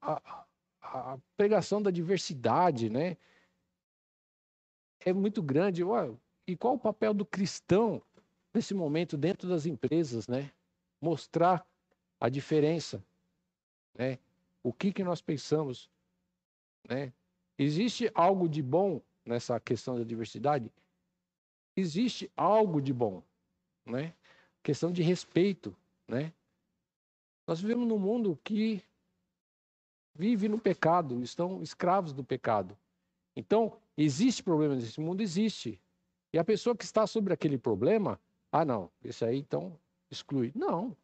a, 0.00 0.46
a 0.80 1.18
pregação 1.36 1.82
da 1.82 1.90
diversidade, 1.90 2.88
né? 2.88 3.16
É 5.00 5.12
muito 5.12 5.42
grande. 5.42 5.82
E 6.46 6.56
qual 6.56 6.74
o 6.74 6.78
papel 6.78 7.12
do 7.12 7.26
cristão 7.26 8.02
nesse 8.54 8.72
momento 8.72 9.16
dentro 9.16 9.48
das 9.48 9.66
empresas, 9.66 10.28
né? 10.28 10.50
Mostrar 11.00 11.66
a 12.20 12.28
diferença, 12.28 13.04
né? 13.94 14.18
O 14.62 14.72
que 14.72 14.92
que 14.92 15.04
nós 15.04 15.20
pensamos, 15.20 15.90
né? 16.88 17.12
Existe 17.58 18.10
algo 18.14 18.48
de 18.48 18.62
bom 18.62 19.00
nessa 19.24 19.58
questão 19.58 19.96
da 19.96 20.04
diversidade? 20.04 20.70
Existe 21.76 22.30
algo 22.36 22.80
de 22.80 22.92
bom, 22.92 23.22
né? 23.84 24.14
Questão 24.62 24.90
de 24.90 25.02
respeito, 25.02 25.76
né? 26.08 26.32
Nós 27.46 27.60
vivemos 27.60 27.86
num 27.86 27.98
mundo 27.98 28.38
que 28.42 28.82
vive 30.14 30.48
no 30.48 30.58
pecado, 30.58 31.22
estão 31.22 31.62
escravos 31.62 32.12
do 32.12 32.24
pecado. 32.24 32.76
Então, 33.36 33.78
existe 33.96 34.42
problema 34.42 34.74
nesse 34.74 35.00
mundo? 35.00 35.22
Existe. 35.22 35.80
E 36.32 36.38
a 36.38 36.44
pessoa 36.44 36.74
que 36.74 36.84
está 36.84 37.06
sobre 37.06 37.32
aquele 37.32 37.58
problema, 37.58 38.18
ah, 38.50 38.64
não, 38.64 38.90
esse 39.04 39.24
aí 39.24 39.38
então 39.38 39.78
exclui. 40.10 40.52
Não. 40.54 40.96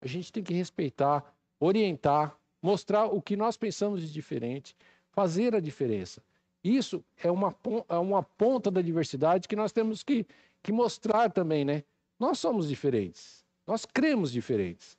A 0.00 0.06
gente 0.06 0.32
tem 0.32 0.42
que 0.42 0.54
respeitar, 0.54 1.34
orientar, 1.58 2.36
mostrar 2.60 3.06
o 3.06 3.20
que 3.20 3.36
nós 3.36 3.56
pensamos 3.56 4.02
de 4.02 4.12
diferente, 4.12 4.76
fazer 5.12 5.54
a 5.54 5.60
diferença. 5.60 6.22
Isso 6.64 7.04
é 7.22 7.30
uma, 7.30 7.54
é 7.88 7.98
uma 7.98 8.22
ponta 8.22 8.70
da 8.70 8.82
diversidade 8.82 9.48
que 9.48 9.56
nós 9.56 9.72
temos 9.72 10.02
que, 10.02 10.26
que 10.62 10.72
mostrar 10.72 11.30
também, 11.30 11.64
né? 11.64 11.84
Nós 12.18 12.38
somos 12.38 12.68
diferentes, 12.68 13.44
nós 13.66 13.84
cremos 13.84 14.30
diferentes. 14.30 14.98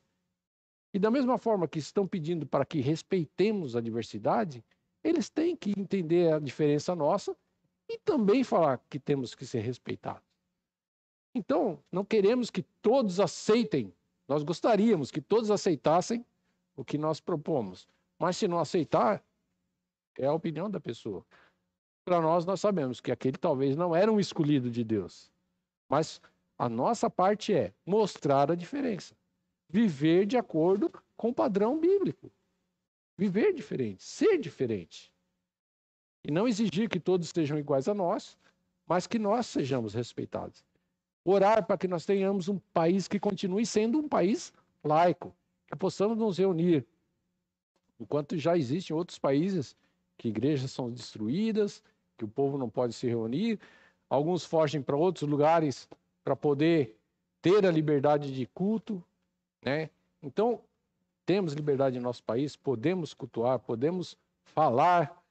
E 0.93 0.99
da 0.99 1.09
mesma 1.09 1.37
forma 1.37 1.67
que 1.67 1.79
estão 1.79 2.07
pedindo 2.07 2.45
para 2.45 2.65
que 2.65 2.79
respeitemos 2.79 3.75
a 3.75 3.81
diversidade, 3.81 4.63
eles 5.03 5.29
têm 5.29 5.55
que 5.55 5.71
entender 5.77 6.33
a 6.33 6.39
diferença 6.39 6.95
nossa 6.95 7.35
e 7.89 7.97
também 7.97 8.43
falar 8.43 8.79
que 8.89 8.99
temos 8.99 9.33
que 9.33 9.45
ser 9.45 9.61
respeitados. 9.61 10.21
Então, 11.33 11.79
não 11.91 12.05
queremos 12.05 12.51
que 12.51 12.61
todos 12.81 13.19
aceitem, 13.19 13.91
nós 14.27 14.43
gostaríamos 14.43 15.09
que 15.09 15.19
todos 15.19 15.49
aceitassem 15.49 16.23
o 16.75 16.85
que 16.85 16.97
nós 16.97 17.19
propomos. 17.19 17.87
Mas 18.19 18.37
se 18.37 18.47
não 18.47 18.59
aceitar, 18.59 19.23
é 20.17 20.25
a 20.25 20.33
opinião 20.33 20.69
da 20.69 20.79
pessoa. 20.79 21.25
Para 22.05 22.21
nós, 22.21 22.45
nós 22.45 22.59
sabemos 22.59 22.99
que 22.99 23.11
aquele 23.11 23.37
talvez 23.37 23.75
não 23.75 23.95
era 23.95 24.11
um 24.11 24.19
escolhido 24.19 24.69
de 24.69 24.83
Deus. 24.83 25.31
Mas 25.89 26.21
a 26.57 26.67
nossa 26.67 27.09
parte 27.09 27.53
é 27.53 27.73
mostrar 27.85 28.51
a 28.51 28.55
diferença 28.55 29.15
viver 29.73 30.27
de 30.27 30.37
acordo 30.37 30.93
com 31.17 31.29
o 31.29 31.33
padrão 31.33 31.79
bíblico. 31.79 32.31
Viver 33.17 33.53
diferente, 33.53 34.03
ser 34.03 34.37
diferente. 34.37 35.11
E 36.23 36.31
não 36.31 36.47
exigir 36.47 36.87
que 36.87 36.99
todos 36.99 37.29
sejam 37.29 37.57
iguais 37.57 37.87
a 37.87 37.93
nós, 37.93 38.37
mas 38.85 39.07
que 39.07 39.17
nós 39.17 39.47
sejamos 39.47 39.95
respeitados. 39.95 40.63
Orar 41.25 41.65
para 41.65 41.77
que 41.77 41.87
nós 41.87 42.05
tenhamos 42.05 42.47
um 42.47 42.59
país 42.71 43.07
que 43.07 43.19
continue 43.19 43.65
sendo 43.65 43.97
um 43.97 44.07
país 44.07 44.53
laico, 44.83 45.35
que 45.67 45.75
possamos 45.75 46.19
nos 46.19 46.37
reunir. 46.37 46.85
Enquanto 47.99 48.37
já 48.37 48.55
existem 48.55 48.95
outros 48.95 49.17
países 49.17 49.75
que 50.17 50.29
igrejas 50.29 50.71
são 50.71 50.91
destruídas, 50.91 51.83
que 52.17 52.25
o 52.25 52.27
povo 52.27 52.57
não 52.57 52.69
pode 52.69 52.93
se 52.93 53.07
reunir, 53.07 53.59
alguns 54.09 54.45
fogem 54.45 54.81
para 54.81 54.95
outros 54.95 55.29
lugares 55.29 55.87
para 56.23 56.35
poder 56.35 56.97
ter 57.41 57.65
a 57.65 57.71
liberdade 57.71 58.33
de 58.33 58.45
culto, 58.47 59.03
né? 59.63 59.89
Então, 60.21 60.63
temos 61.25 61.53
liberdade 61.53 61.97
em 61.97 62.01
nosso 62.01 62.23
país, 62.23 62.55
podemos 62.55 63.13
cultuar, 63.13 63.59
podemos 63.59 64.17
falar 64.43 65.21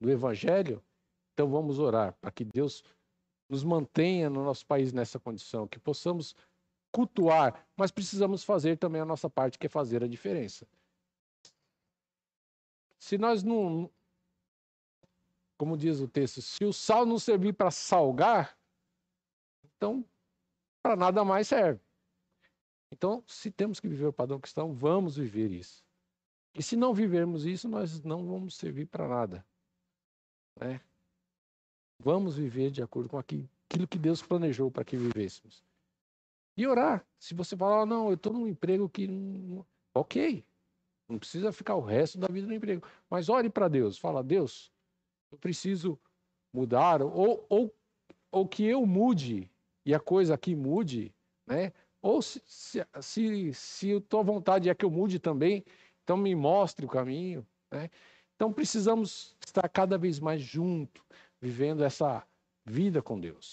do 0.00 0.10
Evangelho, 0.10 0.82
então 1.34 1.48
vamos 1.48 1.78
orar 1.78 2.14
para 2.20 2.30
que 2.30 2.44
Deus 2.44 2.84
nos 3.48 3.64
mantenha 3.64 4.28
no 4.28 4.44
nosso 4.44 4.66
país 4.66 4.92
nessa 4.92 5.18
condição, 5.18 5.66
que 5.66 5.78
possamos 5.78 6.34
cultuar, 6.92 7.66
mas 7.76 7.90
precisamos 7.90 8.44
fazer 8.44 8.76
também 8.76 9.00
a 9.00 9.04
nossa 9.04 9.28
parte, 9.28 9.58
que 9.58 9.66
é 9.66 9.70
fazer 9.70 10.02
a 10.02 10.08
diferença. 10.08 10.66
Se 12.98 13.16
nós 13.16 13.42
não, 13.42 13.90
como 15.58 15.76
diz 15.76 16.00
o 16.00 16.08
texto, 16.08 16.40
se 16.40 16.64
o 16.64 16.72
sal 16.72 17.04
não 17.04 17.18
servir 17.18 17.52
para 17.52 17.70
salgar, 17.70 18.56
então 19.64 20.04
para 20.82 20.96
nada 20.96 21.24
mais 21.24 21.48
serve. 21.48 21.80
Então, 22.92 23.22
se 23.26 23.50
temos 23.50 23.80
que 23.80 23.88
viver 23.88 24.06
o 24.06 24.12
padrão 24.12 24.40
cristão, 24.40 24.72
vamos 24.72 25.16
viver 25.16 25.50
isso. 25.50 25.84
E 26.54 26.62
se 26.62 26.76
não 26.76 26.94
vivermos 26.94 27.44
isso, 27.44 27.68
nós 27.68 28.02
não 28.02 28.26
vamos 28.26 28.56
servir 28.56 28.86
para 28.86 29.06
nada. 29.06 29.46
Né? 30.58 30.80
Vamos 32.00 32.36
viver 32.36 32.70
de 32.70 32.82
acordo 32.82 33.08
com 33.08 33.18
aquilo 33.18 33.48
que 33.88 33.98
Deus 33.98 34.22
planejou 34.22 34.70
para 34.70 34.84
que 34.84 34.96
vivêssemos. 34.96 35.62
E 36.56 36.66
orar. 36.66 37.06
Se 37.18 37.34
você 37.34 37.56
falar, 37.56 37.82
oh, 37.82 37.86
não, 37.86 38.08
eu 38.08 38.14
estou 38.14 38.32
num 38.32 38.48
emprego 38.48 38.88
que. 38.88 39.06
Ok. 39.94 40.44
Não 41.08 41.18
precisa 41.18 41.52
ficar 41.52 41.74
o 41.76 41.80
resto 41.80 42.18
da 42.18 42.28
vida 42.28 42.46
no 42.46 42.54
emprego. 42.54 42.86
Mas 43.08 43.28
ore 43.28 43.48
para 43.48 43.68
Deus. 43.68 43.98
Fala, 43.98 44.22
Deus, 44.22 44.72
eu 45.30 45.38
preciso 45.38 45.98
mudar. 46.52 47.02
Ou, 47.02 47.44
ou, 47.48 47.74
ou 48.30 48.48
que 48.48 48.64
eu 48.64 48.84
mude 48.86 49.50
e 49.84 49.94
a 49.94 50.00
coisa 50.00 50.34
aqui 50.34 50.54
mude, 50.54 51.14
né? 51.46 51.72
Ou 52.00 52.22
se, 52.22 52.40
se, 52.46 52.86
se, 53.00 53.54
se 53.54 53.96
a 53.96 54.00
tua 54.00 54.22
vontade 54.22 54.68
é 54.68 54.74
que 54.74 54.84
eu 54.84 54.90
mude 54.90 55.18
também, 55.18 55.64
então 56.04 56.16
me 56.16 56.34
mostre 56.34 56.86
o 56.86 56.88
caminho. 56.88 57.46
Né? 57.70 57.90
Então 58.36 58.52
precisamos 58.52 59.36
estar 59.44 59.68
cada 59.68 59.98
vez 59.98 60.20
mais 60.20 60.40
junto, 60.40 61.04
vivendo 61.40 61.82
essa 61.82 62.24
vida 62.64 63.02
com 63.02 63.18
Deus. 63.18 63.46